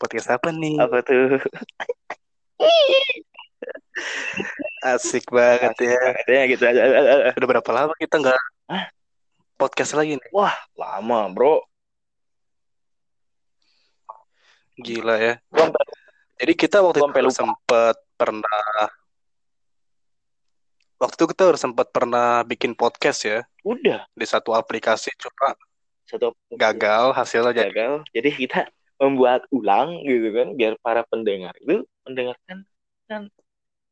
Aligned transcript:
Podcast 0.00 0.28
apa 0.32 0.52
nih? 0.52 0.76
Apa 0.80 1.00
tuh? 1.00 1.40
Asik 4.84 5.28
banget 5.32 5.74
ya. 5.80 6.00
Katanya 6.20 6.42
gitu. 6.52 6.62
Udah 7.40 7.48
berapa 7.48 7.70
lama 7.72 7.92
kita 7.96 8.20
nggak 8.20 8.42
podcast 9.56 9.96
lagi 9.96 10.20
nih? 10.20 10.30
Wah, 10.36 10.52
lama, 10.76 11.32
Bro. 11.32 11.64
Gila 14.76 15.16
ya. 15.16 15.34
Jadi 16.36 16.52
kita 16.52 16.84
waktu 16.84 17.00
itu 17.00 17.32
sempat 17.32 17.96
pernah 18.20 18.92
waktu 20.96 21.14
itu 21.20 21.26
kita 21.36 21.42
udah 21.52 21.60
sempat 21.60 21.86
pernah 21.92 22.40
bikin 22.44 22.72
podcast 22.72 23.28
ya 23.28 23.38
udah 23.60 24.08
di 24.16 24.24
satu 24.24 24.56
aplikasi 24.56 25.12
cuma 25.20 25.52
satu 26.06 26.32
gagal 26.54 27.12
hasilnya 27.12 27.52
gagal. 27.52 28.06
Jadi 28.14 28.30
kita 28.32 28.60
membuat 28.96 29.44
ulang 29.52 30.00
gitu 30.06 30.32
kan 30.32 30.56
biar 30.56 30.74
para 30.80 31.04
pendengar 31.04 31.52
itu 31.60 31.84
mendengarkan 32.08 32.64
kan 33.06 33.22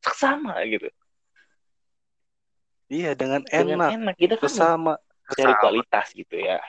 seksama 0.00 0.56
gitu. 0.64 0.88
iya 2.88 3.12
dengan 3.16 3.42
Dengan 3.44 3.90
enak 3.90 3.90
enak 4.00 4.14
kita 4.16 4.34
kan 4.38 4.48
cari 4.48 5.52
bersama. 5.52 5.60
kualitas 5.60 6.06
gitu 6.14 6.36
ya. 6.38 6.60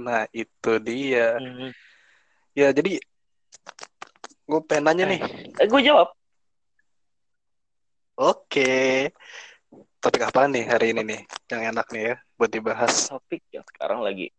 Nah 0.00 0.24
itu 0.32 0.72
dia. 0.80 1.36
Hmm. 1.36 1.70
Ya 2.56 2.72
jadi 2.74 2.98
gue 4.50 4.60
pengen 4.66 4.84
nanya 4.90 5.04
nih. 5.06 5.20
Eh, 5.60 5.66
gue 5.70 5.80
jawab. 5.86 6.08
Oke. 8.18 9.10
Topik 10.00 10.24
apa 10.24 10.48
nih 10.48 10.64
hari 10.66 10.96
ini 10.96 11.02
nih 11.04 11.20
yang 11.52 11.62
enak 11.76 11.86
nih 11.92 12.02
ya 12.10 12.16
buat 12.40 12.48
dibahas? 12.48 13.12
topik 13.12 13.44
yang 13.52 13.60
sekarang 13.68 14.00
lagi 14.00 14.32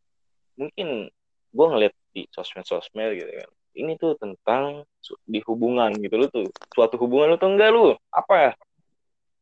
mungkin 0.57 1.13
gue 1.53 1.65
ngeliat 1.69 1.93
di 2.11 2.25
sosmed-sosmed 2.33 3.13
gitu 3.13 3.29
kan 3.29 3.49
ini 3.71 3.93
tuh 3.95 4.17
tentang 4.17 4.83
di 5.23 5.39
hubungan 5.45 5.93
gitu 5.95 6.15
lu 6.17 6.27
tuh 6.27 6.49
suatu 6.73 6.97
hubungan 6.97 7.31
lu 7.31 7.37
tuh 7.37 7.53
enggak 7.53 7.69
lu 7.69 7.93
apa 8.09 8.33
ya 8.35 8.53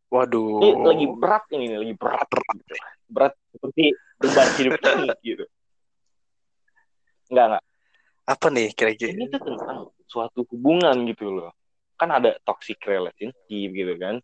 Waduh. 0.10 0.60
ini 0.60 0.82
lagi 0.84 1.06
berat 1.22 1.44
ini 1.54 1.66
nih, 1.70 1.78
lagi 1.80 1.94
berat 1.96 2.28
gitu. 2.28 2.74
berat 3.08 3.34
seperti 3.54 3.84
beban 4.20 4.48
hidup 4.58 4.74
ini 4.76 5.08
gitu 5.32 5.46
enggak 7.32 7.46
enggak 7.48 7.64
Apa 8.30 8.46
nih 8.54 8.68
kira-kira? 8.78 9.10
ini 9.10 9.26
tuh 9.32 9.42
tentang 9.42 9.78
suatu 10.06 10.46
hubungan 10.52 10.98
gitu 11.08 11.30
loh 11.32 11.52
kan 11.96 12.10
ada 12.12 12.38
toxic 12.44 12.78
relationship 12.84 13.70
gitu 13.72 13.94
kan 13.98 14.20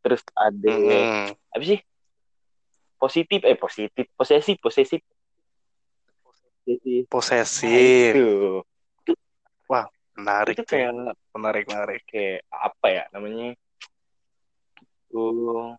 terus 0.00 0.22
ada 0.32 0.72
Hmm. 0.72 1.28
apa 1.52 1.64
sih 1.64 1.80
positif 3.00 3.40
eh 3.48 3.56
positif 3.56 4.06
posesif 4.14 4.56
posesif 4.60 5.00
posesif 6.60 7.02
Posesif. 7.08 8.14
Nah, 8.14 8.62
itu 9.02 9.12
Menarik. 10.20 10.54
itu 10.60 10.64
kayak 10.68 10.92
Menarik, 11.32 11.64
menarik. 11.66 12.00
kayak 12.04 12.44
apa 12.52 12.86
ya 12.92 13.02
namanya 13.16 13.56
uh, 15.16 15.72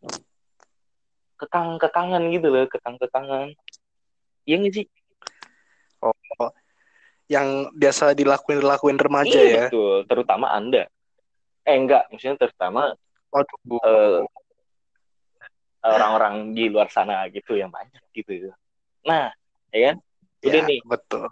kekang 1.38 1.78
kekangan 1.78 2.24
gitu 2.34 2.48
loh 2.50 2.66
kekang 2.66 2.98
kekangan 2.98 3.54
iya 4.46 4.58
nggak 4.58 4.74
sih 4.74 4.88
Oh, 6.02 6.50
yang 7.30 7.70
biasa 7.78 8.18
dilakuin 8.18 8.66
dilakuin 8.66 8.98
remaja 8.98 9.38
iya 9.38 9.46
ya. 9.46 9.66
betul 9.70 10.02
terutama 10.10 10.50
anda 10.50 10.90
eh 11.62 11.78
enggak 11.78 12.10
maksudnya 12.10 12.42
terutama 12.42 12.98
Waduh. 13.30 13.58
eh, 13.70 14.26
orang-orang 15.82 16.54
di 16.54 16.70
luar 16.70 16.88
sana 16.88 17.26
gitu 17.28 17.54
yang 17.54 17.70
banyak 17.70 18.02
gitu. 18.12 18.54
Nah 19.04 19.34
ya 19.70 19.92
kan? 19.92 19.96
Udah 20.42 20.54
Ya, 20.56 20.66
nih. 20.66 20.80
betul. 20.84 21.26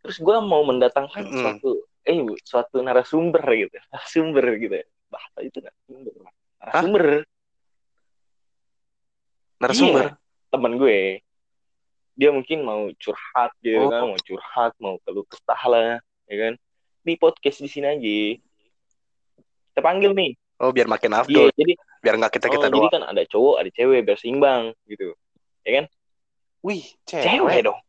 terus 0.00 0.16
gue 0.16 0.36
mau 0.40 0.64
mendatangkan 0.64 1.28
Mm-mm. 1.28 1.40
suatu 1.44 1.70
eh 2.02 2.16
suatu 2.42 2.80
narasumber 2.80 3.44
gitu. 3.52 3.76
Narasumber 3.92 4.44
gitu 4.56 4.76
bahasa 5.08 5.38
itu 5.40 5.58
narasumber? 5.60 6.14
Narasumber. 6.56 7.04
Narasumber. 9.60 10.04
teman 10.50 10.72
gue. 10.76 11.22
Dia 12.16 12.30
mungkin 12.32 12.64
mau 12.64 12.90
curhat 12.96 13.52
gitu 13.60 13.78
Oh. 13.78 13.88
kan 13.88 14.02
mau 14.04 14.18
curhat 14.18 14.72
mau 14.76 14.96
keluh 15.00 15.24
kesah 15.24 15.62
lah 15.64 15.88
ya 16.26 16.36
kan? 16.36 16.52
Di 17.00 17.14
podcast 17.14 17.60
di 17.60 17.68
sini 17.68 17.86
aja. 17.86 18.18
Kita 19.70 19.80
panggil 19.80 20.10
nih 20.10 20.32
Oh, 20.60 20.70
biar 20.76 20.86
makin 20.86 21.16
iya 21.16 21.20
afdol. 21.24 21.48
jadi 21.56 21.72
Biar 22.00 22.14
nggak 22.20 22.32
kita 22.36 22.46
oh, 22.48 22.52
kita 22.52 22.66
jadi 22.68 22.76
doang. 22.76 22.92
kan 22.92 23.02
ada 23.08 23.22
cowok 23.24 23.54
ada 23.60 23.70
cewek 23.72 24.00
biar 24.04 24.18
seimbang 24.20 24.62
gitu. 24.88 25.16
Wih, 26.60 26.84
cewek. 27.08 27.64
Dong. 27.64 27.80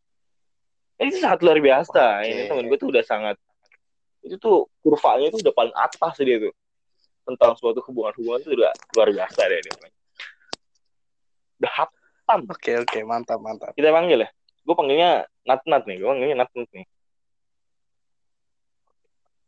Eh, 0.99 1.11
itu 1.11 1.17
sangat 1.19 1.43
luar 1.43 1.59
biasa. 1.59 2.23
Oke. 2.23 2.27
ini 2.31 2.41
temen 2.47 2.65
gue 2.71 2.77
tuh 2.79 2.89
udah 2.91 3.03
sangat 3.03 3.35
itu 4.21 4.37
tuh 4.37 4.69
kurvanya 4.85 5.33
tuh 5.33 5.41
udah 5.41 5.53
paling 5.55 5.75
atas 5.75 6.15
dia 6.23 6.37
tuh. 6.39 6.53
Tentang 7.27 7.53
suatu 7.59 7.83
hubungan-hubungan 7.85 8.39
tuh 8.43 8.51
udah 8.55 8.71
luar 8.95 9.07
biasa 9.11 9.41
deh 9.51 9.59
dia 9.59 9.73
udah 11.61 11.73
hap 11.77 11.89
Oke, 12.31 12.79
oke, 12.79 12.99
mantap, 13.03 13.43
mantap. 13.43 13.75
kita 13.75 13.91
panggil 13.91 14.23
ya? 14.23 14.29
Gue 14.63 14.71
panggilnya 14.71 15.27
Nat 15.43 15.59
Nat 15.67 15.83
nih. 15.83 15.99
Gue 15.99 16.07
panggilnya 16.15 16.37
Nat 16.39 16.51
Nat 16.55 16.69
nih 16.71 16.85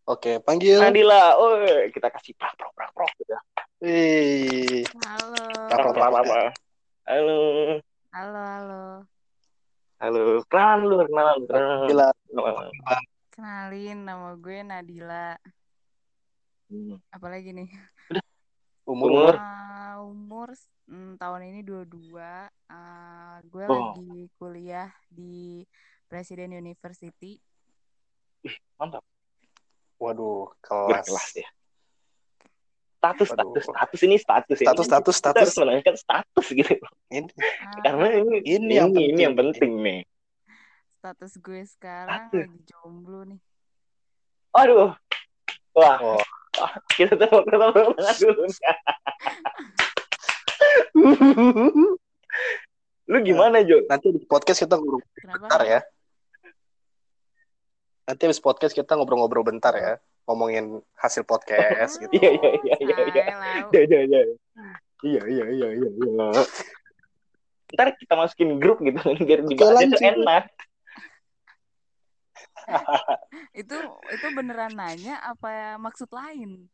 Oke, 0.04 0.36
panggil. 0.44 0.84
Nadila, 0.84 1.40
oh 1.40 1.64
kita 1.88 2.12
kasih 2.12 2.36
prak 2.36 2.52
prak 2.60 2.72
prak 2.76 2.92
prak 2.92 3.12
gitu. 3.16 3.36
Wih. 3.80 4.84
Halo. 5.00 5.44
Prak, 5.72 5.80
Prak, 5.80 5.94
prak, 5.96 6.10
prak, 6.12 6.24
prak. 6.28 6.52
Halo, 7.04 7.40
Halo, 8.12 8.40
halo. 8.40 8.84
halo, 10.00 10.22
kenalan 10.52 10.80
lu, 10.84 10.96
kenalan, 11.08 11.40
kenalan. 11.48 12.16
Kenalin 13.32 13.98
nama 14.04 14.36
gue 14.36 14.58
Nadila. 14.62 15.40
Hmm. 16.68 17.00
Apalagi 17.08 17.56
nih? 17.56 17.72
Umur, 18.84 19.08
Umur? 19.08 19.34
Ah, 19.40 20.04
umur 20.04 20.52
mm, 20.86 21.16
tahun 21.16 21.48
ini 21.48 21.60
22. 21.64 22.20
Ah, 22.68 23.40
gue 23.42 23.64
Oh. 23.64 23.96
lagi 23.96 24.28
kuliah 24.36 24.92
di 25.08 25.64
Presiden 26.06 26.52
University. 26.54 27.40
Mantap, 28.76 29.04
Waduh, 30.04 30.52
kelas 30.60 31.08
kelas. 31.08 31.30
ya. 31.38 31.50
Status, 32.94 33.30
Waduh. 33.30 33.52
status, 33.52 33.64
status 33.68 34.00
ini 34.02 34.16
status 34.18 34.58
ya. 34.58 34.66
Status, 34.66 34.86
status, 34.86 35.16
Kita 35.16 35.28
harus 35.30 35.48
status. 35.50 35.56
menanyakan 35.60 35.96
status 35.98 36.46
gitu. 36.52 36.76
Ini, 37.10 37.30
Ah, 37.62 37.80
Karena 37.82 38.08
ini, 38.14 38.36
Ini 38.40 38.52
ini, 38.58 38.74
yang 38.74 38.90
ini 38.92 39.22
yang 39.22 39.34
penting. 39.34 39.60
penting 39.60 39.72
nih. 39.82 40.02
status 40.94 41.36
gue 41.38 41.62
sekarang 41.66 42.32
Status. 42.32 42.48
lagi 42.48 42.60
jomblo 42.66 43.22
nih. 43.26 43.40
Aduh, 44.54 44.96
wah, 45.74 45.98
oh, 46.00 46.22
wah, 46.56 46.72
kita 46.94 47.18
tepuk 47.18 47.44
tepuk 47.44 47.72
tangan 47.98 48.16
dulu. 48.18 48.44
Lu 53.04 53.18
gimana 53.20 53.60
Jo? 53.62 53.84
nanti 53.84 54.08
di 54.10 54.24
podcast 54.24 54.64
kita 54.64 54.80
ngobrol 54.80 55.04
Kenapa? 55.14 55.44
bentar 55.44 55.62
ya. 55.62 55.80
Nanti 58.04 58.22
habis 58.28 58.44
podcast 58.44 58.76
kita 58.76 59.00
ngobrol-ngobrol 59.00 59.48
bentar 59.48 59.72
ya. 59.76 59.96
Ngomongin 60.28 60.80
hasil 61.00 61.24
podcast 61.24 62.00
gitu. 62.00 62.12
Iya, 62.16 62.30
iya, 62.36 62.52
iya, 62.60 62.76
iya, 62.80 62.96
iya. 63.08 63.24
Iya, 63.72 63.82
iya, 63.84 64.00
iya. 64.08 64.22
Iya, 65.04 65.22
iya, 65.28 65.46
iya, 65.52 65.68
iya, 65.72 65.90
iya. 65.92 66.28
Ntar 67.74 67.88
kita 68.00 68.14
masukin 68.16 68.60
grup 68.60 68.80
gitu 68.84 69.00
biar 69.28 69.40
dibahasnya 69.44 69.96
tuh 69.96 70.04
enak. 70.04 70.44
Itu 73.62 73.76
itu 74.16 74.28
beneran 74.32 74.72
nanya 74.74 75.20
apa 75.20 75.76
maksud 75.76 76.08
lain? 76.16 76.72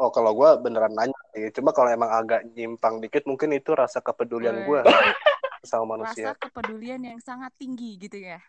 Oh, 0.00 0.08
kalau 0.08 0.32
gue 0.32 0.48
beneran 0.64 0.96
nanya 0.96 1.20
sih. 1.36 1.52
Cuma 1.52 1.76
kalau 1.76 1.92
emang 1.92 2.08
agak 2.08 2.40
nyimpang 2.56 3.04
dikit, 3.04 3.28
mungkin 3.28 3.52
itu 3.52 3.76
rasa 3.76 4.00
kepedulian 4.00 4.64
gue 4.64 4.80
Sama 5.60 5.84
Rasa 5.84 5.92
manusia. 5.92 6.30
kepedulian 6.40 7.00
yang 7.04 7.20
sangat 7.20 7.52
tinggi 7.60 8.00
gitu 8.00 8.16
ya. 8.16 8.40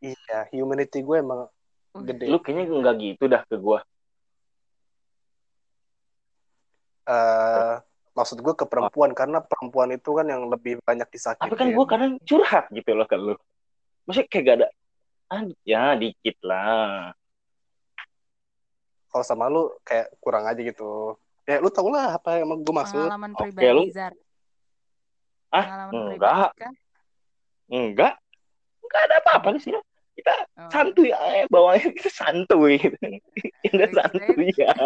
Iya, 0.00 0.48
humanity 0.54 1.04
gue 1.04 1.16
emang 1.20 1.50
Wih, 1.92 2.06
gede. 2.08 2.24
Lu 2.30 2.38
kayaknya 2.40 2.64
enggak 2.70 2.96
gitu 3.02 3.24
dah 3.28 3.42
ke 3.44 3.56
gua. 3.58 3.80
eh 7.08 7.74
maksud 8.12 8.36
gue 8.44 8.52
ke 8.52 8.68
perempuan 8.68 9.16
karena 9.16 9.40
perempuan 9.40 9.88
itu 9.96 10.12
kan 10.12 10.28
yang 10.28 10.44
lebih 10.44 10.76
banyak 10.84 11.08
disakitin. 11.08 11.48
Tapi 11.48 11.56
kan 11.56 11.68
gua 11.72 11.84
kadang 11.88 12.12
curhat 12.28 12.68
gitu 12.68 12.92
loh 12.92 13.08
ke 13.08 13.16
lu. 13.16 13.32
Maksudnya 14.04 14.28
kayak 14.28 14.44
gak 14.44 14.56
ada 14.60 14.68
ah, 15.32 15.40
ya 15.64 15.96
dikit 15.96 16.36
lah. 16.44 17.12
kalau 19.08 19.24
sama 19.24 19.48
lu 19.48 19.72
kayak 19.88 20.12
kurang 20.20 20.44
aja 20.44 20.60
gitu. 20.60 21.16
Ya 21.48 21.64
lu 21.64 21.72
tau 21.72 21.88
lah 21.88 22.20
apa 22.20 22.44
yang 22.44 22.60
gue 22.60 22.74
maksud. 22.76 23.08
pengalaman 23.08 23.32
Oke, 23.32 23.40
pribadi 23.48 23.72
lu- 23.72 23.88
Zar. 23.88 24.12
Ah, 25.48 25.88
enggak. 25.88 26.52
pribadi? 26.56 26.76
Enggak. 27.68 28.14
Enggak 28.84 29.02
ada 29.08 29.16
apa-apa 29.20 29.48
di 29.56 29.60
sini. 29.60 29.80
Kita 30.18 30.34
Oh. 30.58 30.66
santuy 30.74 31.14
aja 31.14 31.46
bawahnya 31.46 31.94
kita 31.94 32.10
santuy 32.10 32.74
gitu. 32.82 32.98
Kita 33.64 33.86
santuy 33.94 34.50
ya. 34.54 34.74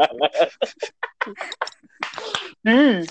Hmm. 2.62 3.02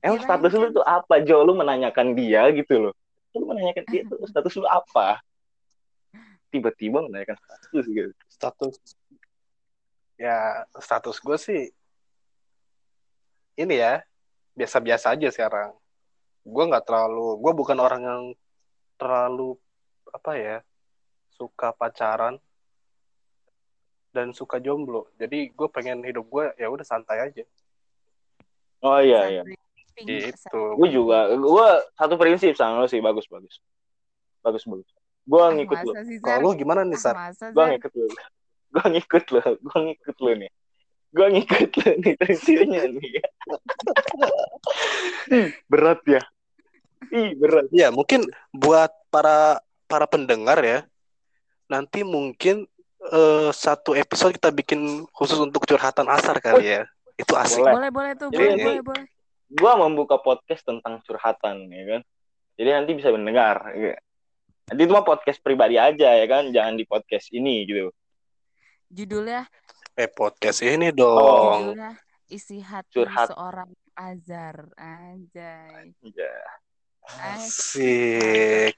Emang 0.00 0.20
status 0.20 0.52
lu 0.56 0.72
tuh 0.72 0.84
apa, 0.84 1.20
Jo? 1.20 1.40
Lu 1.44 1.52
menanyakan 1.52 2.12
dia 2.16 2.48
gitu 2.52 2.88
loh. 2.88 2.94
Lu 3.36 3.48
menanyakan 3.48 3.84
dia 3.88 4.04
tuh 4.08 4.20
status 4.30 4.56
lu 4.56 4.68
apa? 4.68 5.20
Tiba-tiba 6.48 7.04
menanyakan 7.04 7.36
status 7.36 7.84
gitu. 7.88 8.10
status 8.28 8.74
ya 10.20 10.68
status 10.76 11.16
gue 11.16 11.36
sih 11.40 11.62
ini 13.56 13.72
ya 13.80 14.04
biasa-biasa 14.52 15.16
aja 15.16 15.32
sekarang 15.32 15.72
gue 16.50 16.64
nggak 16.66 16.84
terlalu 16.84 17.38
gue 17.38 17.52
bukan 17.54 17.78
orang 17.78 18.02
yang 18.02 18.22
terlalu 18.98 19.54
apa 20.10 20.32
ya 20.36 20.56
suka 21.30 21.70
pacaran 21.72 22.36
dan 24.10 24.34
suka 24.34 24.58
jomblo 24.58 25.06
jadi 25.14 25.48
gue 25.48 25.68
pengen 25.70 26.02
hidup 26.02 26.26
gue 26.26 26.44
ya 26.58 26.66
udah 26.66 26.84
santai 26.84 27.30
aja 27.30 27.44
Oh 28.80 28.96
iya, 28.96 29.28
iya. 29.28 29.42
Gitu. 30.00 30.56
Gue 30.80 30.88
juga, 30.88 31.28
gue 31.36 31.68
satu 32.00 32.16
prinsip 32.16 32.56
sama 32.56 32.80
lo 32.80 32.88
sih, 32.88 32.96
bagus, 33.04 33.28
bagus. 33.28 33.60
Bagus, 34.40 34.64
bagus. 34.64 34.88
Gue 35.28 35.36
Ah, 35.36 35.52
ngikut 35.52 35.76
lo. 35.84 35.92
kalau 36.24 36.40
lu 36.40 36.56
gimana 36.56 36.88
nih 36.88 36.96
Ah, 36.96 37.28
Sar 37.28 37.52
Gue 37.52 37.64
ngikut 37.76 37.92
lo. 37.92 38.04
Gue 38.72 38.84
ngikut 38.96 39.24
lo. 39.36 39.42
Gue 39.60 39.78
ngikut 39.84 40.16
lo 40.16 40.32
nih. 40.32 40.50
Gue 41.12 41.26
ngikut 41.28 41.70
lo 41.76 41.90
nih 42.00 42.14
prinsipnya 42.16 42.82
nih. 42.88 43.12
Ih, 45.28 45.48
berat 45.68 46.00
ya. 46.08 46.24
Ih, 47.10 47.34
berat. 47.34 47.66
ya 47.74 47.90
mungkin 47.90 48.22
buat 48.50 48.90
para 49.10 49.58
para 49.84 50.06
pendengar 50.06 50.62
ya 50.62 50.86
nanti 51.66 52.02
mungkin 52.02 52.66
eh, 53.10 53.50
satu 53.50 53.94
episode 53.94 54.34
kita 54.34 54.50
bikin 54.50 55.02
khusus 55.10 55.38
untuk 55.38 55.66
curhatan 55.66 56.06
asar 56.06 56.38
kali 56.38 56.78
ya 56.78 56.82
itu 57.14 57.34
asik 57.36 57.60
Boleh. 57.60 57.74
Boleh, 57.74 57.90
boleh 57.92 58.12
tuh, 58.16 58.28
Jadi 58.30 58.38
boleh, 58.40 58.56
boleh, 58.56 58.82
boleh. 58.82 59.06
Gue 59.50 59.72
membuka 59.76 60.16
podcast 60.16 60.62
tentang 60.62 61.02
curhatan, 61.02 61.66
ya 61.68 61.84
kan. 61.84 62.00
Jadi 62.54 62.70
nanti 62.70 62.90
bisa 62.94 63.10
mendengar. 63.10 63.74
ya. 63.74 63.98
Nanti 64.70 64.80
itu 64.80 64.92
mah 64.94 65.02
podcast 65.02 65.42
pribadi 65.42 65.74
aja 65.76 66.16
ya 66.16 66.26
kan, 66.30 66.48
jangan 66.48 66.78
di 66.78 66.86
podcast 66.86 67.28
ini 67.34 67.66
gitu. 67.66 67.90
Judulnya, 68.88 69.44
eh 69.94 70.06
podcast 70.06 70.62
ini 70.62 70.94
Oh. 70.94 70.96
dong 70.96 71.60
judulnya 71.74 71.92
isi 72.26 72.62
hati 72.62 72.94
Curhat. 72.94 73.34
seorang 73.34 73.70
Azar. 73.92 74.70
Anjay. 74.78 75.92
Ya. 76.14 76.38
Asik. 77.08 78.76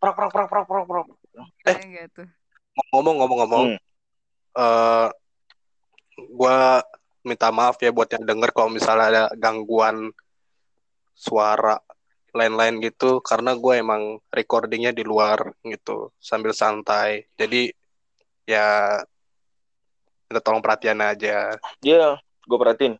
Prok, 0.00 0.14
prok, 0.14 0.30
prok, 0.34 0.48
prok, 0.50 0.66
prok, 0.66 0.84
prok. 0.88 1.06
Eh. 1.66 1.76
Kayak 1.76 1.88
gitu. 2.10 2.22
ngomong 2.92 3.20
ngomong 3.20 3.38
ngomong 3.44 3.66
Hmm. 3.76 3.80
eh 4.56 5.08
gua 6.32 6.80
minta 7.20 7.52
maaf 7.52 7.76
ya 7.80 7.92
buat 7.92 8.08
yang 8.08 8.24
denger 8.24 8.48
kalau 8.52 8.72
misalnya 8.72 9.06
ada 9.08 9.24
gangguan 9.36 10.08
suara 11.12 11.76
lain-lain 12.32 12.80
gitu 12.80 13.20
karena 13.20 13.52
gue 13.52 13.76
emang 13.76 14.16
recordingnya 14.32 14.90
di 14.96 15.04
luar 15.04 15.52
gitu 15.62 16.10
sambil 16.16 16.56
santai 16.56 17.28
jadi 17.36 17.70
ya 18.48 18.98
minta 20.26 20.40
tolong 20.40 20.64
perhatian 20.64 20.98
aja 21.04 21.60
Dia, 21.84 22.16
gue 22.48 22.58
perhatiin. 22.58 22.96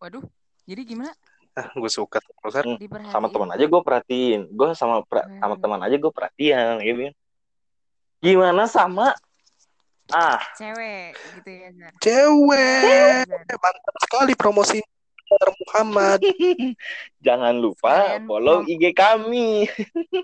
Waduh, 0.00 0.24
jadi 0.64 0.82
gimana? 0.82 1.12
Ah, 1.54 1.68
gue 1.70 1.88
suka. 1.88 2.18
Diperhatiin. 2.18 3.08
sama 3.08 3.28
teman 3.28 3.50
aja 3.50 3.64
gue 3.64 3.80
perhatiin 3.80 4.40
gue 4.48 4.68
sama 4.72 5.02
pra- 5.02 5.28
sama 5.30 5.54
Hmm. 5.54 5.62
teman 5.62 5.80
aja 5.80 5.94
gue 5.94 6.10
perhatian 6.10 6.80
gitu 6.80 7.12
gimana 8.18 8.64
sama 8.64 9.14
ah 10.08 10.40
Cewek 10.54 11.12
gitu 11.34 11.50
ya, 11.50 11.68
Zar. 11.72 11.92
cewek 11.98 13.24
Zar. 13.24 13.56
mantap 13.56 13.94
sekali 14.00 14.32
promosi 14.34 14.78
Muhammad 15.64 16.20
jangan 17.24 17.54
lupa 17.54 17.94
Sekalian 18.12 18.26
follow 18.26 18.58
IG 18.64 18.84
kami 18.92 19.64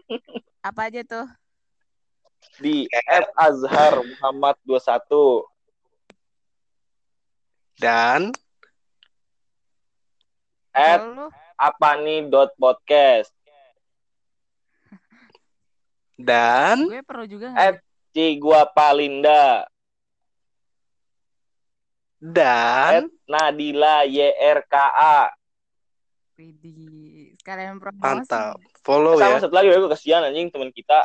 Apa 0.68 0.88
aja 0.88 1.00
tuh? 1.02 1.26
di 2.58 2.84
@azhar 3.34 4.02
Muhammad 4.02 4.58
21 4.62 5.46
dan 7.78 8.34
at 10.78 11.02
apani 11.58 12.30
dot 12.30 12.54
podcast. 12.54 13.34
Dan? 16.18 16.86
Gue 16.86 17.02
perlu 17.02 17.26
juga 17.26 17.54
At-? 17.54 17.82
Cigua 18.14 18.66
Palinda. 18.70 19.66
Dan? 22.18 23.06
Nadila 23.30 24.02
YRKA 24.06 25.30
Widih. 26.38 27.34
Sekalian 27.38 27.82
promosi. 27.82 28.02
mantap. 28.02 28.58
Follow 28.86 29.18
sama 29.18 29.38
ya. 29.38 29.42
satu 29.42 29.54
lagi 29.54 29.74
gue 29.74 29.90
kesian 29.90 30.22
anjing 30.22 30.50
teman 30.54 30.70
kita. 30.70 31.02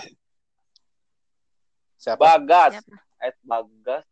Siapa? 1.97 2.21
Bagas. 2.21 2.81
Siapa? 2.81 3.01
at 3.23 3.35
Bagas 3.47 4.03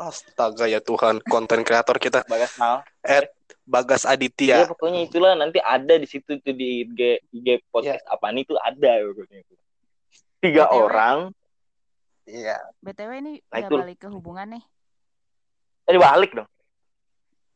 astaga 0.00 0.64
ya 0.64 0.80
Tuhan 0.80 1.20
konten 1.22 1.60
kreator 1.60 1.96
kita 1.96 2.24
Bagas 2.24 2.56
Mal 2.56 2.80
Bagas 3.62 4.02
ya 4.02 4.10
Aditya 4.10 4.56
pokoknya 4.66 5.04
itulah 5.04 5.32
nanti 5.34 5.60
ada 5.60 5.94
di 5.94 6.04
situ 6.04 6.36
tuh 6.36 6.50
di 6.50 6.82
IG 6.82 7.00
IG 7.30 7.46
podcast 7.68 8.00
apaan 8.04 8.34
itu 8.34 8.56
ada 8.56 9.04
pokoknya 9.06 9.44
tiga 10.40 10.64
BTW. 10.64 10.80
orang 10.80 11.18
iya 12.24 12.56
BTW 12.80 13.10
ini 13.20 13.32
Nah, 13.44 13.60
udah 13.60 13.60
itu. 13.62 13.74
balik 13.78 13.98
ke 13.98 14.08
hubungan 14.08 14.46
nih. 14.50 14.64
jadi 15.84 15.98
balik 16.00 16.30
dong 16.34 16.48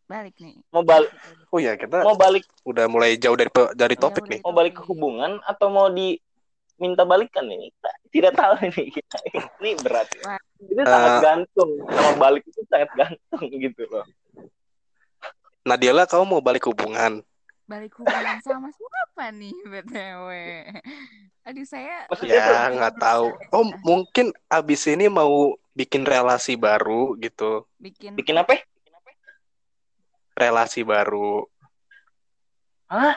Balik 0.05 0.37
nih. 0.37 0.61
mau 0.69 0.85
balik 0.85 1.11
oh 1.49 1.59
ya 1.59 1.73
kita 1.75 2.05
mau 2.05 2.13
balik 2.15 2.45
udah 2.63 2.85
mulai 2.87 3.17
jauh 3.17 3.35
dari 3.35 3.49
dari 3.73 3.97
Iya, 3.97 4.03
topik 4.05 4.21
udah 4.21 4.31
nih 4.31 4.39
itu. 4.39 4.45
mau 4.45 4.55
balik 4.55 4.75
ke 4.77 4.83
hubungan 4.85 5.41
atau 5.43 5.67
mau 5.67 5.89
diminta 5.89 7.03
balikan 7.03 7.49
ini 7.49 7.73
kita 7.73 7.91
tidak 8.13 8.33
tahu 8.37 8.55
ini 8.63 8.85
kita 8.93 9.17
ini 9.59 9.71
berat 9.81 10.13
ya. 10.13 10.23
Wah. 10.29 10.41
Itu 10.69 10.83
sangat 10.83 11.13
Eh. 11.13 11.21
gantung. 11.23 11.71
Sama 11.89 12.13
balik 12.17 12.43
itu 12.47 12.61
sangat 12.69 12.91
gantung 12.95 13.45
gitu 13.51 13.83
loh. 13.89 14.07
Nadila 15.65 16.05
kamu 16.05 16.25
mau 16.29 16.43
balik 16.45 16.69
hubungan? 16.69 17.25
Balik 17.65 17.97
hubungan 17.97 18.37
sama 18.45 18.69
siapa 18.69 19.33
nih 19.33 19.57
BTW? 19.65 20.29
Aduh 21.49 21.65
saya 21.65 22.05
Maksudnya 22.13 22.37
ya 22.41 22.69
nggak 22.73 22.95
tahu. 23.01 23.33
Oh 23.53 23.65
mungkin 23.85 24.33
abis 24.53 24.85
ini 24.89 25.09
mau 25.09 25.57
bikin 25.73 26.05
relasi 26.05 26.61
baru 26.61 27.17
gitu. 27.17 27.65
Bikin 27.81 28.17
bikin 28.17 28.37
apa? 28.37 28.61
Relasi 30.37 30.85
baru. 30.85 31.49
Hah? 32.93 33.17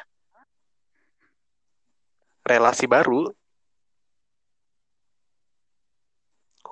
relasi 2.48 2.88
baru 2.88 3.28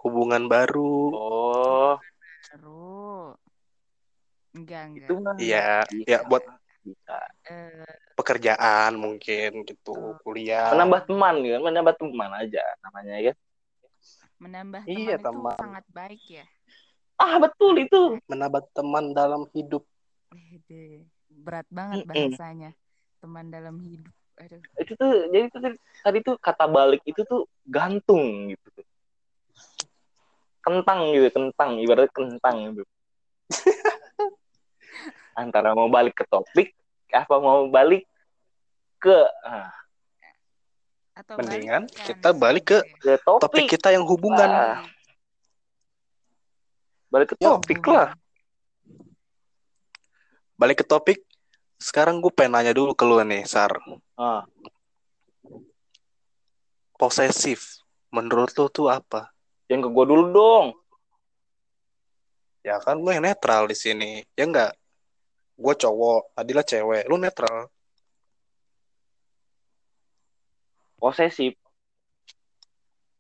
hubungan 0.06 0.46
baru 0.46 1.10
oh 1.12 1.96
seru. 2.46 3.34
Enggak, 4.54 4.84
enggak. 4.88 5.10
itu 5.10 5.16
iya 5.42 5.82
ya 6.06 6.20
buat 6.30 6.46
bisa 6.86 7.18
Eh, 7.50 7.86
pekerjaan 8.14 8.94
mungkin 8.96 9.66
gitu 9.66 10.16
kuliah 10.22 10.70
menambah 10.72 11.10
teman 11.10 11.42
kan 11.42 11.62
menambah 11.62 11.94
teman 11.98 12.32
aja 12.38 12.64
namanya 12.86 13.16
ya 13.20 13.34
menambah 14.38 14.82
Iya, 14.86 15.18
teman 15.18 15.20
itu 15.20 15.26
teman. 15.26 15.58
sangat 15.58 15.86
baik 15.90 16.22
ya. 16.30 16.46
ah 17.18 17.42
betul 17.42 17.74
itu 17.82 18.22
menambah 18.30 18.62
teman 18.76 19.12
dalam 19.12 19.50
hidup. 19.56 19.82
Berat 21.32 21.66
banget 21.72 22.06
bahasanya. 22.06 22.72
Teman 23.24 23.50
dalam 23.50 23.80
hidup. 23.82 24.14
Aduh. 24.36 24.60
itu 24.76 24.92
tuh 25.00 25.32
jadi 25.32 25.48
tuh 25.48 25.60
tadi- 25.64 25.82
tadi 26.04 26.18
tuh 26.20 26.36
kata 26.36 26.68
balik 26.68 27.00
itu 27.08 27.24
tuh 27.24 27.48
gantung 27.64 28.52
gitu 28.52 28.68
tuh 28.76 28.86
kentang 30.66 31.14
gitu 31.14 31.30
kentang 31.30 31.78
ibarat 31.78 32.10
kentang 32.10 32.74
gitu. 32.74 32.84
Antara 35.40 35.78
mau 35.78 35.86
balik 35.86 36.18
ke 36.18 36.26
topik 36.26 36.74
apa 37.14 37.38
mau 37.38 37.70
balik 37.70 38.10
ke 38.98 39.14
ah, 39.46 39.70
Atau 41.16 41.38
Mendingan 41.40 41.86
balikan 41.86 42.04
kita 42.10 42.30
balik 42.34 42.66
ke 42.66 42.78
ke 43.00 43.14
topik, 43.22 43.44
topik 43.46 43.64
kita 43.78 43.94
yang 43.94 44.04
hubungan. 44.04 44.50
Ah. 44.50 44.82
balik 47.14 47.32
ke 47.32 47.36
Ya, 47.40 47.56
topik 47.56 47.80
hubungan. 47.80 47.96
lah. 47.96 48.10
Balik 50.56 50.78
ke 50.82 50.86
topik 50.88 51.20
sekarang 51.80 52.24
gue 52.24 52.32
pengen 52.32 52.56
nanya 52.58 52.74
dulu 52.74 52.96
ke 52.96 53.04
lu 53.04 53.20
nih 53.22 53.44
Sar. 53.46 53.76
Ah. 54.18 54.44
Posesif 56.96 57.84
menurut 58.10 58.56
lu 58.56 58.72
tuh 58.72 58.88
apa 58.88 59.35
jangan 59.68 59.82
ke 59.86 59.90
gua 59.90 60.06
dulu 60.06 60.26
dong. 60.32 60.68
Ya 62.66 62.82
kan 62.82 62.98
lu 62.98 63.14
yang 63.14 63.22
netral 63.22 63.70
di 63.70 63.78
sini. 63.78 64.26
Ya 64.34 64.50
enggak? 64.50 64.74
Gue 65.54 65.74
cowok 65.78 66.34
Adila 66.34 66.66
cewek. 66.66 67.06
Lu 67.06 67.22
netral. 67.22 67.70
Posesif. 70.98 71.54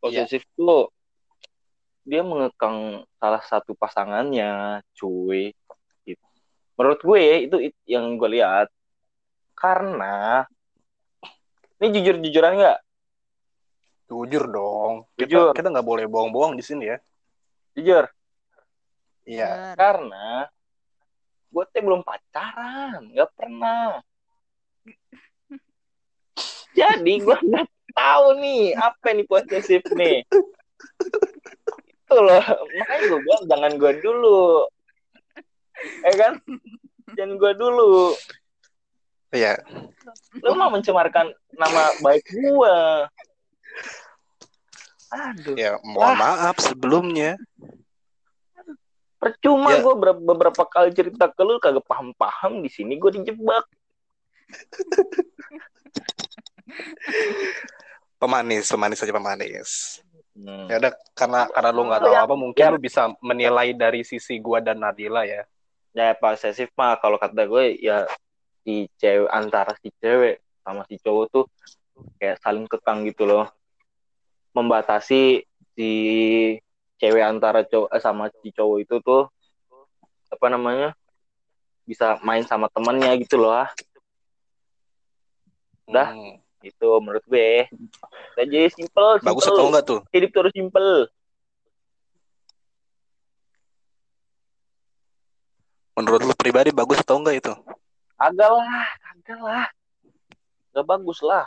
Posesif 0.02 0.42
tuh 0.58 0.90
dia 2.06 2.22
mengekang 2.22 3.06
salah 3.22 3.42
satu 3.46 3.78
pasangannya 3.78 4.82
cuy. 4.98 5.54
Gitu. 6.06 6.25
menurut 6.78 7.02
gue 7.02 7.22
itu, 7.46 7.58
itu 7.70 7.80
yang 7.86 8.18
gue 8.18 8.30
lihat. 8.42 8.74
Karena 9.54 10.46
ini 11.78 11.88
jujur 12.02 12.18
jujuran 12.18 12.58
nggak 12.58 12.85
Jujur 14.05 14.43
dong. 14.50 14.93
Jujur. 15.17 15.51
Kita 15.53 15.57
kita 15.62 15.67
nggak 15.74 15.88
boleh 15.88 16.05
bohong-bohong 16.05 16.53
di 16.57 16.63
sini 16.65 16.93
ya. 16.93 16.97
jujur 17.75 18.05
Iya. 19.25 19.74
Karena 19.74 20.45
gue 21.55 21.63
tuh 21.71 21.81
belum 21.88 22.03
pacaran 22.03 23.15
nggak 23.15 23.31
pernah 23.31 24.03
jadi 26.79 27.13
gue 27.24 27.38
nggak 27.47 27.67
tahu 27.95 28.25
nih 28.43 28.75
apa 28.75 29.07
nih 29.15 29.24
posesif 29.24 29.79
nih 29.95 30.27
itu 31.88 32.17
loh 32.19 32.43
makanya 32.75 33.03
gue 33.07 33.19
bilang 33.24 33.43
jangan 33.47 33.71
gue 33.79 33.93
dulu 34.03 34.67
eh 36.03 36.15
kan 36.19 36.33
jangan 37.15 37.39
gue 37.39 37.51
dulu 37.55 38.12
Iya. 39.35 39.59
lu 40.43 40.55
mau 40.55 40.71
mencemarkan 40.71 41.27
nama 41.55 41.91
baik 42.00 42.24
gue 42.35 42.77
aduh 45.08 45.55
Ya, 45.55 45.77
mohon 45.82 46.15
maaf 46.15 46.58
sebelumnya. 46.60 47.38
percuma 49.15 49.74
Ya. 49.74 49.82
gue 49.82 49.96
beberapa 50.22 50.63
kali 50.65 50.94
cerita 50.94 51.25
ke 51.27 51.41
lu 51.41 51.58
kagak 51.58 51.82
paham-paham 51.84 52.62
di 52.62 52.70
sini 52.70 52.94
gue 52.96 53.10
dijebak 53.22 53.65
Pemanis, 58.15 58.65
pemanis 58.70 59.01
aja 59.01 59.12
pemanis. 59.12 59.70
Hmm. 60.36 60.67
Ya 60.67 60.77
udah 60.77 60.91
karena 61.13 61.48
karena 61.48 61.70
lu 61.72 61.82
nggak 61.86 62.01
tahu 62.01 62.13
Ya. 62.13 62.22
apa 62.22 62.36
mungkin 62.36 62.60
Ya. 62.60 62.70
lu 62.70 62.77
bisa 62.77 63.01
menilai 63.20 63.72
dari 63.72 64.03
sisi 64.03 64.36
gua 64.38 64.60
dan 64.60 64.79
Nadila 64.79 65.24
ya. 65.24 65.44
ya 65.89 66.12
posesif 66.12 66.67
mah 66.75 67.00
kalau 67.00 67.15
kata 67.15 67.48
gue 67.48 67.79
ya 67.79 68.03
si 68.62 68.91
cewek 69.00 69.32
antara 69.32 69.72
si 69.79 69.88
cewek 69.96 70.44
sama 70.60 70.84
si 70.86 71.00
cowok 71.00 71.25
tuh 71.32 71.46
kayak 72.20 72.36
saling 72.44 72.67
kekang 72.67 73.08
gitu 73.08 73.24
loh 73.24 73.48
membatasi 74.55 75.43
si 75.75 75.89
cewek 76.95 77.19
antara 77.21 77.67
cowok 77.67 77.91
eh, 77.91 78.00
sama 78.01 78.31
si 78.39 78.55
cowok 78.55 78.77
itu 78.79 78.95
tuh 79.03 79.27
apa 80.31 80.47
namanya 80.47 80.95
bisa 81.83 82.17
main 82.24 82.41
sama 82.47 82.71
temannya 82.71 83.12
gitu 83.21 83.35
loh 83.38 83.51
ah. 83.53 83.69
Dah. 85.85 86.09
Hmm. 86.17 86.41
itu 86.65 86.88
menurut 86.97 87.21
gue 87.29 87.69
Udah 88.33 88.45
jadi 88.50 88.74
simple, 88.74 89.21
simple. 89.21 89.29
Bagus 89.29 89.45
atau 89.45 89.69
enggak 89.69 89.85
tuh? 89.85 90.00
hidup 90.09 90.33
terus 90.33 90.50
simple 90.50 91.13
Menurut 95.95 96.21
lu 96.25 96.33
pribadi 96.33 96.74
bagus 96.74 97.00
atau 97.05 97.21
enggak 97.21 97.38
itu? 97.38 97.53
agak 98.17 98.47
lah 98.50 98.88
agak 99.13 99.39
lah 99.43 99.65
gak 100.71 100.85
bagus 100.88 101.19
lah 101.21 101.45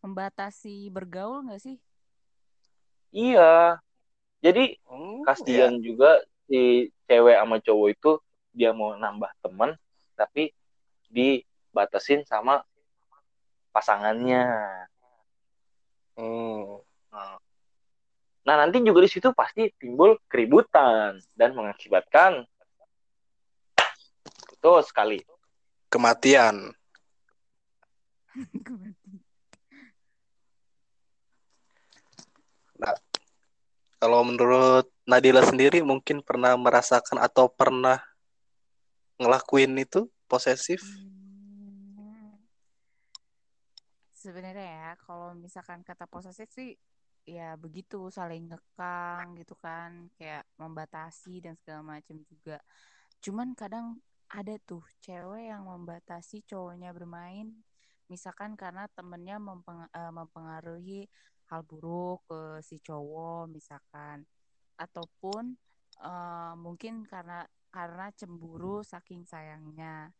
Membatasi 0.00 0.88
bergaul 0.90 1.44
nggak 1.46 1.60
sih? 1.60 1.76
Iya 3.12 3.78
jadi 4.42 4.74
Hmm, 4.90 5.22
kasihan 5.22 5.78
juga 5.78 6.18
si 6.50 6.90
cewek 7.06 7.38
sama 7.38 7.56
cowok 7.62 7.88
itu 7.94 8.10
dia 8.52 8.74
mau 8.74 8.92
nambah 8.98 9.30
teman 9.40 9.78
tapi 10.18 10.52
dibatasin 11.08 12.26
sama 12.26 12.66
pasangannya. 13.72 14.44
Hmm. 16.18 16.82
Nah 18.42 18.54
nanti 18.58 18.82
juga 18.84 19.00
di 19.06 19.10
situ 19.10 19.32
pasti 19.32 19.70
timbul 19.78 20.18
keributan 20.28 21.16
dan 21.32 21.54
mengakibatkan 21.56 22.44
betul 24.50 24.82
sekali. 24.84 25.22
Kematian. 25.88 26.74
Kalau 34.02 34.26
menurut 34.26 34.90
Nadila 35.06 35.46
sendiri 35.46 35.78
mungkin 35.78 36.26
pernah 36.26 36.58
merasakan 36.58 37.22
atau 37.22 37.46
pernah 37.46 38.02
ngelakuin 39.14 39.78
itu 39.78 40.10
posesif? 40.26 40.82
Hmm. 40.82 42.34
Sebenarnya 44.10 44.58
ya, 44.58 44.90
kalau 45.06 45.38
misalkan 45.38 45.86
kata 45.86 46.10
posesif 46.10 46.50
sih, 46.50 46.74
ya 47.22 47.54
begitu 47.54 48.10
saling 48.10 48.50
ngekang 48.50 49.38
gitu 49.38 49.54
kan, 49.62 50.10
kayak 50.18 50.50
membatasi 50.58 51.38
dan 51.38 51.54
segala 51.62 51.94
macam 51.94 52.18
juga. 52.26 52.58
Cuman 53.22 53.54
kadang 53.54 54.02
ada 54.26 54.58
tuh 54.66 54.82
cewek 54.98 55.46
yang 55.46 55.62
membatasi 55.70 56.42
cowoknya 56.50 56.90
bermain, 56.90 57.54
misalkan 58.10 58.58
karena 58.58 58.90
temennya 58.98 59.38
eh, 59.94 60.10
mempengaruhi 60.10 61.06
hal 61.52 61.62
buruk 61.68 62.24
ke 62.24 62.64
si 62.64 62.80
cowok 62.80 63.52
misalkan, 63.52 64.24
ataupun 64.80 65.52
eh, 66.00 66.54
mungkin 66.56 67.04
karena 67.04 67.44
karena 67.68 68.08
cemburu 68.16 68.80
saking 68.84 69.24
sayangnya. 69.28 70.12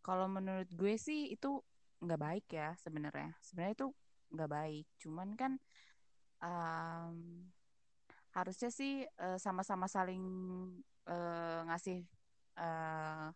Kalau 0.00 0.24
menurut 0.28 0.68
gue 0.72 0.96
sih 0.96 1.28
itu 1.36 1.60
nggak 2.00 2.20
baik 2.20 2.46
ya 2.52 2.72
sebenarnya. 2.80 3.36
Sebenarnya 3.44 3.74
itu 3.76 3.88
nggak 4.32 4.50
baik. 4.52 4.86
Cuman 5.02 5.28
kan 5.36 5.52
em, 6.44 7.16
harusnya 8.36 8.70
sih 8.72 9.04
eh, 9.04 9.38
sama-sama 9.40 9.86
saling 9.88 10.22
eh, 11.08 11.60
ngasih 11.68 11.98
eh, 12.60 13.28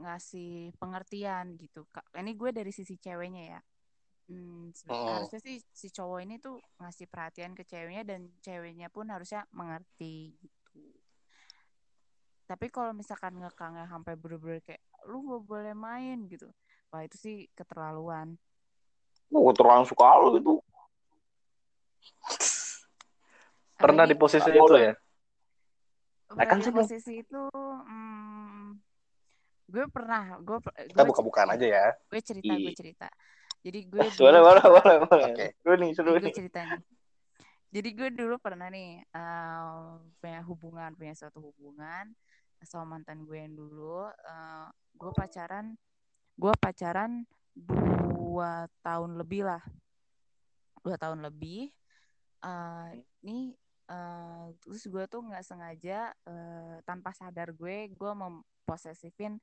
ngasih 0.00 0.72
pengertian 0.80 1.46
gitu. 1.60 1.84
Ini 2.16 2.32
gue 2.40 2.50
dari 2.56 2.72
sisi 2.72 2.96
ceweknya 2.96 3.44
ya 3.56 3.60
Hmm, 4.30 4.70
Oh. 4.86 5.10
harusnya 5.18 5.42
sih 5.42 5.58
si 5.74 5.90
cowok 5.90 6.22
ini 6.22 6.38
tuh 6.38 6.62
ngasih 6.78 7.10
perhatian 7.10 7.50
ke 7.50 7.66
ceweknya 7.66 8.06
dan 8.06 8.30
ceweknya 8.38 8.86
pun 8.86 9.10
harusnya 9.10 9.42
mengerti 9.50 10.38
gitu 10.38 10.86
tapi 12.46 12.70
kalau 12.70 12.94
misalkan 12.94 13.42
ngekangnya 13.42 13.90
sampai 13.90 14.14
bener-bener 14.14 14.62
kayak 14.62 14.78
lu 15.10 15.22
gak 15.26 15.42
boleh 15.50 15.74
main 15.74 16.30
gitu 16.30 16.46
wah 16.90 17.02
itu 17.02 17.18
sih 17.18 17.36
keterlaluan 17.58 18.38
Oh, 19.30 19.50
terlalu 19.54 19.86
suka 19.86 20.18
lu 20.18 20.34
gitu. 20.38 20.58
Pernah 23.78 24.02
di 24.06 24.14
Apalagi- 24.14 24.18
posisi 24.18 24.42
Nggak 24.42 24.58
itu 24.58 24.62
boleh. 24.66 24.82
ya? 24.82 24.94
Nah, 26.30 26.44
kan 26.46 26.58
sih, 26.62 26.72
posisi 26.74 27.12
itu 27.22 27.42
hmm, 27.54 28.78
gue 29.70 29.84
pernah 29.90 30.38
gue 30.42 30.58
Kita 30.90 31.02
buka-bukaan 31.06 31.54
aja 31.54 31.66
ya. 31.66 31.86
gue 32.10 32.20
cerita 32.22 32.50
gue 32.54 32.70
Iya. 32.70 32.74
cerita 32.74 33.08
jadi 33.60 33.78
gue 33.86 34.00
dulu 34.16 34.24
Boleh, 34.26 34.40
boleh, 34.40 34.64
boleh, 34.64 34.96
boleh. 35.04 35.32
Seru 35.60 35.74
nih, 35.76 35.90
seru 35.92 36.10
nih. 36.16 36.34
cerita 36.34 36.60
nih. 36.64 36.82
jadi 37.70 37.88
gue 37.94 38.08
dulu 38.18 38.34
pernah 38.42 38.66
nih 38.72 39.04
eh, 39.04 39.88
punya 40.18 40.40
hubungan 40.42 40.90
punya 40.96 41.14
suatu 41.14 41.38
hubungan 41.38 42.10
sama 42.64 42.96
mantan 42.96 43.24
gue 43.24 43.38
yang 43.40 43.54
dulu. 43.56 44.08
Eh, 44.08 44.68
gue 44.96 45.10
pacaran 45.16 45.76
gue 46.40 46.52
pacaran 46.56 47.24
dua 47.54 48.68
tahun 48.80 49.20
lebih 49.20 49.48
lah. 49.48 49.62
Dua 50.80 50.96
tahun 50.96 51.24
lebih. 51.24 51.68
Eh, 52.40 52.88
ini 53.24 53.52
eh, 53.90 54.46
terus 54.64 54.82
gue 54.88 55.04
tuh 55.06 55.20
nggak 55.24 55.44
sengaja 55.44 56.10
eh, 56.26 56.76
tanpa 56.88 57.12
sadar 57.12 57.52
gue 57.52 57.92
gue 57.92 58.12
memposesifin 58.16 59.36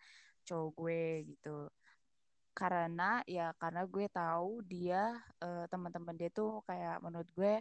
cowok 0.47 0.69
gue 0.79 1.01
gitu 1.35 1.67
karena 2.57 3.21
ya 3.29 3.53
karena 3.61 3.85
gue 3.85 4.05
tahu 4.09 4.65
dia 4.65 5.13
eh, 5.45 5.65
teman-teman 5.69 6.17
dia 6.17 6.29
tuh 6.33 6.65
kayak 6.65 6.97
menurut 7.05 7.29
gue 7.37 7.53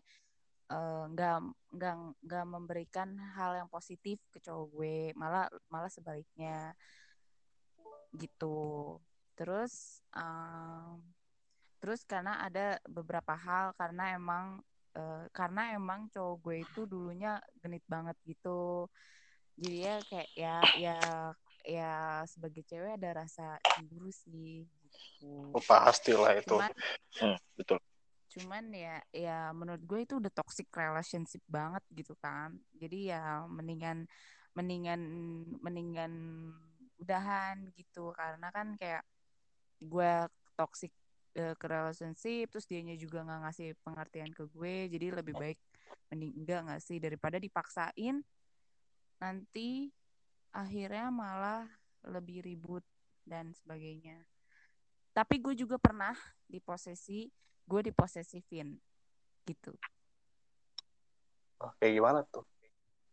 eh, 0.72 1.04
nggak 1.12 1.36
nggak 1.76 1.94
nggak 2.24 2.44
memberikan 2.48 3.08
hal 3.36 3.52
yang 3.60 3.68
positif 3.68 4.16
ke 4.32 4.40
cowok 4.40 4.66
gue 4.72 4.96
malah 5.20 5.52
malah 5.68 5.92
sebaliknya 5.92 6.72
gitu. 8.16 8.96
Terus 9.36 10.00
em, 10.16 11.04
terus 11.80 12.00
karena 12.08 12.40
ada 12.40 12.80
beberapa 12.88 13.36
hal 13.36 13.76
karena 13.76 14.16
emang 14.16 14.64
eh, 14.96 15.28
karena 15.36 15.76
emang 15.76 16.08
cowok 16.08 16.36
gue 16.40 16.56
itu 16.64 16.80
dulunya 16.88 17.36
genit 17.60 17.84
banget 17.84 18.16
gitu. 18.24 18.88
Jadi 19.60 19.76
ya 19.84 19.94
kayak 20.08 20.30
ya 20.36 20.56
ya 20.80 20.96
ya 21.66 22.22
sebagai 22.30 22.62
cewek 22.62 22.94
ada 22.94 23.26
rasa 23.26 23.58
cemburu 23.74 24.08
sih 24.14 24.62
gitu 24.86 25.50
Oh, 25.50 25.62
pastilah 25.66 26.38
itu. 26.38 26.54
cuman 26.54 26.70
Hmm, 27.18 27.36
betul. 27.58 27.78
cuman 28.26 28.64
ya 28.70 28.96
ya 29.10 29.38
menurut 29.50 29.80
gue 29.82 30.00
itu 30.04 30.14
udah 30.20 30.28
toxic 30.30 30.68
relationship 30.70 31.40
banget 31.48 31.80
gitu 31.90 32.12
kan 32.20 32.52
jadi 32.76 33.16
ya 33.16 33.22
mendingan 33.48 34.04
mendingan 34.52 35.00
mendingan 35.64 36.12
udahan 37.00 37.64
gitu 37.74 38.12
karena 38.12 38.52
kan 38.52 38.76
kayak 38.76 39.02
gue 39.80 40.12
toxic 40.56 40.92
eh, 41.36 41.56
ke 41.56 41.66
relationship 41.68 42.52
terus 42.52 42.68
dianya 42.68 42.96
juga 42.96 43.24
nggak 43.24 43.40
ngasih 43.48 43.68
pengertian 43.80 44.30
ke 44.36 44.44
gue 44.52 44.76
jadi 44.92 45.06
lebih 45.16 45.32
baik 45.36 45.58
mending 46.12 46.32
enggak 46.44 46.60
nggak 46.68 46.82
sih 46.84 46.98
daripada 47.00 47.40
dipaksain 47.40 48.20
nanti 49.16 49.88
akhirnya 50.56 51.12
malah 51.12 51.68
lebih 52.08 52.40
ribut 52.40 52.80
dan 53.28 53.52
sebagainya 53.52 54.24
tapi 55.12 55.36
gue 55.36 55.52
juga 55.52 55.76
pernah 55.76 56.16
di 56.48 56.56
posisi 56.64 57.28
gue 57.68 57.80
diposesifin 57.92 58.72
gitu 59.44 59.76
Oke, 61.56 61.88
gimana 61.88 62.20
tuh? 62.28 62.44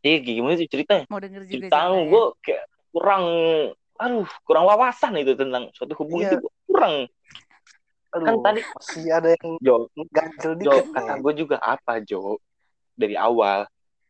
Iya 0.04 0.20
gimana 0.20 0.60
sih 0.60 0.68
ceritanya? 0.68 1.08
mau 1.08 1.20
denger 1.20 1.48
juga 1.48 1.72
Cerita 1.72 1.80
ceritanya? 1.80 2.12
gue 2.12 2.24
kayak 2.44 2.64
kurang, 2.92 3.24
aduh 3.96 4.28
kurang 4.44 4.64
wawasan 4.68 5.16
itu 5.16 5.32
tentang 5.32 5.72
suatu 5.72 5.96
hubungan 6.04 6.28
Iya. 6.28 6.32
itu 6.44 6.48
kurang. 6.68 6.94
Aduh, 8.14 8.28
Kan 8.28 8.36
tadi 8.44 8.62
masih 8.68 9.04
ada 9.16 9.30
yang 9.32 9.50
Jo, 9.64 9.76
ganjel 10.12 10.54
Jo, 10.60 10.76
dikit 10.76 10.92
kata 10.92 11.14
gue 11.24 11.34
juga 11.40 11.58
apa 11.64 12.04
Jo 12.04 12.36
dari 13.00 13.16
awal 13.16 13.64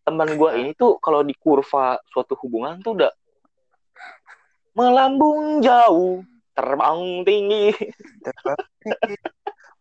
teman 0.03 0.35
gue 0.35 0.49
ini 0.59 0.71
tuh 0.75 0.97
kalau 0.99 1.21
di 1.23 1.31
kurva 1.37 1.95
suatu 2.11 2.35
hubungan 2.43 2.81
tuh 2.83 2.97
udah 2.99 3.11
melambung 4.73 5.61
jauh 5.61 6.21
terbang 6.53 7.25
tinggi 7.25 7.73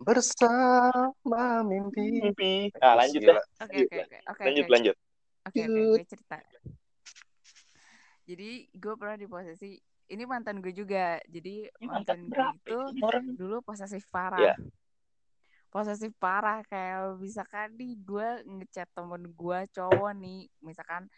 bersama 0.00 1.60
mimpi. 1.64 2.20
mimpi 2.20 2.52
nah 2.80 2.96
lanjut 2.96 3.20
deh 3.20 3.36
oke 3.36 3.76
oke 3.88 3.96
oke 3.96 4.18
oke 4.28 4.42
lanjut 4.44 4.64
oke. 4.64 4.72
lanjut 4.72 4.96
Oke 5.42 5.66
oke, 5.66 5.74
gue 5.98 6.06
cerita. 6.06 6.38
Jadi 8.22 8.50
gue 8.70 8.94
pernah 8.94 9.18
di 9.18 9.26
posisi 9.26 9.74
ini 10.06 10.22
mantan 10.22 10.62
gue 10.62 10.70
juga. 10.70 11.18
Jadi 11.26 11.66
ini 11.66 11.86
mantan 11.90 12.30
mantan 12.30 12.54
gue 12.62 12.62
itu 12.62 12.78
orang 13.02 13.26
dulu 13.34 13.56
posesif 13.66 14.06
parah. 14.06 14.38
Iya. 14.38 14.54
Posesif 15.66 16.14
parah 16.22 16.62
kayak 16.62 17.18
misalkan 17.18 17.74
nih 17.74 17.98
gue 18.06 18.28
ngechat 18.46 18.86
temen 18.94 19.34
gue 19.34 19.58
cowok 19.74 20.12
nih, 20.14 20.46
misalkan 20.62 21.10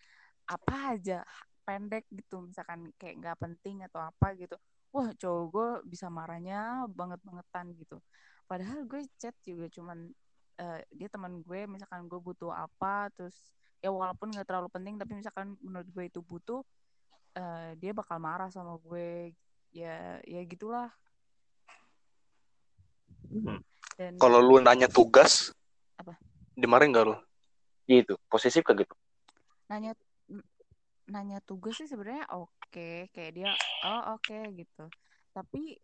apa 0.48 0.96
aja 0.96 1.20
pendek 1.64 2.04
gitu, 2.12 2.44
misalkan 2.44 2.92
kayak 3.00 3.20
nggak 3.20 3.38
penting 3.40 3.82
atau 3.88 4.00
apa 4.04 4.36
gitu. 4.36 4.56
Wah 4.94 5.10
cowok 5.16 5.42
gue 5.50 5.68
bisa 5.90 6.06
marahnya 6.06 6.86
banget 6.92 7.18
bangetan 7.24 7.74
gitu. 7.74 7.98
Padahal 8.46 8.86
gue 8.86 9.02
chat 9.18 9.34
juga 9.42 9.66
cuman 9.72 10.12
eh, 10.60 10.80
dia 10.94 11.08
teman 11.10 11.42
gue, 11.42 11.66
misalkan 11.66 12.06
gue 12.06 12.20
butuh 12.20 12.54
apa, 12.54 13.10
terus 13.16 13.34
ya 13.82 13.90
walaupun 13.90 14.30
nggak 14.30 14.46
terlalu 14.46 14.68
penting, 14.70 14.94
tapi 15.00 15.12
misalkan 15.18 15.58
menurut 15.58 15.88
gue 15.90 16.04
itu 16.06 16.20
butuh, 16.22 16.62
eh, 17.34 17.74
dia 17.80 17.90
bakal 17.90 18.22
marah 18.22 18.48
sama 18.52 18.78
gue. 18.78 19.34
Ya 19.74 20.22
ya 20.22 20.40
gitulah. 20.46 20.94
Hmm. 23.26 23.58
Dan 23.98 24.14
Kalau 24.22 24.38
lu 24.38 24.62
nanya 24.62 24.86
tugas, 24.86 25.50
Apa? 25.98 26.14
dimarahin 26.54 26.94
gak 26.94 27.06
lu? 27.10 27.16
gitu 27.84 28.16
posesif 28.32 28.64
kayak 28.64 28.88
gitu 28.88 28.94
nanya 29.68 29.96
nanya 31.04 31.38
tugas 31.44 31.76
sih 31.76 31.88
sebenarnya 31.88 32.24
oke 32.32 33.12
kayak 33.12 33.32
dia 33.36 33.50
oh 33.84 34.16
oke 34.16 34.38
gitu. 34.56 34.84
Tapi 35.34 35.76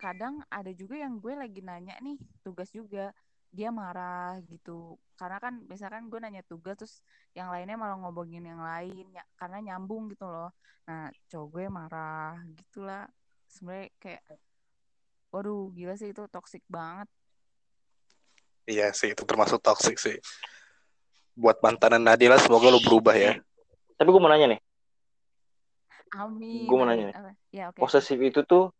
kadang 0.00 0.42
ada 0.50 0.70
juga 0.74 0.98
yang 0.98 1.18
gue 1.22 1.34
lagi 1.36 1.60
nanya 1.62 1.94
nih 2.02 2.18
tugas 2.42 2.72
juga 2.72 3.12
dia 3.52 3.68
marah 3.68 4.40
gitu. 4.48 4.96
Karena 5.14 5.36
kan 5.36 5.60
misalkan 5.68 6.08
gue 6.08 6.18
nanya 6.18 6.42
tugas 6.48 6.80
terus 6.80 6.94
yang 7.36 7.52
lainnya 7.52 7.76
malah 7.76 8.00
ngobongin 8.00 8.42
yang 8.42 8.64
lain 8.64 9.12
ya 9.12 9.24
karena 9.36 9.60
nyambung 9.72 10.08
gitu 10.08 10.24
loh. 10.24 10.50
Nah 10.88 11.12
cowok 11.28 11.48
gue 11.52 11.64
marah 11.68 12.40
gitulah. 12.56 13.04
Sebenarnya 13.46 13.92
kayak 14.00 14.22
waduh 15.28 15.68
gila 15.72 15.96
sih 15.96 16.12
itu 16.12 16.24
toxic 16.32 16.64
banget. 16.68 17.08
Iya 18.62 18.94
sih, 18.94 19.10
itu 19.10 19.26
termasuk 19.26 19.58
toxic 19.58 19.98
sih. 19.98 20.16
Buat 21.34 21.58
mantanan 21.64 21.98
Nadila, 21.98 22.38
semoga 22.38 22.70
lu 22.70 22.78
berubah 22.78 23.16
ya. 23.18 23.34
Tapi 24.02 24.10
gue 24.10 24.18
mau 24.18 24.26
nanya 24.34 24.58
nih 24.58 24.60
amin 26.18 26.66
Gue 26.66 26.74
mau 26.74 26.82
amin. 26.90 26.90
nanya 26.90 27.04
nih. 27.06 27.16
Apa? 27.16 27.30
ya 27.54 27.64
oke 27.70 27.78
oke. 27.78 27.80
posesif 27.86 28.18
itu 28.18 28.40
tuh 28.42 28.74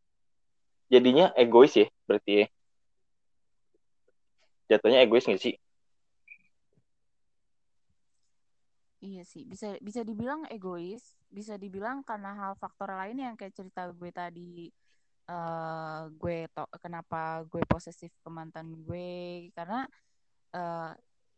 jadinya 0.91 1.31
egois 1.39 1.71
ya 1.79 1.87
berarti 2.11 2.43
ya 2.43 2.47
jatuhnya 4.67 4.99
egois 5.07 5.23
gak 5.25 5.39
sih 5.39 5.55
Iya 9.03 9.27
sih, 9.27 9.43
bisa 9.43 9.75
bisa 9.83 10.07
dibilang 10.07 10.47
egois, 10.47 11.19
bisa 11.27 11.59
dibilang 11.59 12.07
karena 12.07 12.39
hal 12.39 12.55
faktor 12.55 12.95
lain 12.95 13.19
yang 13.19 13.35
kayak 13.35 13.51
cerita 13.51 13.91
gue 13.91 14.11
tadi 14.15 14.71
eh 15.27 16.01
gue 16.19 16.47
to 16.51 16.63
kenapa 16.83 17.43
gue 17.51 17.63
posesif 17.67 18.11
ke 18.23 18.29
mantan 18.31 18.75
gue 18.87 19.51
karena 19.55 19.87
eh 20.55 20.93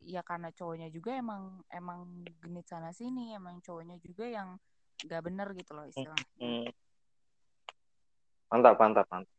ya 0.04 0.20
karena 0.20 0.52
cowoknya 0.52 0.88
juga 0.92 1.16
emang 1.16 1.64
emang 1.72 2.24
genit 2.40 2.68
sana 2.68 2.92
sini, 2.92 3.32
emang 3.32 3.58
cowoknya 3.64 3.96
juga 4.00 4.28
yang 4.28 4.56
gak 5.04 5.22
bener 5.24 5.48
gitu 5.56 5.72
loh 5.74 5.86
istilahnya. 5.88 6.28
Hmm. 6.38 6.68
mantap 8.52 8.78
mantap 8.78 9.06
mantap 9.10 9.32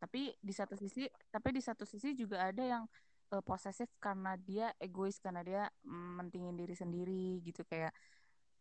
Tapi 0.00 0.32
di 0.40 0.52
satu 0.52 0.74
sisi, 0.76 1.04
tapi 1.28 1.48
di 1.52 1.60
satu 1.60 1.84
sisi 1.84 2.12
juga 2.16 2.48
ada 2.48 2.62
yang 2.64 2.84
eh, 3.32 3.42
posesif 3.44 3.88
karena 4.00 4.36
dia 4.40 4.72
egois 4.80 5.20
karena 5.20 5.44
dia 5.44 5.62
mentingin 5.84 6.56
diri 6.56 6.72
sendiri 6.76 7.40
gitu 7.44 7.64
kayak 7.64 7.92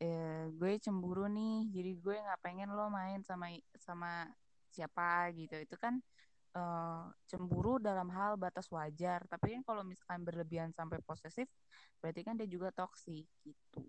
eh, 0.04 0.50
gue 0.52 0.72
cemburu 0.82 1.30
nih 1.32 1.70
jadi 1.72 1.92
gue 2.00 2.16
nggak 2.20 2.42
pengen 2.44 2.70
lo 2.76 2.90
main 2.92 3.22
sama 3.24 3.54
sama 3.80 4.28
siapa 4.74 5.30
gitu 5.38 5.56
itu 5.62 5.76
kan 5.78 6.02
eh, 6.54 7.02
cemburu 7.26 7.78
dalam 7.78 8.10
hal 8.10 8.36
batas 8.36 8.68
wajar 8.68 9.24
tapi 9.26 9.54
kan 9.54 9.62
kalau 9.64 9.82
misalkan 9.82 10.22
berlebihan 10.22 10.70
sampai 10.70 10.98
posesif 11.00 11.46
berarti 11.98 12.22
kan 12.22 12.34
dia 12.34 12.46
juga 12.46 12.70
toksik 12.70 13.26
gitu 13.42 13.80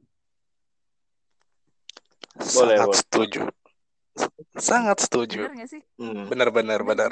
Boleh, 2.35 2.74
Sangat 2.74 2.85
boleh. 2.85 2.98
setuju. 2.98 3.40
Sangat 4.57 4.96
setuju. 5.00 5.38
bener 5.40 5.53
gak 5.57 5.70
sih 5.70 5.81
Hmm. 5.94 6.27
Bener-bener, 6.27 6.81
bener. 6.83 7.11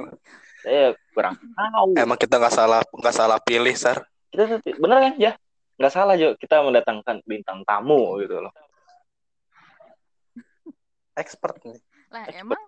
saya 0.63 0.95
kurang 1.11 1.35
tahu 1.39 1.91
Emang 1.95 2.17
kita 2.17 2.39
nggak 2.39 2.53
salah 2.53 2.81
nggak 2.89 3.13
salah 3.13 3.39
pilih, 3.39 3.75
Sar. 3.75 3.99
kita 4.31 4.49
tuh 4.49 4.59
bener 4.79 4.97
kan 5.01 5.13
ya 5.19 5.33
nggak 5.75 5.91
salah 5.91 6.15
Jo 6.15 6.35
kita 6.35 6.59
mendatangkan 6.59 7.23
bintang 7.23 7.63
tamu 7.63 8.19
gitu 8.19 8.39
loh 8.39 8.51
Expert 11.19 11.61
nih. 11.63 11.77
lah 12.09 12.25
emang 12.33 12.63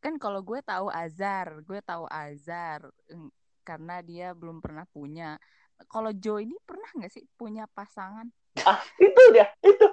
kan 0.00 0.14
kalau 0.20 0.40
gue 0.44 0.60
tahu 0.62 0.86
Azar 0.92 1.60
gue 1.66 1.80
tahu 1.82 2.04
Azar 2.06 2.86
karena 3.66 3.98
dia 4.04 4.30
belum 4.36 4.62
pernah 4.62 4.86
punya 4.90 5.34
kalau 5.90 6.14
Joe 6.14 6.40
ini 6.40 6.54
pernah 6.62 6.86
nggak 6.94 7.12
sih 7.12 7.24
punya 7.34 7.66
pasangan 7.74 8.28
ah 8.64 8.80
itu 8.96 9.22
dia 9.34 9.50
itu 9.60 9.86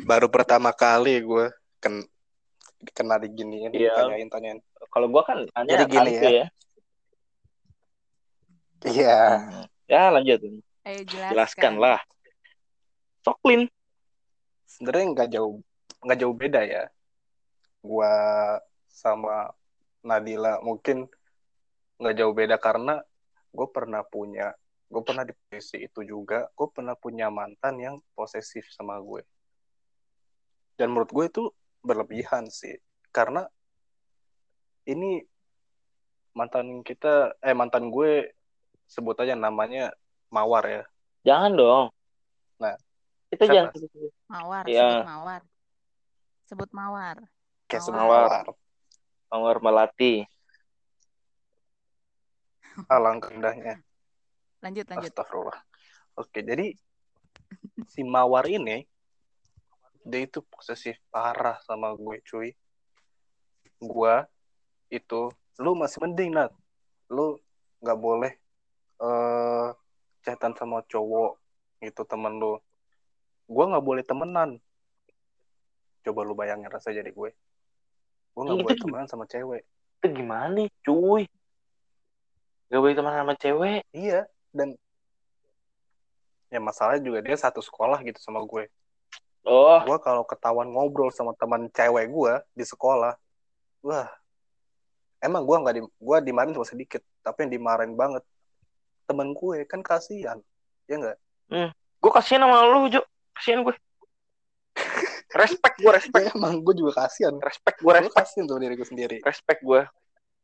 Baru 0.00 0.26
pertama 0.32 0.70
kali 0.74 1.20
gue 1.22 1.46
ken 1.78 2.02
kena 2.96 3.20
diginiin, 3.20 3.70
Iya. 3.70 3.92
tanyain 3.92 4.28
tanyain. 4.32 4.58
kalau 4.90 5.06
gua 5.12 5.22
kan 5.22 5.44
hanya 5.54 5.84
Jadi 5.84 5.84
gini 5.92 6.12
tante 6.16 6.30
ya. 6.32 6.46
Iya. 8.80 9.18
Hmm. 9.38 9.64
ya 9.86 10.02
lanjut 10.08 10.38
ayo 10.40 11.00
jelaskan, 11.04 11.30
jelaskan 11.36 11.72
lah 11.76 12.00
Soklin 13.20 13.68
Sebenarnya 14.80 15.06
nggak 15.12 15.30
jauh 15.36 15.60
nggak 16.00 16.18
jauh 16.24 16.32
beda 16.32 16.60
ya. 16.64 16.84
Gua 17.84 18.12
sama 18.88 19.52
Nadila 20.00 20.64
mungkin 20.64 21.04
nggak 22.00 22.16
jauh 22.16 22.32
beda 22.32 22.56
karena 22.56 22.96
gue 23.52 23.66
pernah 23.68 24.00
punya 24.00 24.56
gue 24.88 25.02
pernah 25.04 25.22
di 25.22 25.36
posisi 25.36 25.84
itu 25.84 26.00
juga 26.02 26.48
gue 26.56 26.68
pernah 26.72 26.96
punya 26.96 27.28
mantan 27.28 27.76
yang 27.76 27.96
posesif 28.16 28.64
sama 28.72 28.96
gue 28.98 29.20
dan 30.80 30.90
menurut 30.90 31.12
gue 31.12 31.24
itu 31.28 31.42
berlebihan 31.84 32.48
sih 32.48 32.80
karena 33.12 33.44
ini 34.88 35.20
mantan 36.32 36.80
kita 36.80 37.36
eh 37.44 37.52
mantan 37.52 37.92
gue 37.92 38.32
sebut 38.88 39.14
aja 39.20 39.36
namanya 39.36 39.92
Mawar 40.32 40.64
ya 40.66 40.82
jangan 41.22 41.52
dong 41.52 41.86
Nah, 42.60 42.76
siapa? 43.32 43.72
jangan 43.72 43.72
mawar 44.30 44.64
Iya. 44.70 44.86
sebut 44.86 45.06
mawar 45.10 45.42
sebut 46.46 46.70
mawar 46.70 47.16
kayak 47.66 47.82
sebut 47.82 47.98
Mawar. 47.98 48.30
Mawar 48.30 48.54
Mawar 49.30 49.56
Melati 49.62 50.14
alangkah 52.86 53.30
indahnya 53.34 53.82
lanjut 54.62 54.86
lanjut 54.92 55.10
Astagfirullah. 55.12 55.60
Oke, 56.20 56.44
jadi 56.44 56.76
si 57.88 58.04
Mawar 58.04 58.44
ini 58.50 58.84
dia 60.04 60.20
itu 60.20 60.44
posesif 60.44 61.00
parah 61.08 61.56
sama 61.64 61.92
gue, 61.96 62.20
cuy. 62.28 62.52
Gua 63.80 64.28
itu 64.92 65.32
lu 65.56 65.72
masih 65.72 66.04
mending, 66.04 66.36
Nat. 66.36 66.52
Lu 67.08 67.40
nggak 67.80 67.98
boleh 68.00 68.32
eh 69.00 69.68
chatan 70.20 70.52
sama 70.52 70.84
cowok 70.84 71.40
gitu 71.80 72.04
temen 72.04 72.36
lu. 72.36 72.60
Gua 73.50 73.64
nggak 73.66 73.82
boleh 73.82 74.06
temenan. 74.06 74.62
Coba 76.06 76.20
lu 76.22 76.38
bayangin 76.38 76.70
rasa 76.70 76.94
jadi 76.94 77.10
gue. 77.10 77.34
Gue 78.30 78.42
nggak 78.46 78.56
Itu 78.56 78.64
boleh 78.64 78.78
temenan 78.78 79.08
sama 79.10 79.26
cewek. 79.26 79.66
itu 80.00 80.16
gimana 80.16 80.48
nih 80.56 80.72
cuy 80.80 81.28
gak 82.72 82.80
boleh 82.80 82.96
teman 82.96 83.12
sama 83.12 83.34
cewek 83.36 83.84
Iya, 83.92 84.24
dan 84.48 84.72
ya 86.48 86.56
masalahnya 86.56 87.04
juga 87.04 87.20
dia 87.20 87.36
satu 87.36 87.60
sekolah 87.60 88.00
gitu 88.00 88.16
sama 88.16 88.40
gue 88.48 88.64
Oh, 89.44 89.80
gue 89.84 89.96
kalau 90.04 90.24
ketahuan 90.24 90.68
ngobrol 90.72 91.08
sama 91.12 91.36
teman 91.36 91.68
cewek 91.72 92.08
gue 92.08 92.32
di 92.56 92.64
sekolah 92.64 93.12
wah 93.84 94.08
emang 95.20 95.44
gue 95.44 95.56
nggak 95.68 95.74
di 95.76 95.82
gue 95.84 96.16
dimarahin 96.24 96.56
cuma 96.56 96.64
sedikit 96.64 97.04
tapi 97.20 97.44
yang 97.44 97.60
dimarahin 97.60 97.92
banget 97.92 98.24
temen 99.04 99.36
gue 99.36 99.68
kan 99.68 99.84
kasihan 99.84 100.40
ya 100.88 100.96
nggak 100.96 101.18
gue 102.00 102.10
kasihan 102.16 102.40
sama 102.48 102.64
lu, 102.64 102.88
Jo. 102.88 103.04
Kasihan 103.40 103.64
gue. 103.64 103.72
Respect 105.30 105.76
gue, 105.80 105.92
respect. 105.96 106.24
ya, 106.28 106.32
emang 106.36 106.60
gue 106.60 106.74
juga 106.76 107.06
kasihan 107.06 107.32
Respect 107.40 107.80
gue, 107.80 107.88
gue 107.88 108.00
respect. 108.04 108.16
kasihan 108.20 108.44
tuh 108.44 108.58
diri 108.60 108.74
gue 108.76 108.84
sendiri 108.84 109.16
Respect 109.24 109.60
gue. 109.64 109.82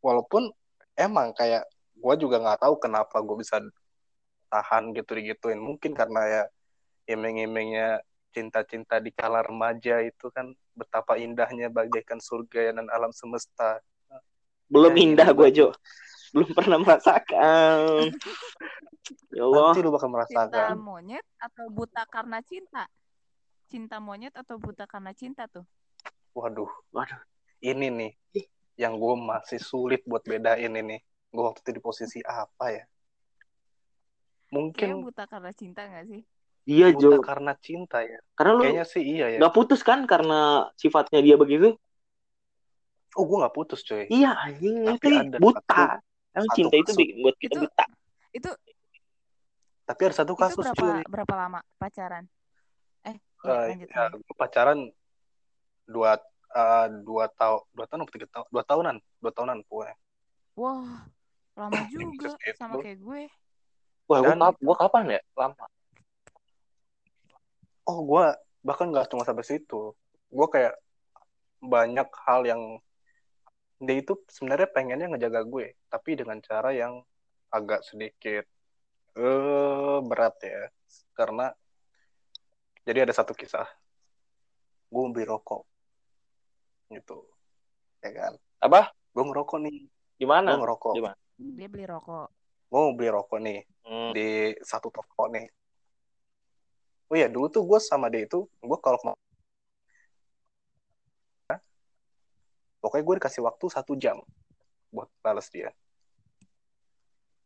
walaupun 0.01 0.49
emang 0.97 1.37
kayak 1.37 1.69
gue 1.93 2.15
juga 2.17 2.41
nggak 2.41 2.65
tahu 2.65 2.75
kenapa 2.81 3.21
gue 3.21 3.37
bisa 3.37 3.59
tahan 4.49 4.95
gitu 4.95 5.13
digituin 5.13 5.59
mungkin 5.59 5.93
karena 5.93 6.23
ya 6.25 6.43
iming-imingnya 7.11 8.01
cinta-cinta 8.31 8.97
di 8.97 9.11
kala 9.13 9.43
remaja 9.43 10.01
itu 10.01 10.33
kan 10.33 10.55
betapa 10.73 11.21
indahnya 11.21 11.69
bagaikan 11.69 12.17
surga 12.17 12.73
dan 12.81 12.87
alam 12.89 13.11
semesta 13.13 13.81
Belum 14.67 14.99
Ya, 14.99 15.03
indah 15.07 15.29
gue, 15.31 15.49
Jo. 15.55 15.69
Belum 16.37 16.53
pernah 16.53 16.77
merasakan. 16.77 18.13
ya 19.33 19.41
Allah. 19.41 19.73
nanti 19.73 19.81
lu 19.81 19.89
bakal 19.89 20.13
Cinta 20.13 20.21
merasakan 20.21 20.77
monyet 20.77 21.25
atau 21.41 21.65
buta 21.73 22.03
karena 22.13 22.39
cinta? 22.45 22.85
Cinta 23.65 23.97
monyet 23.97 24.37
atau 24.37 24.61
buta 24.61 24.85
karena 24.85 25.17
cinta 25.17 25.49
tuh? 25.49 25.65
waduh 26.37 26.69
Waduh. 26.93 27.17
ini 27.65 27.89
nih 27.89 28.13
yang 28.77 29.01
gue 29.01 29.15
masih 29.17 29.57
sulit 29.57 30.05
buat 30.05 30.21
bedain 30.21 30.69
ini 30.69 31.01
gue 31.33 31.41
waktu 31.41 31.65
itu 31.65 31.71
di 31.73 31.81
posisi 31.81 32.21
apa 32.21 32.69
ya 32.69 32.85
Kayaknya 32.85 34.53
mungkin 34.53 34.89
buta 35.01 35.25
karena 35.25 35.51
cinta 35.57 35.81
gak 35.89 36.05
sih? 36.13 36.23
Iya, 36.69 36.93
buta 36.93 37.17
Jo. 37.17 37.25
karena 37.25 37.53
cinta 37.57 38.05
ya 38.05 38.21
Karena 38.37 38.53
lu 38.53 38.63
kayaknya 38.69 38.85
sih 38.85 39.01
iya 39.01 39.27
ya 39.33 39.39
nggak 39.41 39.55
putus 39.57 39.81
kan 39.81 40.05
karena 40.05 40.69
sifatnya 40.77 41.25
dia 41.25 41.41
begitu? 41.41 41.73
oh 43.17 43.25
gue 43.25 43.37
nggak 43.41 43.57
putus 43.57 43.81
coy 43.81 44.05
Iya, 44.13 44.37
anjing. 44.37 44.85
Tapi 44.93 45.09
Itu 45.09 45.17
ada 45.17 45.39
buta. 45.41 45.63
satu- 45.65 46.05
Emang 46.37 46.47
satu 46.47 46.57
cinta 46.59 46.75
itu 46.77 46.85
kasus. 46.87 46.99
bikin 47.01 47.17
buat 47.19 47.37
kita 47.41 47.53
Itu- 47.53 47.63
buta. 47.65 47.85
Itu 48.31 48.51
tapi 49.87 50.01
ada 50.03 50.15
satu 50.15 50.33
itu 50.35 50.43
kasus 50.43 50.65
berapa 50.67 50.77
cuy 50.77 51.01
berapa 51.07 51.35
lama 51.35 51.61
pacaran? 51.77 52.25
Eh, 53.03 53.17
ya, 53.41 53.55
lanjut. 53.71 53.89
ya, 53.89 54.03
gue 54.11 54.35
pacaran 54.37 54.79
dua 55.87 56.19
eh, 56.53 56.87
dua 57.01 57.25
tahun 57.31 57.61
dua 57.71 57.85
tahun 57.87 57.99
atau 58.03 58.13
tiga 58.13 58.27
tahun 58.29 58.47
dua 58.51 58.63
tahunan 58.63 58.97
dua 59.23 59.33
tahunan 59.33 59.59
pokoknya 59.65 59.97
Wah, 60.55 61.07
lama 61.55 61.81
juga 61.93 62.35
itu. 62.35 62.59
sama 62.59 62.81
kayak 62.81 62.99
gue. 62.99 63.23
Wah, 64.07 64.19
gue 64.21 64.35
kap 64.35 64.57
gua 64.59 64.77
kapan 64.77 65.17
ya? 65.17 65.21
Lama. 65.35 65.65
oh 67.87 67.99
gue 68.03 68.25
bahkan 68.61 68.91
nggak 68.91 69.07
cuma 69.07 69.23
sampai 69.23 69.47
situ 69.47 69.95
gue 70.27 70.47
kayak 70.51 70.75
banyak 71.63 72.09
hal 72.27 72.43
yang 72.43 72.83
dia 73.77 73.97
itu 74.01 74.17
sebenarnya 74.27 74.69
pengennya 74.73 75.07
ngejaga 75.13 75.45
gue 75.45 75.77
tapi 75.87 76.17
dengan 76.17 76.41
cara 76.41 76.73
yang 76.73 77.01
agak 77.53 77.85
sedikit 77.85 78.45
eh 79.17 79.99
berat 80.05 80.37
ya 80.41 80.69
karena 81.13 81.53
jadi 82.85 83.05
ada 83.05 83.13
satu 83.13 83.33
kisah 83.33 83.67
gue 84.87 85.03
beli 85.13 85.27
rokok 85.27 85.67
gitu 86.89 87.27
ya 88.01 88.11
kan 88.15 88.33
Apa? 88.63 88.89
gue 89.13 89.25
ngerokok 89.25 89.59
nih 89.61 89.77
Di 90.17 90.25
gue 90.25 90.29
mana? 90.29 90.57
ngerokok 90.57 90.93
Di 90.95 91.03
mana? 91.05 91.17
Dia 91.37 91.69
beli 91.69 91.85
rokok. 91.85 92.27
gue 92.67 92.79
mau 92.81 92.93
beli 92.97 93.09
rokok 93.13 93.39
nih 93.43 93.61
Hmm. 93.87 94.11
di 94.11 94.51
satu 94.67 94.91
toko 94.91 95.31
nih. 95.31 95.47
Oh 97.07 97.15
iya, 97.15 97.31
dulu 97.31 97.47
tuh 97.47 97.63
gue 97.63 97.79
sama 97.79 98.11
dia 98.11 98.27
itu, 98.27 98.51
gue 98.51 98.79
kalau 98.83 98.99
pokoknya 102.87 103.03
gue 103.03 103.15
dikasih 103.19 103.43
waktu 103.43 103.67
satu 103.67 103.99
jam 103.99 104.23
buat 104.95 105.11
balas 105.19 105.51
dia. 105.51 105.75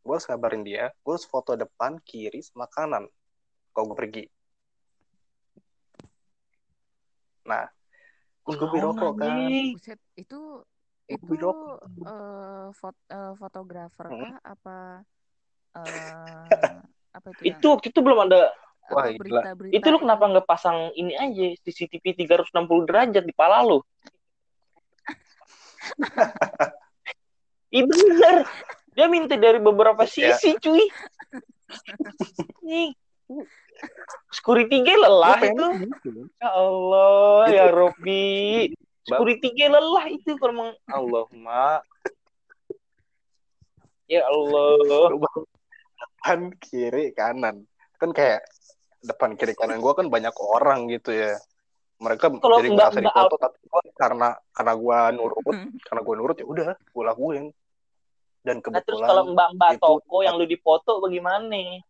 Gue 0.05 0.13
harus 0.13 0.29
ngabarin 0.29 0.61
dia, 0.61 0.93
gue 0.93 1.11
harus 1.17 1.25
foto 1.25 1.57
depan, 1.57 1.97
kiri, 2.05 2.45
sama 2.45 2.69
kanan 2.69 3.09
kalau 3.73 3.89
gue 3.89 3.97
pergi. 3.97 4.23
Nah, 7.49 7.65
terus 8.45 8.55
gue 8.61 8.69
Naon, 8.69 8.85
rokok 8.85 9.11
kan. 9.17 9.49
Buset, 9.73 9.99
itu 10.13 10.61
itu 11.09 11.47
eh, 12.05 12.67
fot- 12.77 13.07
eh, 13.09 13.33
fotografer 13.33 14.05
Hmm. 14.13 14.21
kah 14.29 14.37
apa 14.45 14.77
eh 15.73 16.79
apa 17.17 17.27
itu 17.33 17.41
Itu 17.49 17.65
waktu 17.73 17.89
itu 17.89 17.99
belum 18.05 18.29
ada. 18.29 18.53
Wah, 18.91 19.07
apa, 19.09 19.17
gila. 19.17 19.21
berita-berita 19.25 19.73
Itu 19.73 19.87
lu 19.89 19.97
kenapa 20.05 20.23
nggak 20.29 20.45
pasang 20.45 20.93
ini 20.93 21.17
aja 21.17 21.45
CCTV 21.65 22.13
360 22.25 22.85
derajat 22.85 23.23
di 23.25 23.33
pala 23.33 23.65
lu? 23.65 23.81
Ih 27.77 27.83
bener. 27.87 28.43
Dia 28.91 29.07
minta 29.07 29.39
dari 29.39 29.57
beberapa 29.57 30.03
Ya. 30.03 30.35
sisi, 30.35 30.59
cuy. 30.59 30.83
Nih. 32.61 32.91
Security 34.27 34.83
gue 34.83 34.95
lelah 34.99 35.39
itu. 35.39 35.67
gitu. 36.03 36.27
Ya 36.37 36.49
Allah, 36.51 37.47
Itu- 37.47 37.55
ya 37.55 37.65
Robi. 37.71 38.75
Security 39.07 39.47
gue 39.49 39.67
lelah 39.71 40.05
itu 40.11 40.35
kalau 40.35 40.53
meng 40.53 40.71
Allahumma. 40.85 41.79
Ya 44.05 44.27
Allah. 44.27 45.07
depan 46.21 46.53
kiri 46.61 47.15
kanan 47.17 47.65
kan 47.97 48.13
kayak 48.13 48.45
depan 49.01 49.33
kiri 49.33 49.57
kanan 49.57 49.81
gue 49.81 49.93
kan 49.97 50.05
banyak 50.05 50.29
orang 50.37 50.85
gitu 50.85 51.09
ya 51.09 51.33
mereka 52.01 52.33
Kalau 52.33 52.57
jadi 52.57 52.69
nggak 52.73 52.91
dipoto 52.97 53.35
tapi 53.37 53.57
gua 53.69 53.81
karena 53.93 54.29
karena 54.57 54.73
gue 54.73 54.97
nurut 55.21 55.45
karena 55.85 56.01
gue 56.01 56.15
nurut 56.17 56.35
ya 56.41 56.45
udah 56.49 56.67
gue 56.73 57.03
lakuin. 57.05 57.45
Dan 58.41 58.57
Nah, 58.57 58.81
terus 58.81 58.97
kebetulan 58.97 59.09
kalau 59.13 59.23
mbak-mbak 59.37 59.71
itu- 59.77 59.85
toko 59.85 60.17
yang 60.25 60.35
lu 60.41 60.49
dipoto 60.49 60.97
bagaimana? 60.97 61.85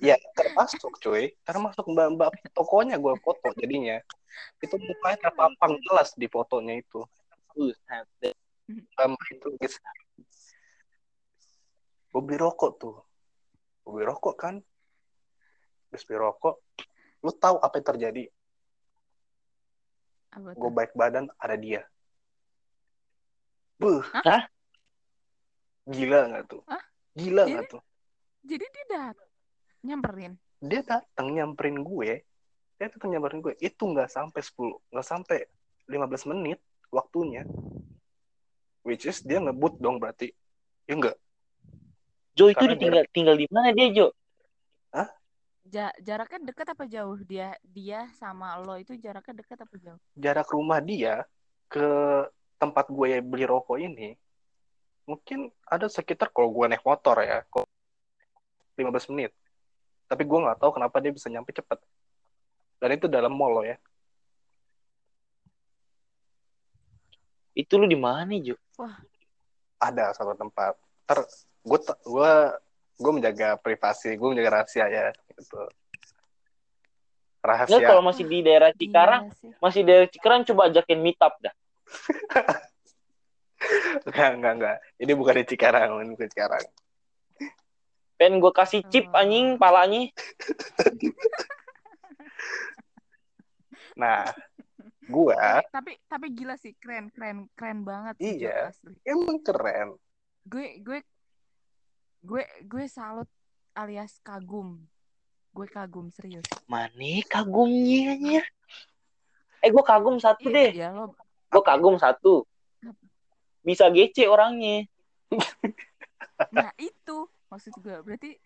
ya 0.00 0.16
termasuk 0.32 0.96
cuy. 1.04 1.36
Termasuk 1.44 1.84
mbak 1.84 2.08
mbak 2.16 2.30
tokonya 2.56 2.96
gue 2.96 3.12
foto 3.20 3.52
jadinya. 3.60 4.00
Itu 4.64 4.80
mukanya 4.80 5.28
terpampang 5.28 5.76
jelas 5.84 6.16
di 6.16 6.32
fotonya 6.32 6.80
itu. 6.80 7.04
Sama 8.96 9.20
itu 9.28 9.46
gue 12.08 12.20
beli 12.24 12.40
rokok 12.40 12.70
tuh. 12.80 12.96
Gue 13.84 14.00
beli 14.00 14.08
rokok 14.08 14.34
kan? 14.40 14.64
Terus 15.92 16.08
beli 16.08 16.24
rokok 16.24 16.56
lu 17.24 17.32
tahu 17.32 17.56
apa 17.60 17.74
yang 17.78 17.86
terjadi 17.94 18.24
apa 20.36 20.52
gue 20.52 20.70
baik 20.72 20.92
badan 20.92 21.30
ada 21.40 21.56
dia 21.56 21.84
Buh. 23.76 24.00
Hah? 24.24 24.48
Gila 25.86 26.32
nggak 26.32 26.44
tuh? 26.48 26.62
Hah? 26.64 26.82
Gila 27.16 27.44
nggak 27.44 27.68
tuh? 27.70 27.82
jadi 28.46 28.62
dia 28.62 28.84
dat 28.86 29.18
nyamperin 29.82 30.38
Dia 30.62 30.80
datang 30.86 31.34
nyamperin 31.34 31.82
gue. 31.84 32.24
Dia 32.80 32.86
datang 32.88 33.12
nyamperin 33.12 33.44
gue. 33.44 33.54
Itu 33.60 33.92
nggak 33.92 34.08
sampai 34.08 34.40
10, 34.40 34.94
nggak 34.94 35.06
sampai 35.06 35.38
15 35.90 36.32
menit 36.32 36.58
waktunya. 36.88 37.44
Which 38.86 39.04
is 39.04 39.20
dia 39.20 39.42
ngebut 39.42 39.76
dong 39.76 40.00
berarti. 40.00 40.32
Ya 40.88 40.96
enggak? 40.96 41.16
Jo 42.36 42.48
itu 42.48 42.56
Karena 42.56 42.76
dia 42.78 43.04
tinggal 43.12 43.36
di 43.36 43.46
mana 43.52 43.74
dia 43.76 43.88
Jo? 43.92 44.06
Ja 45.66 45.90
jaraknya 45.98 46.50
dekat 46.52 46.66
apa 46.72 46.84
jauh 46.86 47.18
dia 47.26 47.58
dia 47.66 48.06
sama 48.18 48.54
lo 48.62 48.78
itu 48.78 48.94
jaraknya 48.94 49.42
dekat 49.42 49.58
apa 49.62 49.74
jauh 49.82 50.00
Jarak 50.14 50.48
rumah 50.54 50.78
dia 50.78 51.26
ke 51.66 51.86
tempat 52.56 52.86
gue 52.88 53.18
beli 53.20 53.44
rokok 53.44 53.78
ini 53.82 54.14
mungkin 55.06 55.48
ada 55.70 55.86
sekitar 55.86 56.34
kalau 56.34 56.50
gue 56.50 56.66
naik 56.66 56.82
motor 56.82 57.22
ya, 57.22 57.46
kok 57.46 57.64
15 58.74 59.10
menit. 59.14 59.32
Tapi 60.10 60.22
gue 60.26 60.38
nggak 60.38 60.58
tahu 60.58 60.76
kenapa 60.76 60.98
dia 60.98 61.14
bisa 61.14 61.30
nyampe 61.30 61.54
cepet. 61.54 61.78
Dan 62.82 62.98
itu 62.98 63.06
dalam 63.06 63.32
mall 63.32 63.62
loh 63.62 63.64
ya. 63.64 63.78
Itu 67.56 67.80
lu 67.80 67.88
di 67.88 67.96
mana 67.96 68.36
Jo? 68.36 68.58
ada 69.76 70.08
satu 70.16 70.32
tempat 70.32 70.72
ter 71.04 71.20
gue 71.60 71.78
gue 71.84 72.32
gue 72.96 73.12
menjaga 73.12 73.56
privasi 73.56 74.14
gue 74.14 74.26
menjaga 74.26 74.50
rahasia 74.56 74.86
ya 74.86 75.12
gitu 75.30 75.58
rahasia 77.40 77.78
kalau 77.78 78.02
masih 78.02 78.24
di 78.24 78.42
daerah 78.42 78.72
Cikarang, 78.72 79.28
Gila 79.28 79.38
sih. 79.38 79.50
masih 79.60 79.80
di 79.80 79.86
daerah 79.86 80.08
Cikarang 80.08 80.40
coba 80.44 80.60
ajakin 80.66 80.98
meet 80.98 81.18
up 81.20 81.34
dah. 81.38 81.54
enggak 84.06 84.30
enggak 84.34 84.52
enggak 84.54 84.76
ini 84.98 85.12
bukan 85.14 85.34
di 85.36 85.44
Cikarang 85.46 85.88
ini 86.00 86.10
bukan 86.12 86.28
Cikarang 86.28 86.64
Pengen 88.16 88.40
gue 88.40 88.50
kasih 88.50 88.80
chip 88.88 89.04
Oh. 89.06 89.20
anjing 89.20 89.56
palanya. 89.56 90.08
nah 93.94 94.24
gue 95.02 95.36
tapi 95.70 95.92
tapi 96.04 96.26
gila 96.32 96.56
sih 96.56 96.72
keren 96.76 97.08
keren 97.08 97.48
keren 97.54 97.80
banget 97.80 98.14
sih 98.18 98.42
Iya. 98.42 98.68
Asli 98.68 98.92
emang 99.04 99.38
keren 99.40 99.96
gue 100.44 100.66
gue 100.80 100.98
gue 102.26 102.42
gue 102.60 102.84
salut 102.86 103.30
alias 103.72 104.18
kagum. 104.20 104.82
Gue 105.50 105.66
kagum 105.66 106.10
serius. 106.10 106.44
Mana 106.66 106.90
kagumnya 107.24 108.12
anjir? 108.12 108.44
Eh 109.62 109.70
gue 109.70 109.80
kagum 109.80 110.18
satu 110.18 110.46
Iya, 110.46 110.56
deh. 110.58 110.70
ya 110.74 110.88
lo 110.90 111.14
Gue 111.46 111.62
kagum 111.62 111.96
satu. 111.96 112.42
Bisa 113.62 113.86
GC 113.88 114.26
orangnya. 114.26 114.84
Nah 116.52 116.68
itu 116.76 117.16
maksud 117.48 117.72
gue 117.80 117.96
berarti 118.02 118.36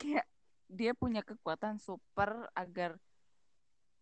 kayak 0.00 0.24
dia 0.64 0.92
punya 0.92 1.20
kekuatan 1.20 1.76
super 1.76 2.48
agar 2.52 2.96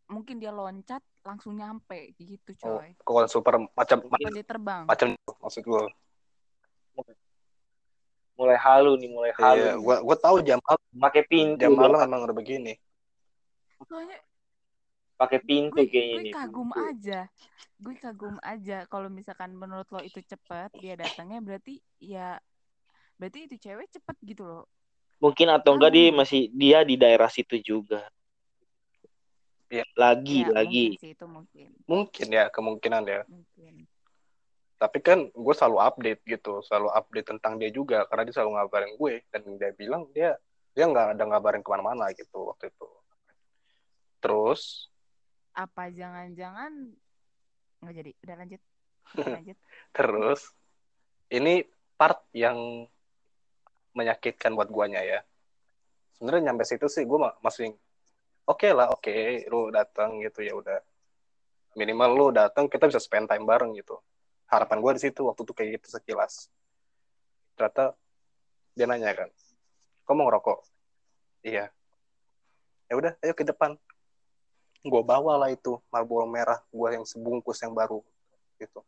mungkin 0.07 0.38
dia 0.38 0.55
loncat 0.55 1.02
langsung 1.22 1.59
nyampe 1.59 2.14
gitu 2.14 2.55
Oh, 2.62 2.79
coy. 2.79 2.94
kekuatan 2.94 3.26
super 3.26 3.55
macam 3.74 3.98
Apa 4.00 4.31
dia 4.31 4.46
terbang? 4.46 4.87
macam 4.87 5.18
maksud 5.42 5.62
gue. 5.64 5.85
Mulai 8.37 8.59
halu 8.61 8.92
nih, 8.96 9.09
mulai 9.09 9.33
halu. 9.33 9.57
Iya, 9.59 9.72
gua 9.77 9.96
gua 10.01 10.16
tahu 10.16 10.37
jam 10.40 10.61
malam 10.61 10.81
Pakai 11.01 11.22
pintu. 11.25 11.57
jam 11.59 11.72
malam 11.72 11.99
emang 11.99 12.20
udah 12.22 12.37
begini. 12.37 12.77
Soalnya 13.83 14.20
Pakai 15.16 15.40
pintu 15.40 15.81
gue, 15.81 15.88
kayaknya 15.88 16.20
gue 16.22 16.37
kagum 16.37 16.68
pintu. 16.68 16.85
aja. 16.92 17.20
Gue 17.81 17.94
kagum 17.96 18.37
aja 18.44 18.85
kalau 18.87 19.09
misalkan 19.09 19.57
menurut 19.57 19.88
lo 19.88 20.05
itu 20.05 20.20
cepet 20.20 20.68
dia 20.77 20.92
datangnya 20.94 21.40
berarti 21.40 21.81
ya 21.96 22.37
berarti 23.16 23.49
itu 23.49 23.57
cewek 23.57 23.88
cepet 23.88 24.16
gitu 24.22 24.44
loh. 24.44 24.68
Mungkin 25.16 25.49
atau 25.49 25.72
enggak 25.72 25.96
dia 25.96 26.12
masih 26.12 26.53
dia 26.53 26.85
di 26.85 27.01
daerah 27.01 27.33
situ 27.33 27.57
juga. 27.57 28.05
Iya. 29.66 29.88
Lagi, 29.96 30.44
Ya, 30.44 30.53
lagi. 30.53 30.85
mungkin 30.92 31.01
sih 31.01 31.11
itu 31.16 31.25
mungkin. 31.27 31.66
Mungkin 31.88 32.27
ya 32.29 32.44
kemungkinan 32.53 33.03
ya. 33.03 33.20
Mungkin. 33.25 33.75
Tapi 34.77 34.99
kan 35.01 35.19
gue 35.33 35.55
selalu 35.57 35.79
update 35.81 36.21
gitu, 36.29 36.61
selalu 36.61 36.93
update 36.93 37.29
tentang 37.33 37.57
dia 37.57 37.73
juga 37.73 38.05
karena 38.09 38.29
dia 38.29 38.35
selalu 38.37 38.51
ngabarin 38.61 38.93
gue 39.01 39.15
dan 39.33 39.43
dia 39.57 39.71
bilang 39.73 40.03
dia 40.12 40.37
dia 40.77 40.85
nggak 40.85 41.17
ada 41.17 41.25
ngabarin 41.25 41.65
ke 41.65 41.71
mana-mana 41.73 42.12
gitu 42.12 42.53
waktu 42.53 42.69
itu. 42.69 42.89
Terus 44.21 44.93
Apa 45.57 45.89
jangan-jangan 45.89 46.93
nggak 47.81 47.95
jadi? 47.97 48.12
Udah 48.21 48.37
lanjut. 48.37 48.61
Udah 49.17 49.33
lanjut. 49.41 49.57
terus 49.97 50.53
ini 51.33 51.65
part 51.97 52.21
yang 52.37 52.85
menyakitkan 53.97 54.53
buat 54.53 54.69
guanya 54.69 55.01
ya. 55.01 55.25
Sebenarnya 56.21 56.53
nyampe 56.53 56.69
situ 56.69 56.85
sih 56.93 57.09
gue 57.09 57.19
masih 57.41 57.73
oke 58.45 58.69
lah, 58.77 58.93
oke, 58.93 59.49
lu 59.49 59.73
datang 59.73 60.21
gitu 60.21 60.45
ya 60.45 60.53
udah. 60.53 60.85
Minimal 61.77 62.11
lu 62.12 62.27
datang 62.37 62.69
kita 62.69 62.89
bisa 62.89 63.01
spend 63.01 63.29
time 63.29 63.49
bareng 63.49 63.73
gitu. 63.73 63.97
Harapan 64.46 64.78
gue 64.78 64.92
di 64.96 65.00
situ 65.02 65.20
waktu 65.26 65.42
itu 65.42 65.52
kayak 65.52 65.70
gitu 65.80 65.98
sekilas. 65.98 66.46
Ternyata 67.59 67.98
dia 68.76 68.87
nanya 68.87 69.11
kan, 69.16 69.28
kau 70.04 70.12
mau 70.14 70.28
ngerokok? 70.28 70.62
Iya. 71.42 71.72
Ya 72.87 72.94
udah, 72.94 73.12
ayo 73.24 73.32
ke 73.35 73.42
depan. 73.42 73.74
Gue 74.87 75.02
bawa 75.02 75.35
lah 75.40 75.50
itu 75.50 75.82
Marlboro 75.90 76.30
merah 76.30 76.62
gue 76.70 76.88
yang 76.94 77.02
sebungkus 77.02 77.59
yang 77.59 77.74
baru 77.74 78.04
gitu. 78.62 78.87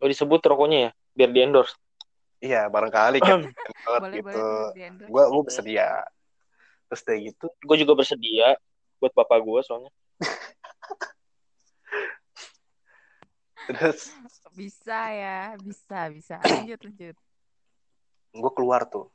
Oh 0.00 0.08
disebut 0.08 0.40
rokoknya 0.44 0.78
ya, 0.78 0.90
biar 1.16 1.30
di 1.32 1.40
endorse. 1.40 1.76
Iya, 2.40 2.72
barangkali 2.72 3.20
kan 3.20 3.40
boleh 4.00 4.20
gitu. 4.20 4.44
Gue 5.08 5.22
gue 5.28 5.42
bersedia. 5.44 6.04
Terus 6.88 7.00
kayak 7.04 7.20
gitu, 7.32 7.46
Gue 7.64 7.76
juga 7.76 7.92
bersedia 7.94 8.56
buat 9.00 9.12
bapak 9.12 9.40
gue 9.44 9.60
soalnya. 9.64 9.92
terus 13.76 14.10
Bisa 14.50 14.98
ya, 15.14 15.54
bisa 15.62 16.10
bisa. 16.10 16.34
Lanjut 16.66 16.80
lanjut. 16.82 17.16
gue 18.30 18.52
keluar 18.54 18.82
tuh. 18.86 19.06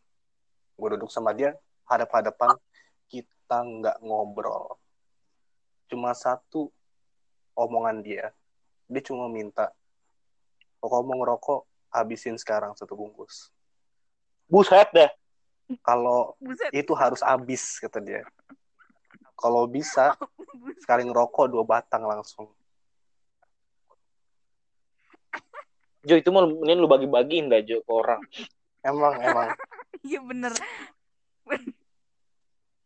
Gue 0.75 0.95
duduk 0.95 1.07
sama 1.11 1.31
dia, 1.31 1.55
hadap-hadapan, 1.87 2.55
kita 3.07 3.57
nggak 3.63 3.97
ngobrol. 4.03 4.75
Cuma 5.87 6.11
satu 6.15 6.71
omongan 7.55 8.03
dia. 8.03 8.31
Dia 8.91 9.01
cuma 9.03 9.31
minta, 9.31 9.71
kalau 10.83 11.01
mau 11.07 11.17
ngerokok, 11.17 11.63
habisin 11.95 12.35
sekarang 12.35 12.75
satu 12.75 12.93
bungkus. 12.93 13.49
Buset 14.45 14.91
dah. 14.91 15.09
Kalau 15.81 16.37
Buset. 16.37 16.69
itu 16.75 16.93
harus 16.93 17.23
habis, 17.25 17.79
kata 17.81 17.97
dia. 18.03 18.21
Kalau 19.39 19.65
bisa, 19.65 20.13
sekali 20.83 21.07
ngerokok 21.07 21.45
dua 21.49 21.63
batang 21.65 22.05
langsung. 22.05 22.51
Jo 26.05 26.13
itu 26.15 26.29
mau 26.29 26.45
mending 26.45 26.77
lu 26.77 26.85
bagi-bagiin 26.85 27.49
dah 27.49 27.59
Jo 27.59 27.81
ke 27.81 27.91
orang. 27.91 28.21
Emang, 28.81 29.13
emang. 29.19 29.49
Iya 30.05 30.21
bener. 30.21 30.53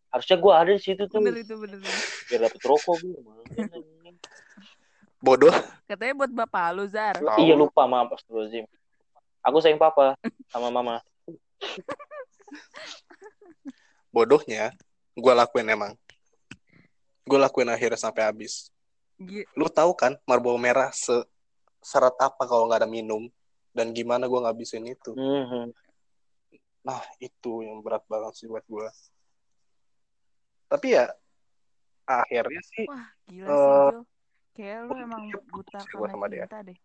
Harusnya 0.08 0.38
gue 0.40 0.54
ada 0.56 0.72
di 0.72 0.80
situ 0.80 1.04
tuh 1.06 1.20
Bener 1.20 1.44
itu 1.44 1.52
bener. 1.60 1.84
biar 2.32 2.48
dapet 2.48 2.62
rokok 2.64 2.96
gue. 2.96 3.20
Bodoh. 5.20 5.52
Katanya 5.84 6.16
buat 6.16 6.32
bapak 6.32 6.80
lu 6.80 6.88
Zar. 6.88 7.20
Iya 7.36 7.60
lupa 7.60 7.84
maaf 7.84 8.16
Astagfirullahaladzim. 8.16 8.64
Aku 9.44 9.60
sayang 9.60 9.76
papa 9.76 10.16
sama 10.48 10.72
mama. 10.72 11.04
Bodohnya, 14.16 14.72
gue 15.14 15.34
lakuin 15.36 15.68
emang. 15.70 15.94
Gue 17.28 17.38
lakuin 17.38 17.70
akhirnya 17.70 18.00
sampai 18.00 18.26
habis. 18.26 18.72
Gi- 19.20 19.46
Lu 19.54 19.68
tahu 19.68 19.92
kan 19.94 20.16
Marlboro 20.24 20.56
merah 20.56 20.90
se 20.90 21.20
seret 21.80 22.16
apa 22.20 22.44
kalau 22.44 22.68
nggak 22.68 22.84
ada 22.84 22.90
minum 22.90 23.26
dan 23.72 23.92
gimana 23.92 24.26
gue 24.26 24.40
ngabisin 24.40 24.84
itu. 24.86 25.12
Mhm. 25.14 25.72
Nah 26.84 27.00
itu 27.18 27.64
yang 27.64 27.80
berat 27.80 28.04
banget 28.06 28.34
sih 28.36 28.48
buat 28.48 28.64
gue. 28.64 28.88
Tapi 30.68 30.88
ya 30.92 31.10
akhirnya 32.04 32.62
sih 32.64 32.86
Wah 32.86 33.08
gila 33.26 33.48
Eh, 33.48 33.54
sih 33.54 33.66
Jo. 33.90 34.00
Kayak 34.50 34.80
lu 34.86 34.94
emang 34.98 35.24
buta 35.48 35.80
karena 35.80 36.10
sama 36.12 36.28
dia. 36.28 36.46
deh. 36.62 36.78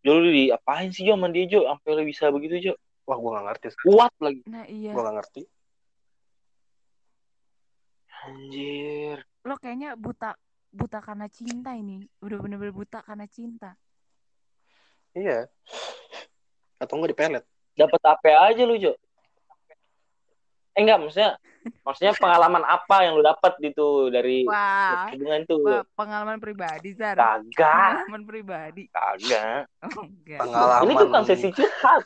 Jo 0.00 0.12
lu 0.16 0.30
diapain 0.30 0.88
sih 0.88 1.02
Jo 1.02 1.14
sama 1.14 1.28
dia 1.28 1.44
Jo 1.44 1.66
sampai 1.66 1.90
lu 1.92 2.02
bisa 2.04 2.30
begitu 2.30 2.56
Jo? 2.62 2.74
wah 3.06 3.14
gue 3.14 3.30
nggak 3.30 3.46
ngerti. 3.46 3.66
Kuat 3.86 4.14
lagi. 4.18 4.40
Nah 4.50 4.64
iya. 4.66 4.90
Gue 4.90 5.02
nggak 5.02 5.16
ngerti. 5.18 5.42
Anjir. 8.26 9.18
Lo 9.46 9.54
kayaknya 9.56 9.94
buta 9.94 10.34
buta 10.76 11.00
karena 11.00 11.26
cinta 11.26 11.72
ini. 11.72 12.04
Udah 12.20 12.36
bener-bener 12.36 12.76
buta 12.76 13.00
karena 13.00 13.24
cinta. 13.26 13.72
Iya. 15.16 15.48
Atau 16.76 17.00
nggak 17.00 17.16
dipelet. 17.16 17.44
Dapat 17.72 18.00
apa 18.04 18.52
aja 18.52 18.62
lu 18.62 18.76
Jo? 18.76 18.92
Eh 20.76 20.84
enggak 20.84 21.00
maksudnya 21.00 21.40
maksudnya 21.82 22.12
pengalaman 22.20 22.60
apa 22.62 23.08
yang 23.08 23.16
lu 23.16 23.24
dapat 23.24 23.56
gitu 23.64 24.12
dari 24.12 24.44
Wah. 24.44 25.08
hubungan 25.08 25.40
tuh? 25.48 25.64
Wah, 25.64 25.84
pengalaman 25.96 26.36
pribadi 26.36 26.92
Zar. 26.92 27.16
Kagak, 27.16 28.04
Pengalaman 28.04 28.22
pribadi. 28.28 28.82
kagak. 28.92 29.64
Oh 29.96 30.04
enggak. 30.04 30.40
Pengalaman. 30.44 30.84
Ini 30.84 30.92
tuh 30.92 31.08
kan 31.08 31.22
sesi 31.24 31.48
curhat. 31.48 32.02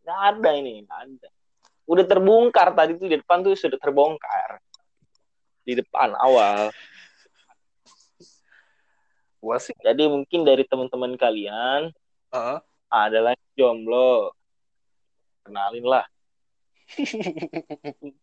Nggak 0.00 0.20
ada 0.32 0.50
ini, 0.56 0.72
nggak 0.88 1.00
ada. 1.06 1.28
Udah 1.84 2.04
terbongkar 2.08 2.68
tadi 2.72 2.96
tuh 2.96 3.08
di 3.12 3.16
depan 3.20 3.44
tuh 3.44 3.52
sudah 3.52 3.76
terbongkar. 3.76 4.64
Di 5.60 5.76
depan 5.76 6.16
awal. 6.16 6.72
Gue 9.40 9.56
sih. 9.56 9.74
Jadi 9.80 10.04
mungkin 10.06 10.44
dari 10.44 10.68
teman-teman 10.68 11.16
kalian 11.16 11.90
Heeh. 12.30 12.58
adalah 12.92 13.32
jomblo. 13.56 14.36
Kenalin 15.44 15.84
lah. 15.88 16.04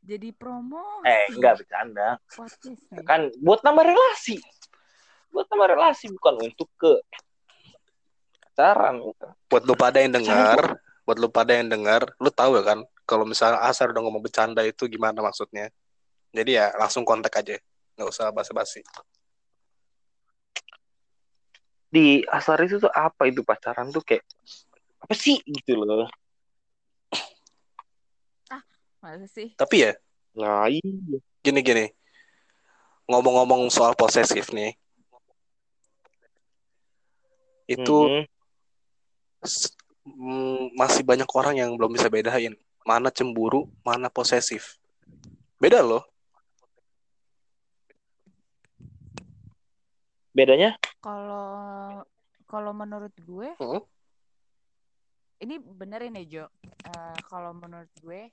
Jadi 0.00 0.32
promo. 0.32 1.04
Eh, 1.04 1.28
enggak 1.36 1.60
bercanda. 1.60 2.16
Podcast 2.32 2.80
nih. 2.88 3.04
Kan 3.04 3.28
buat 3.44 3.60
nambah 3.60 3.84
relasi. 3.84 4.40
Buat 5.28 5.46
nambah 5.52 5.68
relasi 5.76 6.08
bukan 6.16 6.34
untuk 6.40 6.72
ke 6.80 7.04
pacaran 8.60 9.00
gitu. 9.00 9.28
buat 9.48 9.62
lu 9.64 9.74
pada 9.76 10.02
yang 10.02 10.12
dengar, 10.16 10.80
buat 11.04 11.16
lu 11.20 11.28
pada 11.32 11.52
yang 11.56 11.68
dengar, 11.72 12.02
lu 12.20 12.28
tahu 12.28 12.60
ya 12.60 12.64
kan 12.74 12.78
kalau 13.08 13.24
misalnya 13.24 13.60
Asar 13.64 13.90
udah 13.90 14.02
ngomong 14.04 14.22
bercanda 14.22 14.62
itu 14.62 14.84
gimana 14.86 15.20
maksudnya. 15.24 15.72
Jadi 16.30 16.60
ya 16.60 16.70
langsung 16.78 17.02
kontak 17.02 17.34
aja. 17.40 17.58
Nggak 17.98 18.08
usah 18.08 18.30
basa-basi. 18.30 18.86
Di 21.90 22.22
asar 22.30 22.62
itu 22.62 22.78
tuh 22.78 22.90
apa 22.94 23.26
itu 23.26 23.42
pacaran 23.42 23.90
tuh 23.90 24.00
kayak 24.00 24.22
apa 25.02 25.14
sih 25.14 25.42
gitu 25.42 25.74
loh. 25.74 26.06
Masa 29.00 29.26
sih? 29.26 29.56
Tapi 29.56 29.88
ya 29.88 29.92
Nah, 30.30 30.70
iya. 30.70 30.78
gini-gini. 31.42 31.90
Ngomong-ngomong 33.10 33.66
soal 33.66 33.98
posesif 33.98 34.54
nih. 34.54 34.78
Itu 37.66 38.06
Mhm. 38.06 38.22
s- 39.42 39.74
mm, 40.06 40.78
masih 40.78 41.02
banyak 41.02 41.26
orang 41.34 41.58
yang 41.58 41.74
belum 41.74 41.90
bisa 41.98 42.06
bedain 42.06 42.54
mana 42.86 43.10
cemburu, 43.10 43.66
mana 43.82 44.06
posesif. 44.06 44.78
Beda 45.58 45.82
loh. 45.82 46.06
Bedanya 50.30 50.76
Kalau 51.00 52.02
kalau 52.46 52.72
menurut 52.74 53.14
gue 53.18 53.48
Hmm? 53.58 53.82
ini 55.40 55.56
benerin 55.58 56.18
ya 56.20 56.24
Jo 56.26 56.44
Eh, 56.80 57.18
kalau 57.28 57.52
menurut 57.52 57.92
gue 58.00 58.32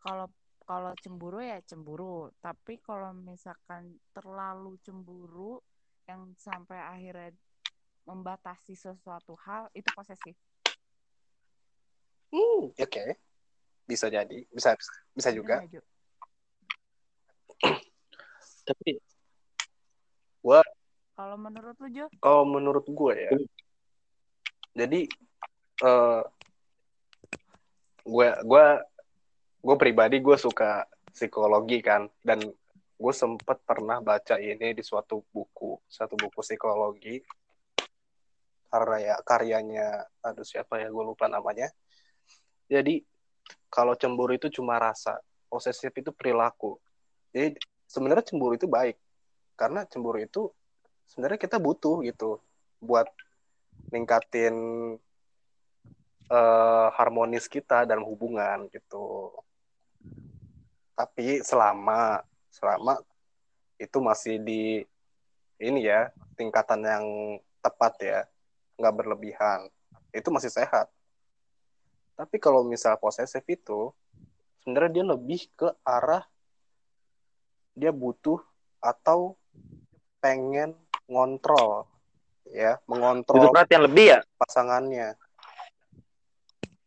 kalau 0.00 0.26
kalau 0.66 0.92
cemburu 0.98 1.38
ya 1.44 1.60
cemburu 1.62 2.32
tapi 2.42 2.80
kalau 2.82 3.12
misalkan 3.14 4.00
terlalu 4.10 4.80
cemburu 4.82 5.60
yang 6.08 6.32
sampai 6.34 6.78
akhirnya 6.80 7.30
membatasi 8.06 8.74
sesuatu 8.74 9.34
hal 9.44 9.68
itu 9.76 9.86
posesif 9.94 10.34
Hmm, 12.26 12.74
oke. 12.74 13.04
Bisa 13.86 14.10
jadi, 14.10 14.42
bisa 14.50 14.74
bisa, 14.74 14.92
bisa 15.14 15.28
Bener 15.30 15.38
juga. 15.38 15.56
Jo? 15.70 15.80
Tapi 18.68 18.98
kalau 21.16 21.36
menurut 21.40 21.74
lu 21.80 21.88
Jo? 21.88 22.06
Kalau 22.20 22.44
menurut 22.44 22.84
gue 22.84 23.14
ya, 23.16 23.32
jadi 24.76 25.00
eh 25.80 26.22
gue 28.06 28.28
gue 28.46 28.66
gue 29.66 29.76
pribadi 29.80 30.22
gue 30.22 30.36
suka 30.38 30.86
psikologi 31.10 31.82
kan 31.82 32.06
dan 32.22 32.38
gue 32.96 33.12
sempet 33.12 33.58
pernah 33.66 33.98
baca 33.98 34.38
ini 34.38 34.72
di 34.72 34.84
suatu 34.84 35.20
buku 35.32 35.80
satu 35.90 36.14
buku 36.16 36.38
psikologi 36.40 37.20
karya 38.70 39.16
karyanya 39.24 40.04
aduh 40.20 40.44
siapa 40.46 40.78
ya 40.84 40.92
gue 40.92 41.04
lupa 41.04 41.26
namanya. 41.26 41.72
Jadi 42.66 43.00
kalau 43.72 43.94
cemburu 43.96 44.34
itu 44.34 44.50
cuma 44.50 44.76
rasa 44.76 45.16
posesif 45.46 45.90
itu 45.96 46.10
perilaku. 46.12 46.76
Jadi 47.32 47.56
sebenarnya 47.88 48.26
cemburu 48.26 48.58
itu 48.58 48.68
baik 48.68 48.98
karena 49.56 49.88
cemburu 49.88 50.20
itu 50.20 50.52
sebenarnya 51.10 51.38
kita 51.40 51.56
butuh 51.56 52.02
gitu 52.04 52.42
buat 52.82 53.08
ningkatin 53.90 54.56
eh, 56.30 56.88
harmonis 56.94 57.46
kita 57.46 57.86
dalam 57.86 58.04
hubungan 58.04 58.66
gitu. 58.70 59.32
Tapi 60.96 61.44
selama 61.44 62.24
selama 62.50 63.00
itu 63.76 63.98
masih 64.00 64.40
di 64.40 64.80
ini 65.60 65.84
ya 65.84 66.12
tingkatan 66.36 66.84
yang 66.84 67.06
tepat 67.64 67.92
ya, 68.00 68.20
nggak 68.76 68.94
berlebihan, 68.94 69.68
itu 70.12 70.28
masih 70.28 70.52
sehat. 70.52 70.88
Tapi 72.16 72.36
kalau 72.40 72.64
misal 72.64 72.96
posesif 72.96 73.44
itu 73.44 73.92
sebenarnya 74.64 75.00
dia 75.00 75.04
lebih 75.04 75.40
ke 75.52 75.68
arah 75.84 76.24
dia 77.76 77.92
butuh 77.92 78.40
atau 78.80 79.36
pengen 80.16 80.72
ngontrol 81.06 81.86
ya, 82.50 82.78
butuh 82.82 82.90
mengontrol 82.90 83.50
perhatian 83.50 83.82
lebih 83.86 84.06
ya? 84.14 84.20
pasangannya. 84.38 85.08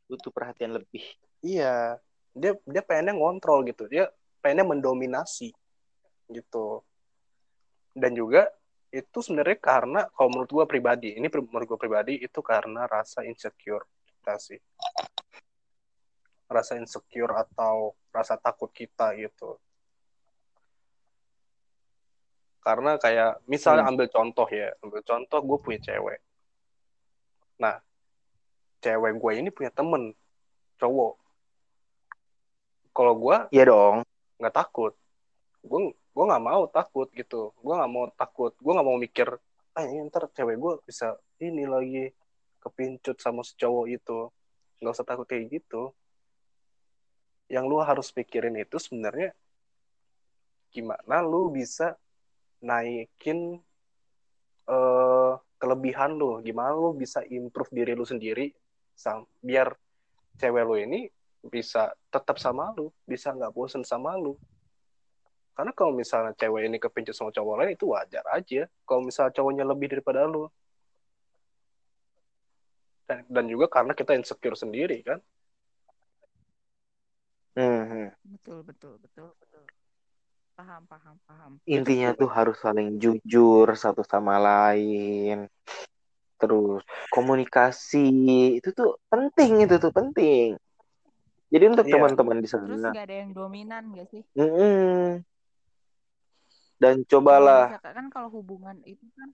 Butuh 0.07 0.31
perhatian 0.31 0.71
lebih. 0.75 1.03
Iya, 1.43 1.99
dia 2.35 2.55
dia 2.63 2.81
pengennya 2.83 3.15
ngontrol 3.15 3.67
gitu. 3.67 3.87
Dia 3.87 4.11
pengennya 4.39 4.75
mendominasi 4.75 5.51
gitu. 6.31 6.81
Dan 7.93 8.15
juga 8.15 8.47
itu 8.89 9.21
sebenarnya 9.21 9.57
karena 9.61 10.01
kalau 10.15 10.29
menurut 10.33 10.49
gua 10.49 10.65
pribadi, 10.65 11.13
ini 11.13 11.29
menurut 11.29 11.67
gua 11.69 11.79
pribadi 11.79 12.17
itu 12.17 12.39
karena 12.41 12.89
rasa 12.89 13.21
insecure 13.21 13.85
kita 14.07 14.33
sih. 14.41 14.59
Rasa 16.49 16.81
insecure 16.81 17.37
atau 17.37 17.93
rasa 18.09 18.33
takut 18.41 18.73
kita 18.73 19.13
gitu. 19.13 19.61
Karena 22.59 22.99
kayak 22.99 23.43
misalnya 23.47 23.87
Hmm. 23.87 23.91
ambil 23.95 24.07
contoh 24.11 24.47
ya, 24.51 24.69
ambil 24.83 25.01
contoh 25.01 25.39
gue 25.39 25.57
punya 25.59 25.79
cewek. 25.79 26.19
Nah, 27.57 27.79
cewek 28.79 29.15
gue 29.15 29.31
ini 29.35 29.49
punya 29.49 29.71
temen 29.71 30.11
cowok. 30.77 31.15
Kalau 32.91 33.13
gue 33.15 33.37
Iya 33.51 33.65
dong. 33.69 34.03
nggak 34.39 34.55
takut 34.55 34.95
gue 35.59 35.79
gue 35.91 36.23
nggak 36.23 36.43
mau 36.43 36.63
takut 36.71 37.11
gitu 37.11 37.51
gue 37.59 37.73
nggak 37.75 37.91
mau 37.91 38.07
takut 38.15 38.55
gue 38.55 38.71
nggak 38.71 38.87
mau 38.87 38.95
mikir 38.95 39.27
ah 39.75 39.83
ini 39.83 40.07
ntar 40.07 40.31
cewek 40.31 40.55
gue 40.55 40.73
bisa 40.87 41.19
ini 41.43 41.67
lagi 41.67 42.07
kepincut 42.63 43.19
sama 43.19 43.43
si 43.43 43.59
cowok 43.59 43.85
itu 43.91 44.31
nggak 44.79 44.95
usah 44.95 45.03
takut 45.03 45.27
kayak 45.27 45.59
gitu 45.59 45.91
yang 47.51 47.67
lu 47.67 47.83
harus 47.83 48.15
pikirin 48.15 48.55
itu 48.55 48.79
sebenarnya 48.79 49.35
gimana 50.71 51.19
lu 51.19 51.51
bisa 51.51 51.99
naikin 52.59 53.59
eh, 54.67 55.33
kelebihan 55.59 56.15
lu 56.15 56.39
gimana 56.43 56.75
lu 56.75 56.95
bisa 56.95 57.23
improve 57.27 57.71
diri 57.71 57.91
lu 57.95 58.07
sendiri 58.07 58.51
sam 58.95 59.23
biar 59.43 59.75
cewek 60.39 60.63
lu 60.63 60.75
ini 60.79 61.01
bisa 61.43 61.95
tetap 62.11 62.35
sama 62.35 62.75
lu, 62.75 62.91
bisa 63.07 63.31
nggak 63.31 63.55
bosen 63.55 63.83
sama 63.87 64.19
lu. 64.19 64.35
Karena 65.55 65.71
kalau 65.75 65.91
misalnya 65.91 66.31
cewek 66.35 66.67
ini 66.71 66.79
kepincut 66.79 67.15
sama 67.15 67.31
cowok 67.35 67.55
lain 67.59 67.75
itu 67.75 67.91
wajar 67.91 68.23
aja. 68.31 68.67
Kalau 68.87 69.01
misalnya 69.03 69.35
cowoknya 69.35 69.63
lebih 69.67 69.87
daripada 69.91 70.23
lu. 70.23 70.47
Dan, 73.07 73.25
dan 73.27 73.45
juga 73.49 73.67
karena 73.67 73.91
kita 73.91 74.15
insecure 74.15 74.55
sendiri 74.55 75.03
kan. 75.03 75.19
Hmm. 77.59 78.07
betul 78.23 78.63
betul 78.63 78.93
betul 79.03 79.35
betul 79.35 79.48
paham 80.59 80.83
paham 80.91 81.15
paham 81.23 81.51
Intinya 81.63 82.11
tuh 82.11 82.27
harus 82.27 82.59
saling 82.59 82.99
jujur 82.99 83.63
satu 83.71 84.03
sama 84.03 84.35
lain. 84.35 85.47
Terus 86.35 86.83
komunikasi 87.15 88.07
itu 88.59 88.69
tuh 88.75 88.99
penting 89.07 89.63
itu 89.63 89.75
tuh 89.79 89.91
penting. 89.95 90.59
Jadi 91.49 91.63
untuk 91.71 91.87
Iya. 91.87 91.93
teman-teman 91.95 92.37
di 92.43 92.49
terus 92.51 92.79
sana, 92.79 92.91
nggak 92.91 93.05
ada 93.07 93.15
yang 93.23 93.31
dominan 93.33 93.83
gak 93.95 94.07
sih 94.11 94.23
mm-mm. 94.37 95.23
dan 96.79 96.95
Kalau 97.07 97.09
cobalah 97.09 97.65
misalkan 97.65 97.93
kan 97.95 98.07
kalau 98.13 98.29
hubungan 98.29 98.77
itu 98.85 99.05
kan 99.17 99.29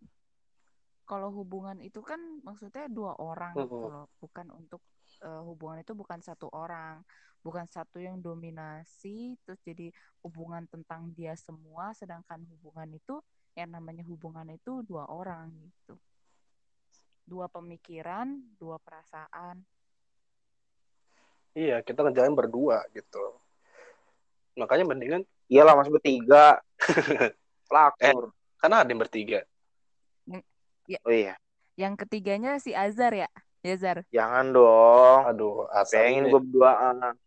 kalau 1.06 1.30
hubungan 1.34 1.78
itu 1.82 2.02
kan 2.02 2.22
maksudnya 2.42 2.86
dua 2.90 3.14
orang 3.20 3.54
Mm-mm. 3.54 3.68
gitu 3.70 3.86
loh 3.92 4.06
bukan 4.24 4.48
untuk 4.54 4.82
eh, 5.26 5.42
hubungan 5.42 5.82
itu 5.82 5.98
bukan 5.98 6.22
satu 6.22 6.48
orang 6.54 7.02
bukan 7.42 7.66
satu 7.70 8.02
yang 8.02 8.22
dominasi 8.22 9.38
terus 9.46 9.62
jadi 9.62 9.94
hubungan 10.26 10.66
tentang 10.70 11.14
dia 11.14 11.34
semua 11.38 11.94
sedangkan 11.94 12.42
hubungan 12.58 12.90
itu 12.98 13.22
yang 13.54 13.70
namanya 13.74 14.02
hubungan 14.06 14.50
itu 14.54 14.82
dua 14.86 15.06
orang 15.10 15.54
gitu 15.62 15.98
dua 17.26 17.50
pemikiran 17.50 18.38
dua 18.62 18.78
perasaan 18.82 19.66
Iya, 21.56 21.80
kita 21.88 22.04
ngejalanin 22.04 22.36
berdua 22.36 22.84
gitu. 22.92 23.40
Makanya 24.60 24.84
mendingan 24.84 25.24
iyalah 25.48 25.80
mas 25.80 25.88
bertiga 25.88 26.60
lakur. 27.72 28.36
karena 28.60 28.84
ada 28.84 28.92
yang 28.92 29.00
bertiga. 29.00 29.40
Oh 31.00 31.14
iya, 31.16 31.40
yang 31.80 31.96
ketiganya 31.96 32.60
si 32.60 32.76
Azar 32.76 33.16
ya 33.16 33.30
Yazar 33.66 34.06
jangan 34.14 34.46
dong. 34.54 35.20
Aduh, 35.26 35.66
asal 35.74 35.98
Pengen 36.06 36.30
gue 36.30 36.38
berduaan. 36.38 37.18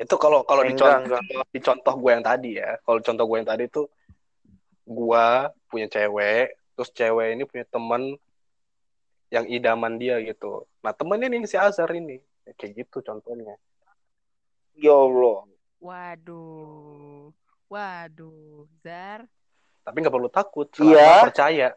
Itu 0.00 0.16
kalau 0.16 0.48
kalau 0.48 0.64
dicontoh 0.64 1.04
enggak, 1.04 1.20
enggak. 1.28 1.44
di 1.52 1.60
contoh 1.60 1.94
gue 2.00 2.10
yang 2.16 2.24
tadi 2.24 2.50
ya. 2.56 2.70
Kalau 2.80 3.00
contoh 3.04 3.24
gue 3.28 3.36
yang 3.36 3.50
tadi 3.52 3.64
tuh 3.68 3.86
gue 4.88 5.26
punya 5.68 5.86
cewek, 5.92 6.56
terus 6.72 6.90
cewek 6.96 7.36
ini 7.36 7.44
punya 7.44 7.68
temen 7.68 8.16
yang 9.28 9.44
idaman 9.44 10.00
dia 10.00 10.16
gitu. 10.24 10.64
Nah 10.80 10.96
temennya 10.96 11.28
ini 11.28 11.44
si 11.44 11.60
Azhar 11.60 11.92
ini, 11.92 12.16
kayak 12.56 12.80
gitu 12.88 13.04
contohnya. 13.04 13.60
Ya 14.72 14.96
Allah. 14.96 15.44
waduh 15.80 17.32
waduh 17.72 18.68
Zar 18.84 19.24
Tapi 19.80 19.96
nggak 19.96 20.12
perlu 20.12 20.28
takut, 20.32 20.68
selama 20.72 20.92
Iya. 20.96 21.12
percaya. 21.24 21.68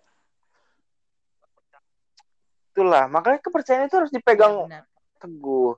Itulah, 2.73 3.05
makanya 3.05 3.37
kepercayaan 3.37 3.85
itu 3.85 3.95
harus 4.01 4.09
Iya, 4.09 4.17
dipegang 4.17 4.65
benar 4.65 4.83
teguh. 5.21 5.77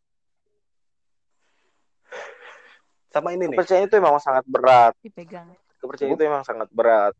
Sama 3.11 3.35
ini 3.35 3.51
nih, 3.51 3.59
Kepercayaan 3.59 3.87
itu 3.91 3.95
memang 3.99 4.23
sangat 4.23 4.47
berat. 4.47 4.95
dipegang 5.03 5.51
Kepercayaan 5.83 6.15
Gua- 6.15 6.19
itu 6.19 6.23
memang 6.23 6.43
sangat 6.47 6.69
berat. 6.71 7.13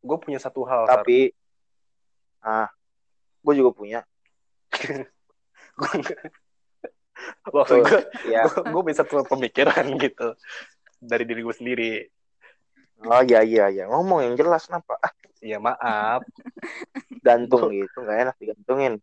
gue 0.00 0.16
punya 0.22 0.38
satu 0.38 0.62
hal, 0.64 0.86
Sar. 0.88 1.02
Tapi, 1.02 1.34
ah, 2.40 2.70
gue 3.42 3.54
juga 3.58 3.76
punya. 3.76 4.00
Maksud 7.52 7.76
gue, 7.84 8.00
Ya, 8.24 8.46
gue 8.48 8.82
bisa 8.86 9.02
tuh 9.04 9.26
pemikiran 9.26 9.84
gitu 10.00 10.32
dari 10.96 11.28
diri 11.28 11.44
gue 11.44 11.52
sendiri. 11.52 11.92
Oh 13.04 13.22
iya 13.26 13.44
iya 13.44 13.64
iya. 13.68 13.84
Ngomong 13.90 14.24
yang 14.24 14.34
jelas 14.40 14.64
kenapa? 14.64 14.96
Ah, 15.02 15.12
Iya 15.44 15.60
maaf, 15.60 16.24
gantung 17.26 17.68
gitu, 17.68 17.96
nggak 18.00 18.18
enak 18.24 18.36
digantungin. 18.40 18.94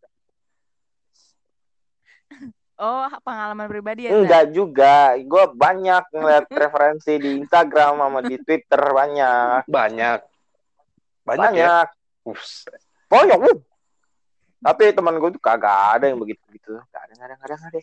oh 2.82 3.06
pengalaman 3.22 3.70
pribadi 3.70 4.10
ya 4.10 4.18
Enggak 4.18 4.50
juga. 4.50 5.14
Gue 5.22 5.46
banyak 5.54 6.04
ngeliat 6.10 6.50
referensi 6.50 7.22
di 7.22 7.38
Instagram 7.38 8.02
sama 8.02 8.20
di 8.26 8.42
Twitter 8.42 8.82
banyak. 8.82 9.70
banyak, 9.70 10.20
banyak, 11.22 11.52
ya. 11.54 11.86
Banyak. 11.86 11.88
Ups. 12.26 12.66
Banyak. 13.08 13.40
uh. 13.40 13.58
Tapi 14.64 14.84
teman 14.92 15.16
gue 15.22 15.30
tuh 15.38 15.44
kagak 15.44 16.02
ada 16.02 16.10
yang 16.10 16.18
begitu 16.18 16.42
gitu. 16.50 16.82
Gak 16.90 17.02
ada, 17.08 17.14
gak 17.14 17.28
ada, 17.30 17.36
gak 17.40 17.48
ada, 17.48 17.56
gak 17.62 17.70
ada. 17.78 17.82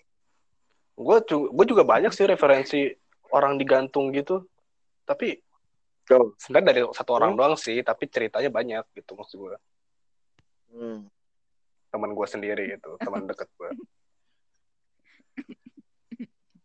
gue 1.01 1.17
gue 1.49 1.67
juga 1.71 1.81
banyak 1.87 2.13
sih 2.13 2.29
referensi 2.29 2.93
orang 3.33 3.57
digantung 3.57 4.13
gitu 4.13 4.45
tapi 5.09 5.41
Sebenarnya 6.37 6.67
dari 6.67 6.81
satu 6.91 7.11
orang 7.13 7.33
Hmm. 7.33 7.39
doang 7.39 7.55
sih 7.55 7.79
tapi 7.81 8.07
ceritanya 8.07 8.49
banyak 8.49 8.85
gitu 8.93 9.15
maksud 9.15 9.37
gue 9.39 9.57
Hmm. 10.71 11.07
teman 11.89 12.11
gue 12.11 12.27
sendiri 12.27 12.65
gitu 12.71 12.95
teman 12.97 13.25
deket 13.25 13.51
gue 13.53 13.71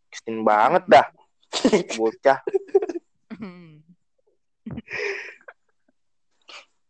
Kestin 0.08 0.42
banget 0.42 0.84
dah. 0.86 1.06
Bocah. 1.98 2.38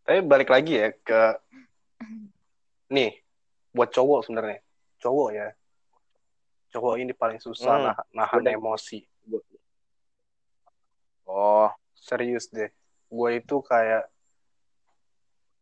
tapi 0.01 0.23
balik 0.23 0.47
lagi 0.47 0.73
ya 0.77 0.89
ke 0.95 1.23
nih 2.89 3.19
buat 3.73 3.91
cowok 3.91 4.23
sebenarnya 4.23 4.63
cowok 4.97 5.29
ya 5.35 5.49
cowok 6.69 6.95
ini 6.97 7.13
paling 7.13 7.37
susah 7.37 7.75
Hmm. 7.75 7.85
nah- 7.87 8.07
nahan 8.15 8.41
Udah. 8.41 8.55
emosi 8.55 9.01
Oh, 11.27 11.67
serius 12.07 12.47
deh. 12.55 12.71
Gue 13.11 13.43
itu 13.43 13.59
kayak 13.67 14.07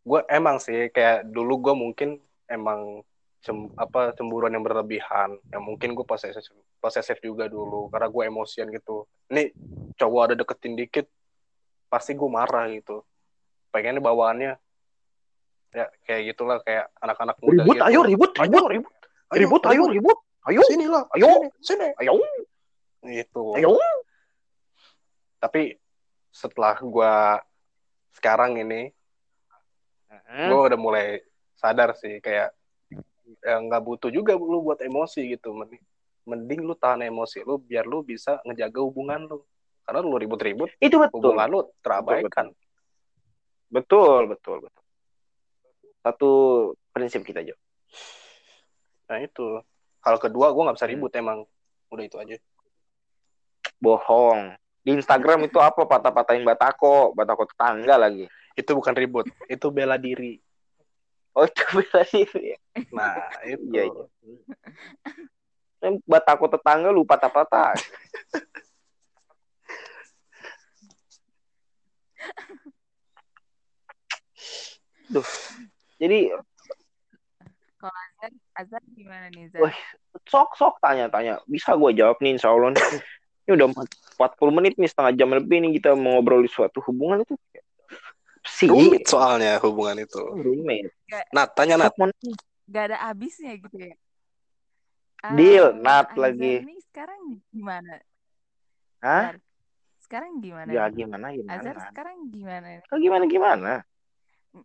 gue 0.05 0.21
emang 0.29 0.61
sih 0.61 0.93
kayak 0.93 1.25
dulu 1.33 1.65
gue 1.65 1.75
mungkin 1.75 2.21
emang 2.45 3.01
cem, 3.41 3.73
apa 3.81 4.13
cemburuan 4.13 4.53
yang 4.53 4.61
berlebihan. 4.61 5.41
Yang 5.49 5.63
mungkin 5.65 5.89
gue 5.97 6.05
posesif 6.05 6.53
posesif 6.77 7.17
juga 7.25 7.49
dulu 7.49 7.89
karena 7.89 8.13
gue 8.13 8.23
emosian 8.29 8.69
gitu. 8.69 9.09
Ini 9.33 9.49
cowok 9.97 10.21
ada 10.29 10.35
deketin 10.37 10.77
dikit 10.77 11.09
pasti 11.89 12.13
gue 12.13 12.29
marah 12.29 12.69
gitu. 12.69 13.01
Pengennya 13.73 14.05
bawaannya 14.05 14.53
ya 15.75 15.91
kayak 16.07 16.23
gitulah 16.31 16.63
kayak 16.63 16.87
anak-anak 17.03 17.37
muda 17.43 17.67
ribut, 17.67 17.75
gitu. 17.75 17.83
ayo 17.91 18.01
ribut, 18.07 18.33
ayo 18.39 18.61
ribut, 18.71 18.95
ribut. 19.35 19.35
ribut, 19.35 19.63
ayo 19.67 19.83
ribut, 19.91 20.19
ayo, 20.47 20.61
sini 20.71 20.87
lah 20.87 21.03
Ayo. 21.19 21.27
sini, 21.35 21.49
sini. 21.59 21.89
ayo, 21.99 22.13
gitu. 23.03 23.43
Ayo. 23.59 23.75
tapi 25.43 25.75
setelah 26.35 26.75
gue 26.83 27.15
sekarang 28.19 28.59
ini 28.59 28.91
Hmm. 30.35 30.51
gue 30.51 30.61
udah 30.71 30.79
mulai 30.79 31.23
sadar 31.55 31.95
sih 31.95 32.19
kayak 32.19 32.51
ya 33.43 33.55
nggak 33.59 33.83
butuh 33.83 34.11
juga 34.11 34.35
lu 34.39 34.63
buat 34.63 34.79
emosi 34.79 35.31
gitu 35.31 35.51
mending 35.55 35.83
mending 36.27 36.61
lu 36.67 36.75
tahan 36.75 37.07
emosi 37.07 37.43
lu 37.43 37.59
biar 37.59 37.83
lu 37.87 38.03
bisa 38.03 38.39
ngejaga 38.43 38.79
hubungan 38.83 39.27
lu 39.27 39.43
karena 39.83 40.01
lu 40.03 40.15
ribut-ribut 40.15 40.71
Itu 40.79 40.99
betul. 41.03 41.19
hubungan 41.35 41.49
lu 41.51 41.61
terabaikan 41.83 42.51
Betul, 43.71 44.31
betul, 44.31 44.63
betul. 44.63 44.85
Satu 45.99 46.31
prinsip 46.95 47.27
kita, 47.27 47.43
Jo. 47.43 47.59
nah 49.11 49.19
itu 49.19 49.61
hal 49.99 50.17
kedua 50.23 50.55
gue 50.55 50.63
nggak 50.63 50.77
bisa 50.79 50.87
ribut 50.87 51.11
emang 51.15 51.43
udah 51.91 52.05
itu 52.07 52.17
aja 52.23 52.37
Bohong. 53.83 54.55
Di 54.85 54.93
Instagram 54.93 55.49
itu 55.49 55.57
apa? 55.59 55.89
Patah-patahin 55.89 56.45
batako, 56.45 57.17
batako 57.17 57.49
tetangga 57.49 57.97
lagi. 57.97 58.29
itu 58.55 58.71
bukan 58.71 58.95
ribut 58.95 59.27
itu 59.51 59.67
bela 59.75 59.99
diri 59.99 60.39
Oh, 61.35 61.43
itu 61.43 61.67
bela 61.75 62.07
diri. 62.07 62.55
nah 62.95 63.27
itu 63.43 63.67
Iya, 63.75 63.83
iya. 63.91 64.07
Kan 65.83 65.99
Batako 66.07 66.47
tetangga 66.47 66.95
lu 66.95 67.03
patah-patah. 67.03 67.75
Duh. 75.11 75.27
Jadi 75.99 76.31
Kalau 77.83 77.93
Azhar, 77.93 78.33
Azhar 78.57 78.83
gimana 78.97 79.27
nih 79.35 79.51
Zar? 79.53 79.61
Wah. 79.67 79.77
sok-sok 80.25 80.81
tanya-tanya. 80.81 81.43
Bisa 81.45 81.75
gue 81.77 81.93
jawab 81.99 82.17
nih 82.23 82.39
insya 82.39 82.49
Allah. 82.55 82.73
nih. 82.73 82.81
Ini 83.45 83.53
udah 83.61 83.67
40 84.17 84.57
menit 84.57 84.81
nih, 84.81 84.89
setengah 84.89 85.13
jam 85.13 85.29
lebih 85.37 85.61
nih 85.61 85.77
kita 85.77 85.93
mau 85.93 86.17
ngobrol 86.17 86.41
di 86.41 86.49
suatu 86.49 86.81
hubungan 86.89 87.21
itu. 87.21 87.37
Si 88.45 88.69
rumit 88.69 89.09
soalnya 89.09 89.57
hubungan 89.65 90.05
itu 90.05 90.21
Rumit. 90.21 90.93
nah 91.33 91.49
tanya 91.49 91.81
Nat 91.81 91.97
Sok, 91.97 91.97
Mon. 91.97 92.11
Gak 92.69 92.93
ada 92.93 92.97
habisnya 93.09 93.57
gitu 93.57 93.77
ya? 93.77 93.97
Deal, 95.33 95.73
Ah, 95.73 95.81
Nat 95.81 96.09
lagi. 96.17 96.61
Ini 96.61 96.77
sekarang 96.93 97.41
gimana? 97.49 98.01
Hah? 99.01 99.37
Sekarang 100.01 100.45
gimana? 100.45 100.69
Ya 100.69 100.85
gimana 100.93 101.33
Azhar 101.49 101.73
gimana? 101.73 101.89
sekarang 101.89 102.17
gimana? 102.29 102.67
nih? 102.81 102.89
Oh, 102.93 102.99
gimana 103.01 103.25
gimana? 103.25 103.73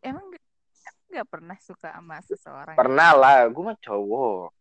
Emang 0.03 0.27
gak, 0.27 0.43
gak 1.15 1.27
pernah 1.31 1.57
suka 1.63 1.95
sama 1.95 2.19
seseorang? 2.27 2.75
Pernah 2.75 3.11
lah, 3.15 3.47
gue 3.47 3.63
mah 3.63 3.79
cowok. 3.79 4.51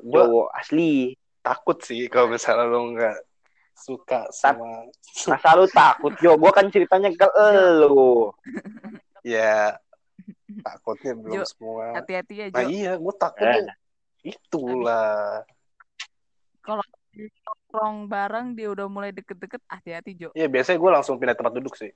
Cowok 0.00 0.48
asli. 0.56 1.16
takut 1.40 1.80
sih 1.80 2.04
kalau 2.12 2.36
misalnya 2.36 2.68
lu 2.68 2.92
nggak 2.92 3.16
suka 3.80 4.28
sama 4.30 4.84
Masa 5.24 5.56
lu 5.56 5.64
takut, 5.66 6.12
Jo? 6.16 6.36
Gue 6.36 6.50
kan 6.50 6.68
ceritanya 6.68 7.08
ke 7.08 7.26
elu. 7.26 8.30
ya 9.20 9.76
takutnya 10.60 11.12
belum 11.14 11.34
Jo, 11.34 11.42
semua 11.44 11.84
Hati-hati 11.94 12.34
ya 12.34 12.46
nah 12.48 12.62
Jo. 12.62 12.68
iya 12.68 12.92
gue 12.94 13.14
takut 13.14 13.46
Eh. 13.46 13.64
itulah 14.22 15.40
Kalau 16.60 16.84
nongkrong 17.10 17.96
bareng 18.06 18.46
dia 18.52 18.68
udah 18.68 18.86
mulai 18.86 19.10
deket-deket, 19.10 19.60
hati-hati 19.66 20.10
Jo. 20.14 20.28
ya 20.32 20.46
biasanya 20.46 20.76
gue 20.76 20.90
langsung 20.92 21.16
pindah 21.16 21.34
tempat 21.34 21.52
duduk 21.52 21.74
sih 21.74 21.90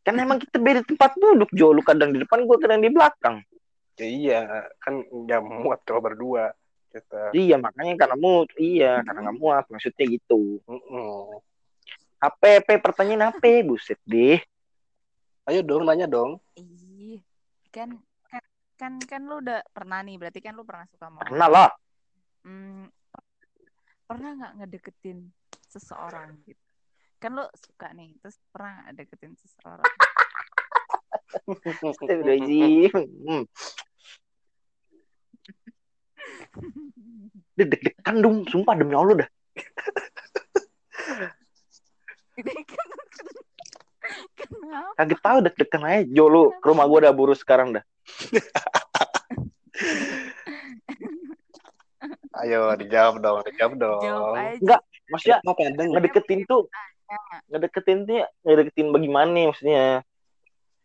Kan 0.00 0.16
emang 0.16 0.40
kita 0.40 0.56
beda 0.56 0.80
tempat 0.82 1.12
duduk, 1.14 1.52
Jo. 1.52 1.68
Lu 1.68 1.84
kadang 1.84 2.08
di 2.10 2.18
depan, 2.18 2.40
gue 2.42 2.56
kadang 2.56 2.80
di 2.80 2.88
belakang. 2.88 3.44
ya 3.94 4.06
iya 4.06 4.40
kan 4.78 5.02
nggak 5.02 5.42
muat 5.42 5.82
kalau 5.82 5.98
berdua 5.98 6.54
kita 6.92 7.32
Iya, 7.36 7.56
makanya 7.60 7.94
karena 8.00 8.16
mu, 8.16 8.44
iya, 8.56 9.04
karena 9.04 9.28
nggak 9.28 9.38
muat. 9.38 9.64
Maksudnya 9.68 10.04
gitu. 10.08 10.60
Mm-mm. 10.64 11.40
HP, 12.18 12.42
P, 12.66 12.68
pertanyaan 12.82 13.30
apa? 13.30 13.62
Buset 13.62 14.00
deh. 14.02 14.42
ayo 15.48 15.64
dong 15.64 15.88
nanya 15.88 16.04
dong 16.04 16.36
Ih, 16.60 17.24
kan 17.72 17.96
kan 18.28 18.44
kan 18.76 18.92
kan 19.00 19.24
lu 19.24 19.40
udah 19.40 19.64
pernah 19.72 20.04
nih, 20.04 20.20
berarti 20.20 20.44
kan 20.44 20.52
lu 20.52 20.60
pernah 20.60 20.84
suka 20.92 21.08
sama 21.08 21.24
orang. 21.24 21.30
Pernah 21.32 21.48
lah. 21.48 21.70
Hmm, 22.44 22.84
pernah 24.04 24.30
nggak 24.36 24.52
ngedeketin 24.60 25.32
seseorang 25.72 26.36
gitu? 26.44 26.60
Kan 27.16 27.34
lu 27.34 27.48
suka 27.56 27.96
nih, 27.96 28.12
terus 28.20 28.36
pernah 28.52 28.84
nggak 28.84 28.94
deketin 29.04 29.32
seseorang? 29.40 29.88
Astagfirullahaladzim. 31.96 32.92
Dia 37.58 37.66
deg-degan 37.66 38.16
dong, 38.22 38.36
sumpah 38.46 38.74
demi 38.78 38.94
Allah 38.94 39.26
dah. 39.26 39.28
Kenapa? 44.38 44.94
Kaget 44.94 45.20
tahu 45.20 45.38
deg-degan 45.42 45.82
aja. 45.82 46.06
Jo, 46.06 46.24
lu 46.30 46.42
ke 46.62 46.66
rumah 46.70 46.86
gue 46.86 46.98
udah 47.02 47.14
buru 47.14 47.34
sekarang 47.34 47.74
dah. 47.74 47.84
ayo 52.38 52.70
dijawab 52.78 53.18
dong 53.18 53.42
dijawab 53.50 53.74
dong 53.78 54.02
Jawab 54.02 54.34
aja. 54.38 54.58
Enggak, 54.62 54.80
maksudnya 55.10 55.38
Apa 55.42 55.62
ngedeketin 55.74 56.40
tuh 56.46 56.62
ngedeketin 57.48 57.98
tuh 58.04 58.20
ngedeketin 58.44 58.88
bagaimana 58.92 59.48
maksudnya 59.48 60.04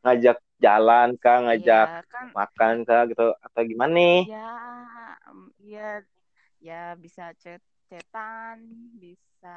ngajak 0.04 0.38
jalan 0.64 1.08
kah 1.24 1.38
ngajak 1.46 1.88
Iya, 1.88 2.04
kan 2.12 2.28
makan 2.38 2.76
kah 2.88 3.02
gitu 3.12 3.24
atau 3.46 3.62
gimana 3.72 3.92
nih? 4.00 4.18
Ya 4.30 4.40
ya 5.60 6.02
ya 6.68 6.80
bisa 7.04 7.24
chat 7.42 7.62
chatan 7.90 8.60
bisa 9.04 9.56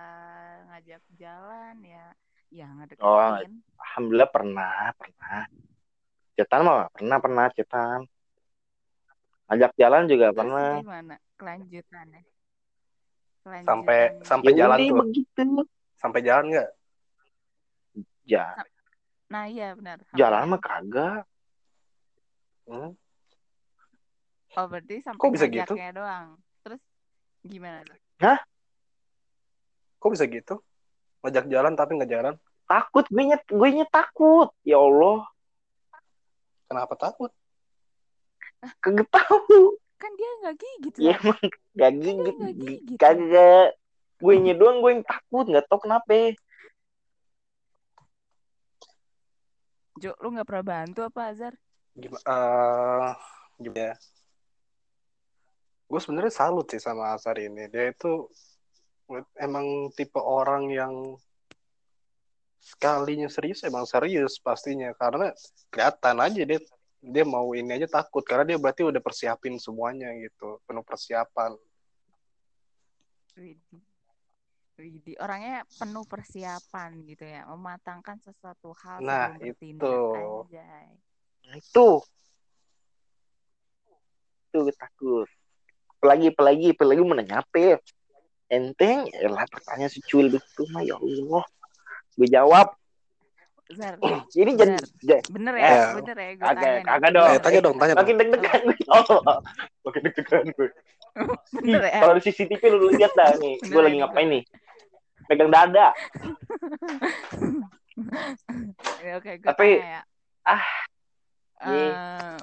ngajak 0.68 1.02
jalan 1.20 1.76
ya 1.86 2.04
ya 2.50 2.66
Oh, 3.06 3.18
ngedeketin. 3.18 3.52
alhamdulillah 3.82 4.30
pernah 4.34 4.72
pernah. 5.00 5.40
Cetan 6.36 6.60
mah 6.68 6.80
pernah 6.94 7.18
pernah 7.24 7.46
cetan 7.56 8.00
ngajak 9.46 9.72
jalan 9.80 10.02
juga 10.10 10.28
terus 10.34 10.54
pernah. 10.54 10.70
gimana 10.70 11.14
kelanjutannya? 11.38 12.22
Sampai 13.66 13.98
Kelanjutannya. 14.06 14.28
sampai 14.28 14.50
Ya 14.50 14.56
jalan 14.60 14.80
tuh 14.88 14.96
begitu. 15.00 15.42
Sampai 16.00 16.20
jalan 16.26 16.44
nggak? 16.52 16.68
Ja, 18.26 18.58
nah 19.26 19.44
iya 19.50 19.74
benar. 19.74 20.02
Jalan 20.14 20.50
mah 20.50 20.60
kagak. 20.62 21.22
Hmm? 22.66 22.92
oh 24.56 24.66
berarti 24.66 25.04
sampai 25.04 25.20
Kok 25.20 25.30
bisa 25.34 25.46
gitu? 25.46 25.74
doang. 25.94 26.38
Terus 26.64 26.82
gimana 27.46 27.78
tuh? 27.86 27.98
kok 29.96 30.10
bisa 30.14 30.24
gitu? 30.30 30.54
Ngajak 31.22 31.46
jalan 31.50 31.72
tapi 31.74 31.98
nggak 31.98 32.12
jalan? 32.12 32.34
Takut 32.66 33.06
gue 33.06 33.22
nyet 33.22 33.42
gue 33.46 33.68
nyet 33.70 33.90
takut. 33.90 34.50
Ya 34.66 34.78
Allah. 34.78 35.26
Kenapa 36.66 36.94
takut? 36.98 37.30
Kagak 38.82 39.08
tahu. 39.10 39.78
Kan 39.96 40.12
dia 40.18 40.30
nggak 40.42 40.56
gigit 40.58 40.94
ya 40.98 41.14
emang. 41.18 41.40
Gak 41.76 41.92
gigit 41.98 42.34
nggak 42.36 42.56
gigit. 42.56 42.98
kagak. 42.98 43.68
Gue 44.16 44.34
nya 44.40 44.54
doang 44.56 44.80
gue 44.82 44.90
yang 44.96 45.06
takut. 45.06 45.44
Nggak 45.46 45.66
tau 45.68 45.78
kenapa 45.78 46.10
Jo 49.96 50.12
lu 50.20 50.36
nggak 50.36 50.48
pernah 50.48 50.64
bantu 50.64 51.00
apa 51.08 51.32
gimana 51.96 52.20
eh 52.28 53.12
gimana 53.56 53.80
ya? 53.88 53.94
Gue 55.88 56.00
sebenarnya 56.02 56.34
salut 56.34 56.66
sih 56.68 56.82
sama 56.82 57.16
Asar 57.16 57.40
ini. 57.40 57.70
Dia 57.72 57.88
itu 57.94 58.28
emang 59.38 59.88
tipe 59.96 60.20
orang 60.20 60.68
yang 60.68 60.92
sekalinya 62.60 63.30
serius 63.30 63.64
emang 63.64 63.88
serius 63.88 64.36
pastinya. 64.42 64.92
Karena 64.98 65.32
kelihatan 65.72 66.16
aja 66.20 66.42
dia 66.44 66.60
dia 67.00 67.24
mau 67.24 67.54
ini 67.56 67.70
aja 67.80 67.88
takut. 67.88 68.26
Karena 68.26 68.44
dia 68.44 68.58
berarti 68.60 68.84
udah 68.84 69.00
persiapin 69.00 69.56
semuanya 69.56 70.12
gitu. 70.20 70.60
Penuh 70.68 70.84
persiapan 70.84 71.56
Widih. 74.76 75.16
Orangnya 75.16 75.64
penuh 75.72 76.04
persiapan 76.04 77.00
gitu 77.02 77.24
ya, 77.24 77.48
mematangkan 77.48 78.20
sesuatu 78.20 78.76
hal 78.76 79.00
Nah, 79.00 79.32
sebelum 79.32 79.56
bertindak. 79.56 79.88
itu. 79.88 80.24
Anjay. 80.44 80.86
Nah, 81.42 81.56
itu 81.56 81.86
itu 84.46 84.72
takut 84.72 85.28
apalagi 85.96 86.32
apalagi 86.32 86.66
apalagi 86.72 87.02
mana 87.02 87.20
nyampe 87.20 87.76
enteng 88.48 89.04
ya 89.10 89.28
lah 89.28 89.44
pertanyaan 89.44 89.90
si 89.90 90.00
cuil 90.00 90.32
begitu 90.32 90.64
mah 90.70 90.80
ya 90.80 90.96
Allah 90.96 91.44
gue 92.14 92.28
jawab 92.30 92.72
Zar, 93.68 93.98
ini 94.06 94.22
jadi 94.30 94.50
bener 95.26 95.54
Eh, 95.58 95.66
ya, 95.66 95.82
bener 95.92 96.16
ya. 96.16 96.30
Gue 96.32 96.46
kagak- 96.46 96.56
tanya 96.56 96.70
nih. 96.72 96.84
kagak 96.86 97.10
dong. 97.12 97.26
eh 97.26 97.38
tanya 97.42 97.60
dong 97.60 97.76
tanya 97.76 97.92
dong 97.92 98.00
makin 98.00 98.14
deg-degan 98.16 98.60
gue 98.62 98.76
oh 98.94 99.02
makin 99.84 100.00
deg-degan 100.06 100.44
gue 100.54 100.68
Bener 101.56 101.82
ya. 101.82 102.00
kalau 102.00 102.12
di 102.16 102.22
CCTV 102.22 102.62
lu 102.70 102.88
lihat 102.94 103.12
dah 103.12 103.34
nih 103.34 103.54
gue 103.60 103.68
Bener 103.68 103.82
lagi 103.82 103.96
ya, 103.96 104.00
ngapain 104.06 104.28
nih 104.30 104.42
pegang 105.26 105.50
dada 105.50 105.90
Ya, 108.98 109.16
Oke, 109.16 109.36
gue 109.36 109.46
Tapi- 109.46 109.78
tanya 109.78 109.92
ya. 109.94 110.02
ah. 110.44 110.64
Eh, 111.58 112.36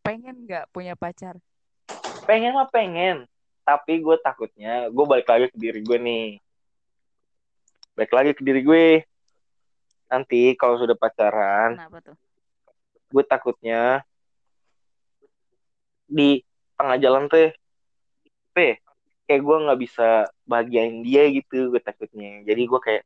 pengen 0.00 0.44
nggak 0.44 0.70
punya 0.70 0.94
pacar? 0.94 1.34
pengen 2.24 2.52
mah 2.52 2.64
pengen 2.66 3.26
tapi 3.62 3.98
gue 3.98 4.16
takutnya 4.18 4.86
gue 4.86 5.04
balik 5.04 5.26
lagi 5.26 5.46
ke 5.46 5.58
diri 5.58 5.80
gue 5.80 5.98
nih 5.98 6.28
balik 7.92 8.12
lagi 8.12 8.30
ke 8.32 8.40
diri 8.40 8.60
gue 8.60 8.86
nanti 10.06 10.54
kalau 10.54 10.76
sudah 10.76 10.94
pacaran 10.94 11.76
Kenapa 11.76 12.00
tuh? 12.00 12.16
gue 13.10 13.24
takutnya 13.24 14.00
di 16.06 16.40
tengah 16.74 16.96
jalan 16.96 17.26
teh 17.26 17.52
pe 18.50 18.80
kayak 19.24 19.40
gue 19.40 19.56
nggak 19.58 19.80
bisa 19.80 20.24
bahagiain 20.44 21.00
dia 21.02 21.26
gitu 21.32 21.72
gue 21.72 21.80
takutnya. 21.80 22.44
Jadi 22.44 22.62
gue 22.68 22.80
kayak 22.80 23.02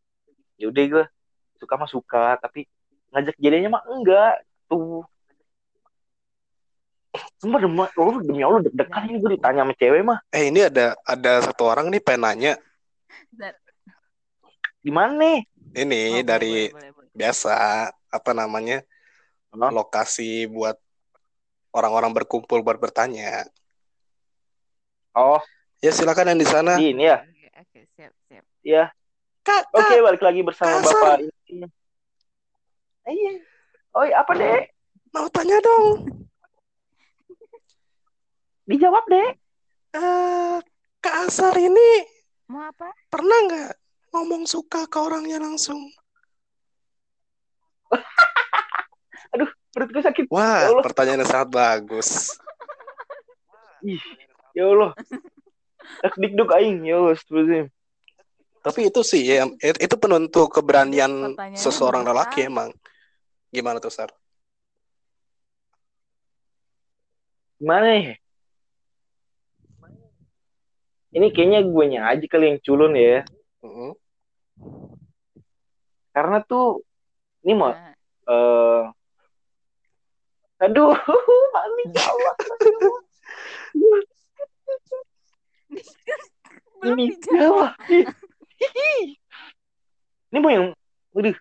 yaudah 0.59 0.84
gue 0.84 1.05
suka 1.59 1.74
mah 1.78 1.91
suka 1.91 2.24
tapi 2.43 2.66
ngajak 3.14 3.36
jadinya 3.39 3.78
mah 3.78 3.82
enggak. 3.89 4.34
Tuh. 4.68 5.07
Sumpah 7.41 7.59
demi, 7.62 7.82
oh, 7.82 8.18
demi 8.20 8.43
Allah 8.45 8.62
deg-degan 8.62 9.11
ini 9.11 9.18
gue 9.18 9.30
ditanya 9.39 9.64
sama 9.64 9.74
cewek 9.74 10.03
mah. 10.05 10.18
Eh 10.34 10.51
ini 10.53 10.61
ada 10.66 10.95
ada 11.03 11.32
satu 11.43 11.66
orang 11.66 11.89
nih 11.89 12.03
pengen 12.03 12.22
nanya. 12.26 12.53
Di 14.78 14.91
mana? 14.93 15.43
Ini 15.74 16.22
oh, 16.22 16.26
dari 16.26 16.68
boleh, 16.70 16.74
boleh, 16.74 16.91
boleh. 16.95 17.11
biasa 17.14 17.55
apa 18.09 18.30
namanya 18.32 18.82
Hah? 19.53 19.70
lokasi 19.72 20.49
buat 20.49 20.76
orang-orang 21.72 22.12
berkumpul 22.12 22.61
buat 22.61 22.78
bertanya. 22.78 23.47
Oh 25.16 25.43
ya 25.79 25.91
silakan 25.91 26.33
yang 26.33 26.41
di 26.41 26.47
sana. 26.47 26.74
Di 26.74 26.91
ini 26.91 27.05
ya. 27.05 27.18
Oke, 27.20 27.49
oke, 27.57 27.81
siap, 27.93 28.12
siap. 28.26 28.45
ya. 28.62 28.85
Kak 29.41 29.64
oke 29.70 29.81
kak, 29.89 30.03
balik 30.03 30.20
lagi 30.20 30.41
bersama 30.43 30.76
Kasar. 30.79 30.93
bapak 30.93 31.16
ini. 31.49 31.66
Iya. 33.05 33.33
Oh 33.91 34.05
apa 34.05 34.33
deh 34.35 34.68
mau 35.11 35.24
tanya 35.29 35.57
dong. 35.59 36.05
Dijawab 38.64 39.05
deh 39.09 39.29
eh 39.91 40.57
kak 41.01 41.16
Asar 41.24 41.57
ini 41.57 42.05
Mau 42.47 42.61
apa? 42.62 42.93
pernah 43.09 43.39
nggak 43.45 43.72
ngomong 44.11 44.45
suka 44.45 44.85
ke 44.85 44.99
orangnya 44.99 45.41
langsung? 45.41 45.81
Perut 49.68 49.89
gue 49.89 50.01
sakit. 50.03 50.24
Wah 50.29 50.64
Ya 50.64 50.68
Allah. 50.72 50.83
pertanyaan 50.83 51.20
yang 51.22 51.31
sangat 51.31 51.49
bagus. 51.49 52.35
Ih, 53.81 54.01
ya 54.53 54.64
Allah. 54.66 54.91
Dikduk 56.18 56.51
aing, 56.55 56.86
ya 56.86 56.95
Allah, 56.99 57.14
astagfirullahaladzim. 57.18 57.66
tapi 58.59 58.91
itu 58.91 59.01
sih 59.07 59.22
ya 59.24 59.47
it- 59.62 59.80
itu 59.80 59.95
penentu 59.97 60.45
keberanian 60.51 61.34
seseorang 61.57 62.05
lelaki 62.05 62.47
emang 62.51 62.74
gimana 63.49 63.80
tuh 63.80 63.89
Sar 63.91 64.11
Gimana 67.59 67.91
ya? 67.99 68.14
Ini 71.11 71.26
kayaknya 71.34 71.61
gue 71.66 71.84
aja 71.99 72.26
kali 72.30 72.45
yang 72.55 72.61
culun 72.62 72.95
ya. 72.95 73.26
Mm-mm. 73.64 73.97
Karena 76.14 76.39
tuh, 76.45 76.84
ini 77.43 77.55
mau, 77.59 77.72
Nah, 77.72 77.95
eh 78.28 78.82
aduh, 80.62 80.95
mami, 81.55 81.82
ya 81.91 82.03
Allah. 82.07 82.34
belum 86.79 86.95
ini, 86.95 87.05
dijawab. 87.14 87.74
Ini 90.29 90.39
mau 90.39 90.51
yang, 90.51 90.66
waduh. 91.11 91.35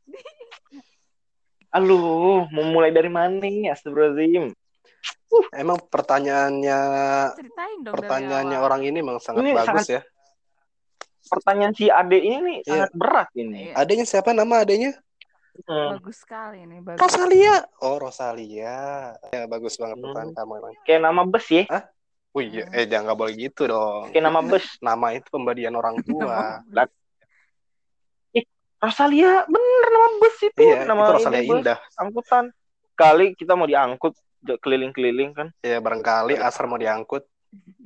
Aduh, 1.70 2.48
mau 2.48 2.66
mulai 2.66 2.90
dari 2.90 3.08
mana 3.08 3.38
nih? 3.38 3.70
Astagfirullahaladzim. 3.70 4.50
emang 5.52 5.78
pertanyaannya 5.92 6.80
pertanyaannya 7.86 8.58
orang 8.58 8.82
ini 8.82 8.98
emang 9.00 9.20
sangat 9.20 9.44
Ini 9.44 9.52
bagus 9.54 9.84
sangat- 9.84 9.92
ya 9.92 10.02
Pertanyaan 11.28 11.74
si 11.76 11.86
Ade 11.92 12.18
ini 12.18 12.38
nih 12.40 12.58
Iya. 12.58 12.66
sangat 12.66 12.92
berat 12.96 13.30
ini. 13.36 13.60
Iya, 13.68 13.74
adanya 13.76 14.06
siapa 14.08 14.32
nama 14.32 14.64
adanya 14.64 14.96
Hmm. 15.60 15.98
bagus 15.98 16.24
sekali 16.24 16.64
nih, 16.64 16.80
bagus. 16.80 17.02
Rosalia 17.02 17.56
oh 17.82 17.98
Rosalia 17.98 18.78
ya 19.28 19.42
bagus 19.46 19.74
banget 19.76 19.98
Hmm. 19.98 20.04
pertanyaan 20.08 20.34
kamu 20.34 20.52
emang 20.56 20.74
Kayak 20.82 21.02
nama 21.04 21.22
bus 21.24 21.48
ya. 21.50 21.64
Oh 22.38 22.44
iya 22.44 22.70
eh 22.70 22.86
jangan 22.86 23.10
nggak 23.10 23.18
boleh 23.18 23.34
gitu 23.34 23.66
dong 23.66 24.14
Kayak 24.14 24.26
nama 24.30 24.40
bus. 24.46 24.66
nama 24.88 25.08
itu 25.18 25.28
pemberian 25.28 25.74
orang 25.74 25.98
tua 26.06 26.62
Rosalia, 28.78 29.42
bener 29.50 29.86
nama 29.90 30.08
bus 30.22 30.38
itu. 30.38 30.62
iya 30.62 30.86
nama 30.86 31.02
itu 31.02 31.14
Rosalia 31.18 31.42
ini 31.42 31.50
bus, 31.50 31.60
Indah 31.66 31.80
angkutan. 31.98 32.46
Kali 32.94 33.34
kita 33.34 33.58
mau 33.58 33.66
diangkut 33.66 34.14
keliling-keliling 34.62 35.34
kan. 35.34 35.48
ya 35.66 35.82
barangkali 35.82 36.38
Asar 36.38 36.70
mau 36.70 36.78
diangkut 36.78 37.26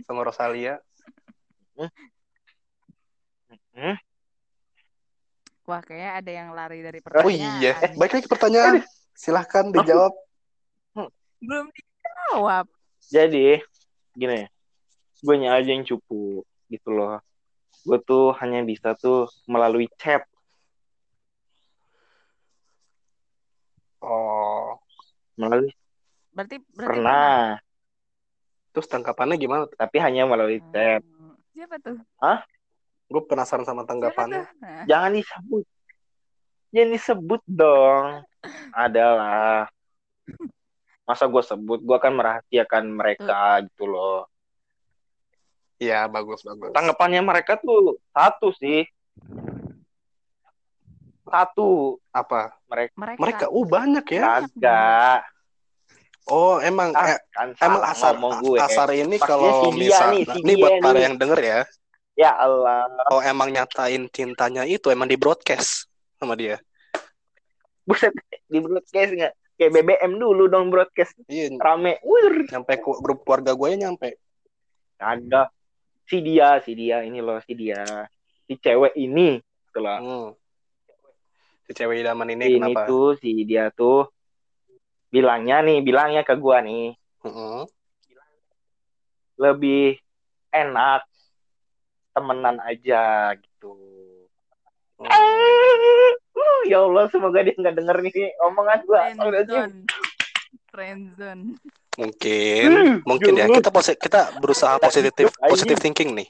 sama 0.04 0.28
Rosalia 0.28 0.84
Hmm? 3.72 3.96
Wah, 5.64 5.80
kayaknya 5.80 6.12
ada 6.20 6.32
yang 6.44 6.50
lari 6.52 6.84
dari 6.84 7.00
oh 7.00 7.04
pertanyaan. 7.08 7.64
iya 7.64 7.72
eh 7.80 7.92
baik 7.96 8.12
lagi 8.12 8.24
ke 8.28 8.32
pertanyaan 8.36 8.84
silahkan 9.16 9.72
dijawab 9.72 10.12
Belum 11.40 11.66
dijawab. 11.72 12.66
Jadi, 13.08 13.58
gini, 14.22 14.46
gue 15.26 15.36
aja 15.50 15.70
yang 15.74 15.82
cupu 15.82 16.46
gitu 16.70 16.90
loh. 16.94 17.18
Gue 17.82 17.98
tuh 18.06 18.38
hanya 18.38 18.62
bisa 18.62 18.94
tuh 18.94 19.26
melalui 19.50 19.90
chat. 19.98 20.22
oh 24.02 24.78
Melalui 25.38 25.74
Berarti 26.32 26.64
berarti 26.72 26.88
pernah, 26.96 27.60
terus 28.72 28.88
tanggapannya 28.88 29.36
gimana 29.36 29.68
tapi 29.74 29.98
hanya 30.00 30.30
melalui 30.30 30.62
pernah. 30.62 31.02
chat. 31.02 31.02
Hmm, 31.04 31.34
Siapa 31.52 31.76
tuh? 31.82 31.98
gue 33.12 33.24
penasaran 33.28 33.68
sama 33.68 33.84
tanggapannya? 33.84 34.48
Nah, 34.64 34.84
Jangan 34.88 35.12
disebut. 35.18 35.66
Jangan 36.72 36.90
disebut 36.96 37.42
dong. 37.50 38.06
Adalah. 38.86 39.68
Masa 41.12 41.28
gue 41.28 41.44
sebut, 41.44 41.84
gue 41.84 41.92
akan 42.00 42.14
merahasiakan 42.16 42.84
mereka 42.88 43.60
gitu 43.68 43.84
loh. 43.84 44.32
iya 45.76 46.08
bagus 46.08 46.40
bagus. 46.48 46.72
Tanggapannya 46.72 47.20
mereka 47.20 47.60
tuh 47.60 48.00
satu 48.16 48.56
sih. 48.56 48.88
Satu. 51.28 52.00
Apa? 52.16 52.56
Mereka 52.72 52.96
mereka. 52.96 53.20
mereka 53.20 53.46
uh 53.52 53.66
banyak 53.68 54.06
ya. 54.08 54.24
Kagak. 54.24 55.20
Oh 56.32 56.64
emang 56.64 56.96
ah, 56.96 57.12
eh, 57.12 57.20
kan 57.36 57.52
emang 57.60 57.84
asar 57.92 58.16
gue. 58.16 58.56
Asar 58.56 58.88
ini 58.96 59.20
kalau 59.20 59.68
si 59.68 59.84
dia 59.84 60.00
misal 60.00 60.10
nih, 60.16 60.24
si 60.32 60.40
ini 60.48 60.54
buat 60.56 60.74
para 60.80 60.96
nih. 60.96 61.04
yang 61.12 61.16
denger 61.20 61.40
ya. 61.44 61.60
Ya 62.16 62.32
Allah. 62.40 62.88
Kalau 62.88 63.22
emang 63.28 63.52
nyatain 63.52 64.08
cintanya 64.16 64.64
itu 64.64 64.88
emang 64.88 65.12
di 65.12 65.20
broadcast 65.20 65.92
sama 66.16 66.40
dia. 66.40 66.56
Buset 67.84 68.16
di 68.48 68.64
broadcast 68.64 69.12
nggak 69.12 69.34
kayak 69.62 69.78
BBM 69.78 70.18
dulu 70.18 70.50
dong 70.50 70.74
broadcast. 70.74 71.14
Iya. 71.30 71.54
Rame. 71.62 72.02
Wir. 72.02 72.50
Nyampe 72.50 72.82
grup 72.82 73.22
keluarga 73.22 73.54
gue 73.54 73.70
nyampe. 73.78 74.18
Ada 74.98 75.54
si 76.10 76.18
dia 76.26 76.58
si 76.66 76.74
dia 76.74 77.06
ini 77.06 77.22
loh 77.22 77.38
si 77.46 77.54
dia. 77.54 77.86
Si 78.50 78.58
cewek 78.58 78.98
ini. 78.98 79.38
Setelah. 79.70 80.02
Hmm. 80.02 80.30
si 81.70 81.78
cewek 81.78 82.04
idaman 82.04 82.34
ini, 82.34 82.58
ini 82.58 82.74
kenapa? 82.74 82.90
tuh 82.90 83.16
si 83.22 83.46
dia 83.46 83.70
tuh 83.72 84.10
bilangnya 85.14 85.62
nih 85.62 85.80
bilangnya 85.86 86.26
ke 86.26 86.34
gua 86.36 86.60
nih. 86.66 86.98
Mm-mm. 87.22 87.70
lebih 89.38 89.98
enak 90.50 91.06
temenan 92.12 92.58
aja 92.66 93.34
gitu. 93.38 93.78
Hmm. 94.98 95.06
Uh, 95.06 95.51
ya 96.68 96.80
Allah 96.82 97.06
semoga 97.10 97.40
dia 97.42 97.54
nggak 97.58 97.76
denger 97.78 97.98
nih 98.02 98.14
omongan 98.42 98.80
gua 98.86 99.00
Friendzone. 99.08 99.76
Friendzone. 100.72 101.44
Mungkin, 101.92 102.70
Hmm, 102.72 102.96
mungkin 103.04 103.34
ya 103.36 103.46
kita 103.52 103.68
posi- 103.70 104.00
kita 104.00 104.32
berusaha 104.40 104.80
positif 104.80 105.28
positif 105.38 105.78
thinking 105.78 106.16
nih. 106.16 106.30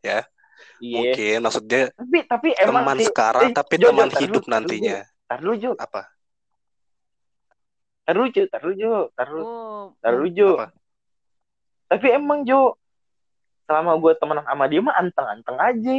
iya 0.00 0.24
Mungkin 0.80 1.38
maksudnya 1.44 1.82
tapi 1.92 2.18
tapi 2.24 2.48
emang 2.56 2.82
teman 2.88 2.96
sih 2.96 3.06
sekarang 3.12 3.42
eh, 3.44 3.52
tapi 3.52 3.74
Jo, 3.76 3.84
Jo, 3.84 3.88
teman 3.92 4.08
dulu, 4.08 4.20
hidup 4.24 4.42
dulu, 4.46 4.52
nantinya. 4.54 4.98
tar 5.28 5.38
dulu 5.44 5.54
Jo 5.60 5.70
Apa? 5.76 6.02
tar 8.06 8.14
dulu 8.16 8.26
Jo 8.32 8.42
tar 8.48 8.60
dulu 8.64 8.74
Jo 8.74 8.92
tar 9.12 9.26
dulu 9.28 9.42
Oh, 9.44 9.84
tar 10.00 10.12
dulu 10.16 10.28
Jo 10.32 10.50
Apa? 10.56 10.66
tapi 11.90 12.06
emang 12.10 12.46
Jo 12.46 12.78
selama 13.66 13.92
gue 13.98 14.12
temenan 14.16 14.46
sama 14.46 14.64
dia 14.66 14.80
mah 14.80 14.94
anteng-anteng 14.96 15.58
aja 15.58 15.94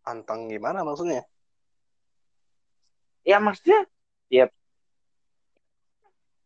Anteng 0.00 0.48
gimana 0.48 0.80
maksudnya? 0.80 1.22
Ya 3.24 3.36
maksudnya 3.38 3.84
ya 4.32 4.48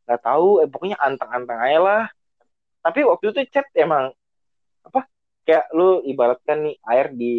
nggak 0.05 0.21
tahu 0.21 0.61
eh, 0.61 0.69
pokoknya 0.69 0.99
anteng-anteng 1.01 1.61
aja 1.61 1.81
lah. 1.81 2.05
Tapi 2.85 3.01
waktu 3.09 3.33
itu 3.33 3.41
chat 3.49 3.65
emang 3.73 4.13
apa 4.85 5.09
kayak 5.49 5.73
lu 5.73 6.05
ibaratkan 6.05 6.69
nih 6.69 6.77
air 6.85 7.07
di 7.17 7.35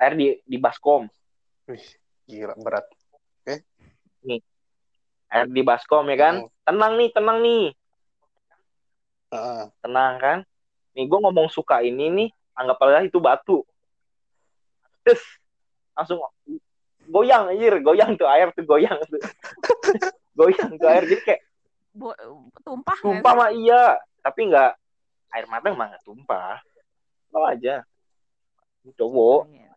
air 0.00 0.12
di 0.16 0.26
di 0.48 0.56
baskom. 0.56 1.04
Wih, 1.68 1.86
gila 2.24 2.56
berat. 2.56 2.88
air 5.28 5.46
di 5.52 5.60
baskom 5.60 6.08
ya 6.08 6.16
kan? 6.16 6.34
Hmm. 6.44 6.50
tenang 6.64 6.92
nih 6.96 7.08
tenang 7.12 7.38
nih. 7.44 7.64
Heeh. 9.28 9.62
tenang 9.84 10.12
kan? 10.16 10.38
Nih 10.96 11.04
gue 11.04 11.18
ngomong 11.20 11.52
suka 11.52 11.84
ini 11.84 12.08
nih 12.08 12.28
anggap 12.56 12.80
aja 12.88 13.04
itu 13.04 13.20
batu. 13.20 13.60
Terus 15.04 15.20
langsung 15.92 16.24
goyang 17.08 17.48
anjir. 17.48 17.74
Goyang 17.80 18.14
tuh 18.14 18.28
air 18.28 18.52
tuh 18.52 18.64
goyang 18.64 18.98
tuh. 19.08 19.20
Goyang 20.38 20.70
tuh 20.76 20.86
air. 20.86 21.02
Jadi 21.02 21.22
kayak 21.24 21.42
bo- 21.90 22.14
tumpah 22.62 22.96
tumpah 23.02 23.32
mah 23.34 23.50
iya. 23.50 23.96
Tapi 24.22 24.52
nggak 24.52 24.70
air 25.32 25.44
mata 25.48 25.66
emang 25.66 25.88
nggak 25.90 26.04
tumpah. 26.04 26.60
Lo 27.34 27.42
aja. 27.44 27.82
Cowok 28.94 29.50
Iya. 29.50 29.72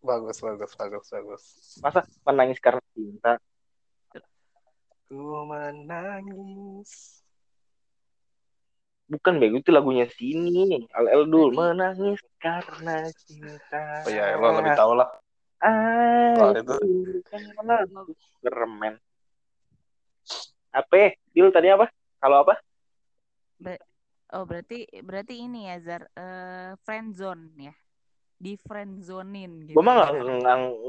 Bagus, 0.00 0.40
bagus, 0.40 0.72
bagus, 0.72 1.06
bagus. 1.12 1.42
masa 1.84 2.00
menangis 2.24 2.56
karena 2.56 2.80
cinta? 2.96 3.36
Ku 5.04 5.44
menangis. 5.44 7.20
bukan 9.10 9.42
bego 9.42 9.58
itu 9.58 9.74
lagunya 9.74 10.06
sini. 10.06 10.86
Al 10.94 11.10
eldul 11.10 11.50
Tadi- 11.50 11.58
menangis 11.58 12.20
karena 12.38 13.10
cinta. 13.26 14.06
Oh 14.06 14.12
ya, 14.14 14.38
lo 14.38 14.54
lebih 14.56 14.72
tahu 14.72 14.94
lah. 14.94 15.10
Ah 15.60 16.56
itu. 16.56 16.76
kan 17.28 17.42
keren 18.40 18.72
men 18.80 18.94
apa 20.72 21.14
Dil 21.30 21.52
tadi 21.52 21.68
apa 21.68 21.88
kalau 22.20 22.46
apa 22.46 22.56
Oh 24.30 24.46
berarti 24.46 24.86
berarti 25.02 25.42
ini 25.42 25.66
ya 25.66 25.76
Zar 25.82 26.06
eh 26.14 26.72
friendzone 26.86 27.50
ya 27.58 27.74
di 28.40 28.54
friendzonein 28.56 29.68
gitu. 29.68 29.76
gue 29.76 29.84
mah 29.84 30.06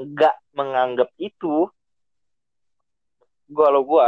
nggak 0.08 0.36
menganggap 0.56 1.10
itu 1.18 1.66
gue 3.52 3.68
lo 3.68 3.82
gue 3.84 4.08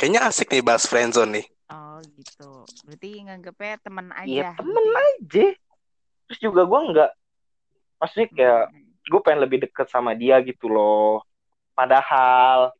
Kayaknya 0.00 0.20
asik 0.32 0.48
nih 0.48 0.64
bahas 0.64 0.88
friendzone 0.88 1.32
nih. 1.36 1.46
Oh 1.68 2.00
gitu. 2.16 2.64
Berarti 2.88 3.08
nganggepnya 3.20 3.76
temen 3.84 4.08
aja. 4.16 4.32
Iya 4.32 4.50
temen 4.56 4.80
ya. 4.80 4.96
aja. 4.96 5.46
Terus 6.24 6.38
juga 6.40 6.62
gue 6.64 6.80
nggak, 6.88 7.10
maksudnya 8.00 8.28
kayak 8.32 8.64
gue 9.04 9.20
pengen 9.20 9.40
lebih 9.44 9.58
deket 9.68 9.86
sama 9.92 10.16
dia 10.16 10.40
gitu 10.40 10.72
loh. 10.72 11.20
Padahal, 11.76 12.72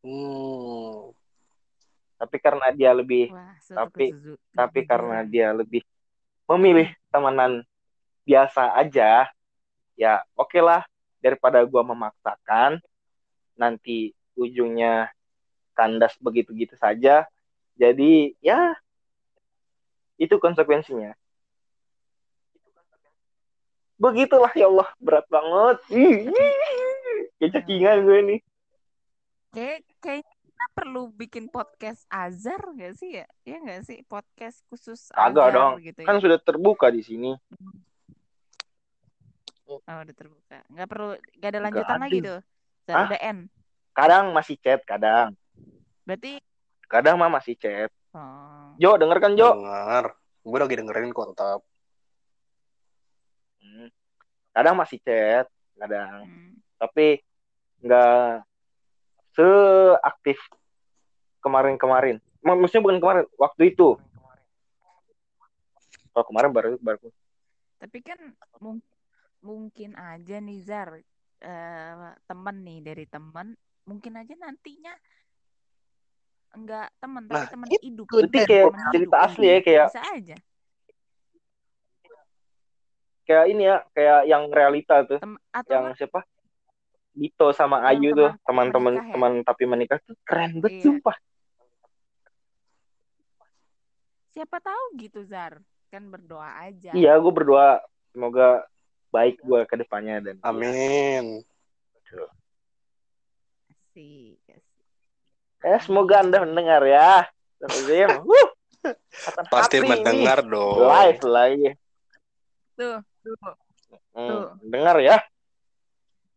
Hmm. 0.00 1.12
tapi 2.16 2.36
karena 2.40 2.72
dia 2.72 2.90
lebih, 2.96 3.28
Wah, 3.34 3.52
tapi- 3.68 4.14
kejuju- 4.16 4.40
tapi 4.56 4.80
karena 4.88 5.20
dia 5.26 5.52
lebih 5.52 5.84
memilih 6.48 6.88
temenan 7.12 7.62
biasa 8.24 8.74
aja, 8.74 9.28
ya 9.94 10.24
oke 10.38 10.56
lah 10.58 10.82
daripada 11.20 11.60
gue 11.62 11.82
memaksakan, 11.84 12.80
nanti 13.58 14.16
ujungnya 14.34 15.12
kandas 15.76 16.16
begitu-gitu 16.16 16.76
saja. 16.80 17.28
Jadi 17.76 18.36
ya 18.40 18.76
itu 20.20 20.36
konsekuensinya. 20.36 21.16
Begitulah 24.00 24.48
ya 24.50 24.66
Allah 24.66 24.88
berat 24.96 25.26
banget. 25.28 25.76
Kayak 27.36 27.50
cakingan 27.54 27.98
gue 28.02 28.18
nih. 28.24 28.40
Kayak 29.50 29.78
kayak 30.00 30.24
kita 30.24 30.64
perlu 30.72 31.08
bikin 31.10 31.48
podcast 31.48 32.08
Azar 32.08 32.60
gak 32.72 32.96
sih 32.96 33.16
ya? 33.16 33.26
Ya 33.44 33.60
gak 33.60 33.84
sih 33.84 34.00
podcast 34.02 34.64
khusus 34.66 35.12
Azar 35.12 35.52
dong. 35.52 35.80
gitu 35.80 36.00
ya. 36.00 36.08
Kan 36.08 36.16
sudah 36.16 36.38
terbuka 36.38 36.88
di 36.88 37.00
sini. 37.00 37.36
Oh 39.66 39.78
udah 39.78 40.10
terbuka. 40.10 40.58
Nggak 40.66 40.88
perlu 40.88 41.08
gak 41.36 41.46
ada 41.46 41.50
Nggak 41.52 41.62
lanjutan 41.62 41.94
ada. 41.94 42.02
lagi 42.02 42.18
tuh. 42.20 42.40
Zar, 42.82 42.96
Hah? 42.96 43.06
udah 43.06 43.20
end. 43.22 43.40
Kadang 43.92 44.24
masih 44.32 44.56
chat, 44.56 44.80
kadang. 44.82 45.36
Berarti 46.02 46.40
Kadang 46.84 47.14
mah 47.16 47.30
masih 47.30 47.54
chat. 47.54 47.86
oh, 48.10 48.74
Jo, 48.76 48.98
denger 48.98 49.18
kan 49.20 49.32
Jo? 49.34 49.54
Dengar. 49.54 50.04
Gue 50.40 50.58
lagi 50.58 50.74
dengerin 50.74 51.12
kontap. 51.12 51.62
Hmm. 51.62 51.69
Kadang 54.50 54.74
masih 54.76 54.98
chat, 55.00 55.46
kadang. 55.76 56.26
hmm. 56.26 56.52
Tapi 56.76 57.20
nggak 57.80 58.44
seaktif 59.32 60.38
kemarin-kemarin. 61.40 62.18
Mak- 62.40 62.58
Maksudnya 62.58 62.84
bukan 62.84 62.98
kemarin, 62.98 63.24
waktu 63.36 63.62
itu. 63.72 63.96
Kalau 66.10 66.26
kemarin 66.26 66.50
baru 66.50 66.74
baru 66.82 67.06
Tapi 67.78 67.98
kan 68.02 68.18
mung- 68.58 68.84
mungkin 69.40 69.94
aja 69.96 70.36
nih 70.42 70.58
Zar 70.60 70.98
eh, 71.40 72.12
temen 72.28 72.56
nih 72.60 72.78
dari 72.84 73.06
temen 73.08 73.56
mungkin 73.88 74.12
aja 74.20 74.36
nantinya 74.36 74.92
enggak 76.52 76.92
temen 77.00 77.24
tapi 77.24 77.40
Nah, 77.40 77.48
temen 77.48 77.66
itu 77.70 77.80
hidup. 77.80 78.06
Berarti 78.10 78.38
kayak 78.44 78.68
cerita 78.92 79.16
hidup. 79.16 79.26
asli 79.30 79.46
ya, 79.48 79.58
kayak 79.64 79.86
Bisa 79.88 80.02
aja. 80.12 80.36
Kayak 83.30 83.46
ini 83.46 83.62
ya, 83.62 83.76
kayak 83.94 84.20
yang 84.26 84.50
realita 84.50 85.06
tuh, 85.06 85.22
Tem- 85.22 85.38
atau 85.54 85.70
yang 85.70 85.86
siapa? 85.94 86.26
Dito 87.14 87.54
sama 87.54 87.86
Ayu 87.86 88.10
tuh, 88.10 88.34
teman- 88.42 88.74
teman-teman 88.74 88.92
menikah 88.98 89.06
ya? 89.06 89.14
teman 89.14 89.32
tapi 89.46 89.62
menikah 89.70 89.98
tuh 90.02 90.16
keren 90.26 90.58
banget 90.58 90.74
Iya. 90.74 90.82
sumpah. 90.90 91.16
siapa 94.30 94.62
tahu 94.62 94.84
gitu 94.98 95.20
Zar. 95.26 95.58
Kan 95.90 96.06
berdoa 96.06 96.70
aja. 96.70 96.94
Iya, 96.94 97.18
gue 97.18 97.32
berdoa 97.34 97.82
semoga 98.14 98.62
baik 99.10 99.42
gue 99.42 99.60
ke 99.66 99.74
depannya 99.74 100.22
dan 100.22 100.36
Amin. 100.46 101.42
Asik. 103.90 104.38
Eh, 105.60 105.80
semoga 105.82 106.22
Anda 106.22 106.46
mendengar 106.46 106.86
ya. 106.86 107.26
Ya, 107.90 108.06
Pasti 109.52 109.82
mendengar 109.84 110.40
dong. 110.46 110.78
Live 110.88 111.20
lagi. 111.26 111.68
Tuh, 112.78 113.02
tuh, 113.22 113.36
Hmm, 114.14 114.54
dengar 114.62 114.96
ya. 115.02 115.18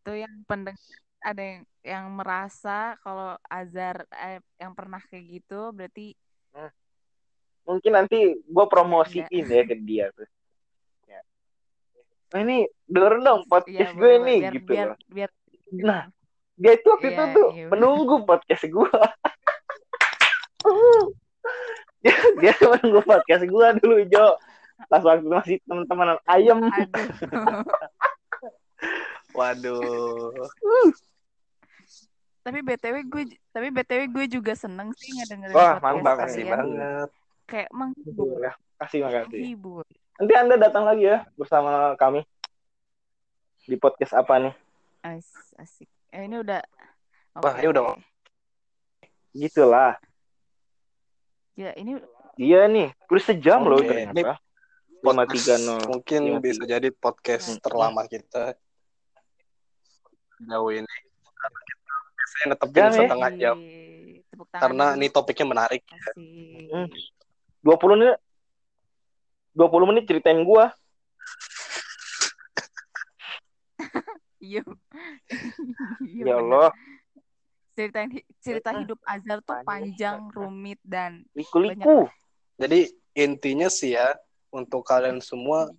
tuh 0.03 0.17
yang 0.17 0.34
pendengar 0.49 0.81
ada 1.23 1.39
yang 1.41 1.61
yang 1.86 2.05
merasa 2.11 2.99
kalau 2.99 3.39
Azar 3.47 4.03
eh, 4.11 4.43
yang 4.59 4.75
pernah 4.75 4.99
kayak 5.07 5.39
gitu 5.39 5.71
berarti 5.71 6.17
Mungkin 7.63 7.95
nanti 7.95 8.36
gue 8.43 8.65
promosiin 8.67 9.23
ya 9.31 9.63
ke 9.63 9.79
dia 9.79 10.11
tuh. 10.11 10.27
Ya. 11.07 11.23
Nah, 12.36 12.39
ini 12.43 12.67
denger 12.91 13.23
dong 13.23 13.47
podcast 13.47 13.95
ya 13.95 13.95
gue 13.95 14.13
nih 14.19 14.39
biar, 14.43 14.53
gitu 14.59 14.67
biar, 14.67 14.88
loh. 14.91 14.97
biar 15.07 15.29
Nah, 15.79 16.01
dia 16.59 16.71
itu 16.75 16.88
waktu 16.91 17.07
itu 17.15 17.23
Iya, 17.23 17.34
tuh 17.34 17.47
iya. 17.55 17.67
menunggu 17.71 18.15
podcast 18.27 18.63
gue. 18.67 18.91
dia, 22.03 22.15
dia 22.43 22.53
menunggu 22.67 22.99
podcast 23.07 23.43
gue 23.47 23.67
dulu 23.79 23.97
Jo. 24.11 24.36
Pas 24.88 25.01
waktu 25.01 25.25
masih 25.25 25.57
teman-teman 25.63 26.17
ayam. 26.25 26.59
aduh 26.63 27.07
Waduh. 29.34 30.45
tapi 32.43 32.59
btw 32.59 33.07
gue 33.07 33.23
tapi 33.49 33.71
btw 33.71 34.01
gue 34.05 34.25
juga 34.29 34.51
seneng 34.53 34.91
sih 34.93 35.15
ngedengerin 35.15 35.55
Wah, 35.55 35.79
mantap, 35.79 36.19
Makasih 36.19 36.43
kalian 36.43 36.51
banget. 36.51 37.09
kayak 37.47 37.69
menghibur 37.71 38.36
Ya, 38.38 38.51
kasih 38.77 38.99
makasih. 39.01 39.39
menghibur 39.39 39.86
Nanti 40.13 40.34
Anda 40.36 40.55
datang 40.59 40.84
lagi 40.84 41.07
ya 41.07 41.23
bersama 41.34 41.95
kami 41.95 42.21
di 43.63 43.79
podcast 43.79 44.13
apa 44.13 44.38
nih? 44.38 44.53
As 45.01 45.25
asik. 45.57 45.88
Eh, 46.11 46.27
ini 46.27 46.38
udah. 46.38 46.59
Wah, 47.34 47.49
Oke, 47.49 47.63
ini 47.63 47.67
udah-. 47.71 47.97
Gitulah. 49.34 49.97
Ya, 51.55 51.71
ini 51.73 51.97
Iya 52.36 52.67
nih, 52.67 52.91
udah 53.07 53.23
sejam 53.23 53.63
loh 53.63 53.79
Oke, 53.79 53.89
ternyata. 53.89 54.38
Tiga 55.04 55.56
nol. 55.60 55.82
Mungkin 55.89 56.22
Lima 56.24 56.39
bisa 56.39 56.64
tiga. 56.64 56.80
jadi 56.80 56.89
podcast 56.89 57.45
Hmm. 57.49 57.60
terlama 57.60 58.08
kita 58.08 58.56
jauh 60.41 60.72
ini. 60.72 60.95
Biasanya 62.14 62.45
netepin 62.49 62.74
Jam 62.74 62.88
ya? 62.88 62.97
setengah 62.97 63.32
jam. 63.36 63.58
Tepuk 64.26 64.47
tangan 64.49 64.62
Karena 64.64 64.86
ini 64.95 65.08
topiknya 65.08 65.45
menarik. 65.45 65.84
Hmm. 66.16 66.88
20 67.62 67.95
menit 67.95 68.18
20 69.54 69.86
menit 69.86 70.04
ceritain 70.06 70.41
gua. 70.41 70.72
Iya. 74.43 74.60
Iya, 76.04 76.24
Ya. 76.28 76.36
Allah, 76.36 76.68
Cerita 77.74 78.06
cerita 78.38 78.70
Mm-mm. 78.70 78.82
hidup 78.86 78.99
Azhar 79.01 79.39
tuh 79.39 79.56
Panjang. 79.64 79.66
panjang, 79.66 80.18
rumit 80.30 80.78
dan 80.84 81.24
liku-liku. 81.32 82.06
Jadi 82.54 82.86
intinya 83.16 83.66
sih 83.66 83.95
ya 83.95 84.14
untuk 84.54 84.86
kalian 84.86 85.18
semua 85.18 85.74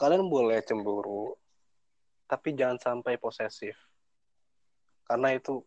kalian 0.00 0.24
boleh 0.24 0.64
cemburu 0.64 1.36
tapi 2.24 2.56
jangan 2.56 2.80
sampai 2.80 3.20
posesif. 3.20 3.76
Karena 5.04 5.36
itu 5.36 5.60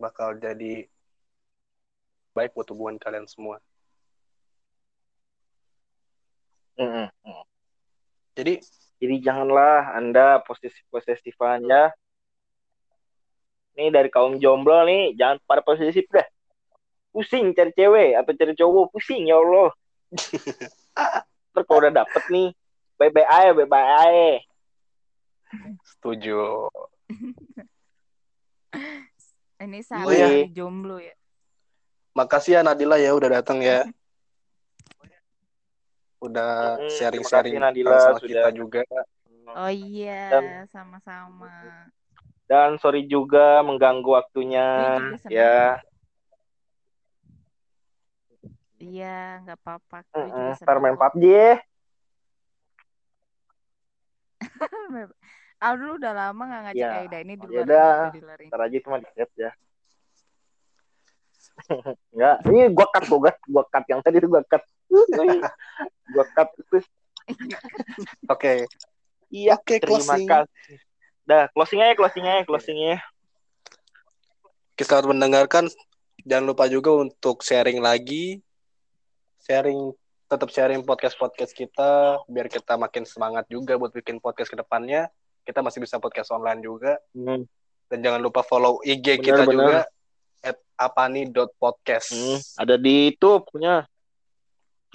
bakal 0.00 0.40
jadi 0.40 0.88
baik 2.32 2.56
buat 2.56 2.72
hubungan 2.72 2.96
kalian 2.96 3.28
semua. 3.28 3.60
Mm-mm. 6.80 7.12
Jadi 8.32 8.64
Jadi 8.98 9.22
janganlah 9.22 9.94
Anda 9.94 10.42
posesif-posesifan 10.42 11.62
ya. 11.70 11.94
Nih 13.78 13.94
dari 13.94 14.10
kaum 14.10 14.42
jomblo 14.42 14.82
nih, 14.82 15.14
jangan 15.14 15.38
pada 15.46 15.62
posesif 15.62 16.02
dah. 16.10 16.26
Pusing 17.14 17.54
cari 17.54 17.70
cewek 17.78 18.18
atau 18.18 18.34
cari 18.34 18.58
cowok, 18.58 18.90
pusing 18.90 19.30
ya 19.30 19.38
Allah. 19.38 19.70
Terus 21.58 21.66
kalau 21.66 21.82
udah 21.82 21.94
dapet 22.06 22.22
nih, 22.30 22.48
bye-bye 22.94 23.26
aja, 23.26 23.50
bye-bye 23.50 23.88
aja. 23.98 24.38
setuju. 25.82 26.70
ini 29.58 29.82
Oh, 29.90 30.12
iya. 30.14 30.30
dari 30.30 30.54
jomblo 30.54 31.02
ya. 31.02 31.10
Makasih 32.14 32.52
ya 32.54 32.62
Nadila 32.62 32.94
ya 32.94 33.10
udah 33.10 33.42
datang 33.42 33.58
ya. 33.58 33.82
Udah 36.18 36.78
Mm, 36.78 36.90
sharing-sharing 36.90 37.54
kasih 37.58 37.62
Nadila 37.62 37.94
sama 37.98 38.18
sudah- 38.18 38.26
kita 38.30 38.50
juga. 38.54 38.82
Oh 39.54 39.70
iya, 39.70 40.30
Dan- 40.34 40.66
sama-sama. 40.70 41.50
Dan 42.46 42.78
sorry 42.78 43.06
juga 43.06 43.62
mengganggu 43.62 44.06
waktunya 44.14 44.98
senang. 45.22 45.30
ya. 45.30 45.78
Iya, 48.78 49.42
nggak 49.42 49.58
apa-apa. 49.58 49.96
Ntar 50.62 50.76
main. 50.78 50.94
PUBG 50.94 51.24
dulu 55.78 55.92
udah 55.98 56.12
lama 56.14 56.42
nggak 56.46 56.62
ngajak 56.70 56.78
Ya, 56.78 57.02
Aida 57.02 57.18
ini 57.18 57.34
di 57.34 57.46
ya 57.50 57.66
luar 57.66 57.66
udah. 57.66 57.90
Ntar 58.46 58.60
aja 58.62 58.76
cuma 58.78 58.96
di 59.02 59.06
chat 59.18 59.30
ya. 59.34 59.50
Enggak, 62.14 62.36
ini 62.46 62.60
gua 62.70 62.86
cut 62.94 63.04
gua 63.10 63.20
cut, 63.26 63.36
gua 63.50 63.64
cut 63.66 63.84
yang 63.90 64.00
tadi 64.00 64.16
itu 64.22 64.28
gua 64.30 64.42
cut. 64.46 64.62
gua 66.14 66.24
cut 66.38 66.48
itu. 66.62 66.78
Oke. 68.30 68.64
Iya, 69.28 69.60
Oke, 69.60 69.76
terima 69.76 70.00
closing. 70.00 70.24
kasih. 70.30 70.78
Dah, 71.28 71.44
closing 71.52 71.80
aja, 71.84 71.92
closing 71.98 72.24
aja, 72.24 72.42
closing 72.48 72.78
aja. 72.80 72.98
Kita 74.72 74.96
selamat 74.96 75.12
mendengarkan. 75.12 75.64
Jangan 76.24 76.44
lupa 76.48 76.64
juga 76.70 76.96
untuk 76.96 77.44
sharing 77.44 77.82
lagi. 77.84 78.40
Sharing 79.48 79.96
tetap 80.28 80.52
sharing 80.52 80.84
podcast-podcast 80.84 81.56
kita 81.56 82.20
biar 82.28 82.52
kita 82.52 82.76
makin 82.76 83.08
semangat 83.08 83.48
juga 83.48 83.80
buat 83.80 83.88
bikin 83.96 84.20
podcast 84.20 84.52
ke 84.52 84.60
depannya. 84.60 85.08
Kita 85.40 85.64
masih 85.64 85.80
bisa 85.80 85.96
podcast 85.96 86.28
online 86.36 86.60
juga. 86.60 87.00
Hmm, 87.16 87.48
Dan 87.88 88.04
jangan 88.04 88.20
lupa 88.20 88.44
follow 88.44 88.84
IG 88.84 89.16
Benar, 89.16 89.24
kita 89.24 89.42
benar. 89.48 89.56
juga 89.56 89.78
at 90.44 90.56
apani.podcast. 90.76 92.12
hmm, 92.12 92.38
ada 92.60 92.76
di 92.76 93.08
itu 93.08 93.30
punya 93.48 93.88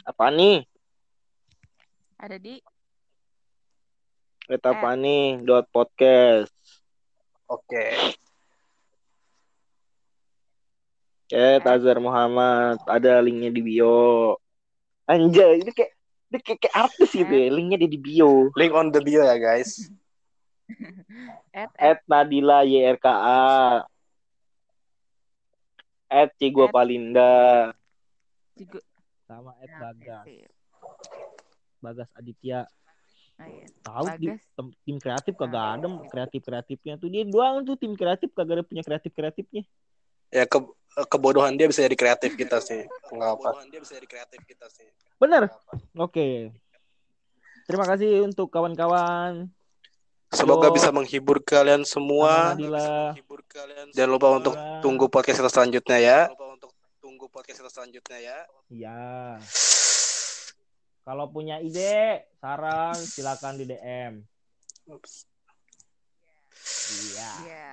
apa 0.06 0.30
nih? 0.30 0.62
Ada 2.22 2.38
di 2.38 2.62
Eta 4.46 4.70
apa 4.70 4.94
nih? 4.94 5.42
Dot 5.42 5.66
podcast. 5.74 6.54
Oke. 7.50 8.14
Ya, 11.34 11.58
Tazar 11.58 11.98
Muhammad. 11.98 12.78
Ada 12.86 13.18
linknya 13.18 13.50
di 13.50 13.66
bio. 13.66 14.38
Anjay, 15.04 15.60
ini 15.60 15.72
kayak 15.72 15.92
ini 16.32 16.38
kayak, 16.40 16.60
kayak 16.64 16.76
artis 16.76 17.12
gitu 17.12 17.30
ya. 17.30 17.48
Linknya 17.52 17.78
di 17.78 18.00
bio. 18.00 18.50
Link 18.56 18.74
on 18.74 18.90
the 18.90 19.00
bio 19.00 19.22
ya 19.22 19.36
guys. 19.36 19.92
at, 21.54 21.70
at, 21.76 22.00
At 22.00 22.00
Nadila 22.08 22.64
YRKA. 22.64 23.84
At 26.08 26.30
Cigua 26.38 26.70
At- 26.70 26.74
Palinda. 26.74 27.34
juga. 28.54 28.80
sama 29.24 29.58
Ed 29.60 29.72
Nah, 29.72 29.80
Bagas. 29.82 30.26
Bagas 31.82 32.10
Aditya 32.14 32.70
Oh, 33.34 33.50
iya. 33.50 33.66
tahu 33.82 34.06
di 34.22 34.28
tem- 34.30 34.76
tim 34.86 34.98
kreatif 35.02 35.34
kagak 35.34 35.82
ada 35.82 35.90
kreatif 36.06 36.46
kreatifnya 36.46 37.02
tuh 37.02 37.10
dia 37.10 37.26
doang 37.26 37.66
tuh 37.66 37.74
tim 37.74 37.98
kreatif 37.98 38.30
kagak 38.30 38.62
ada 38.62 38.64
punya 38.64 38.86
kreatif 38.86 39.10
kreatifnya 39.10 39.66
Ya 40.34 40.50
ke 40.50 40.58
kebodohan 41.06 41.54
dia 41.54 41.66
bisa 41.66 41.82
jadi 41.82 41.94
kreatif 41.94 42.34
kita 42.34 42.58
sih. 42.58 42.86
Enggak 43.10 43.38
apa. 43.38 43.50
dia 43.66 43.78
bisa 43.78 43.94
jadi 43.94 44.08
kreatif 44.08 44.42
kita 44.44 44.66
sih. 44.70 44.90
bener 45.22 45.48
oke 45.96 46.52
terima 47.64 47.86
kasih 47.88 48.28
untuk 48.28 48.52
kawan-kawan 48.52 49.48
Semoga 50.34 50.68
Yo. 50.68 50.74
bisa 50.74 50.90
menghibur 50.90 51.40
kalian 51.40 51.86
semua. 51.86 52.58
Nadila 52.58 53.14
Jangan 53.94 54.10
lupa 54.10 54.28
untuk 54.34 54.54
tunggu 54.82 55.06
podcast 55.08 55.40
kita 55.40 55.48
selanjutnya 55.48 55.98
ya. 56.02 56.20
tunggu 57.00 57.30
podcast 57.30 57.62
kita 57.62 57.72
selanjutnya 57.72 58.18
ya. 58.20 58.38
iya 58.68 59.38
kalau 61.04 61.30
punya 61.30 61.60
ide 61.60 62.28
saran 62.42 62.96
silakan 62.96 63.62
di 63.62 63.66
DM 63.70 64.14
iya 67.06 67.32
Iya. 67.40 67.72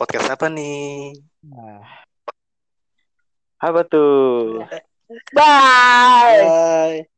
Podcast 0.00 0.32
apa 0.32 0.48
nih? 0.48 1.12
nah. 1.44 1.84
Apa 3.60 3.84
tuh? 3.84 4.64
Bye. 5.36 6.40
Bye. 6.40 7.09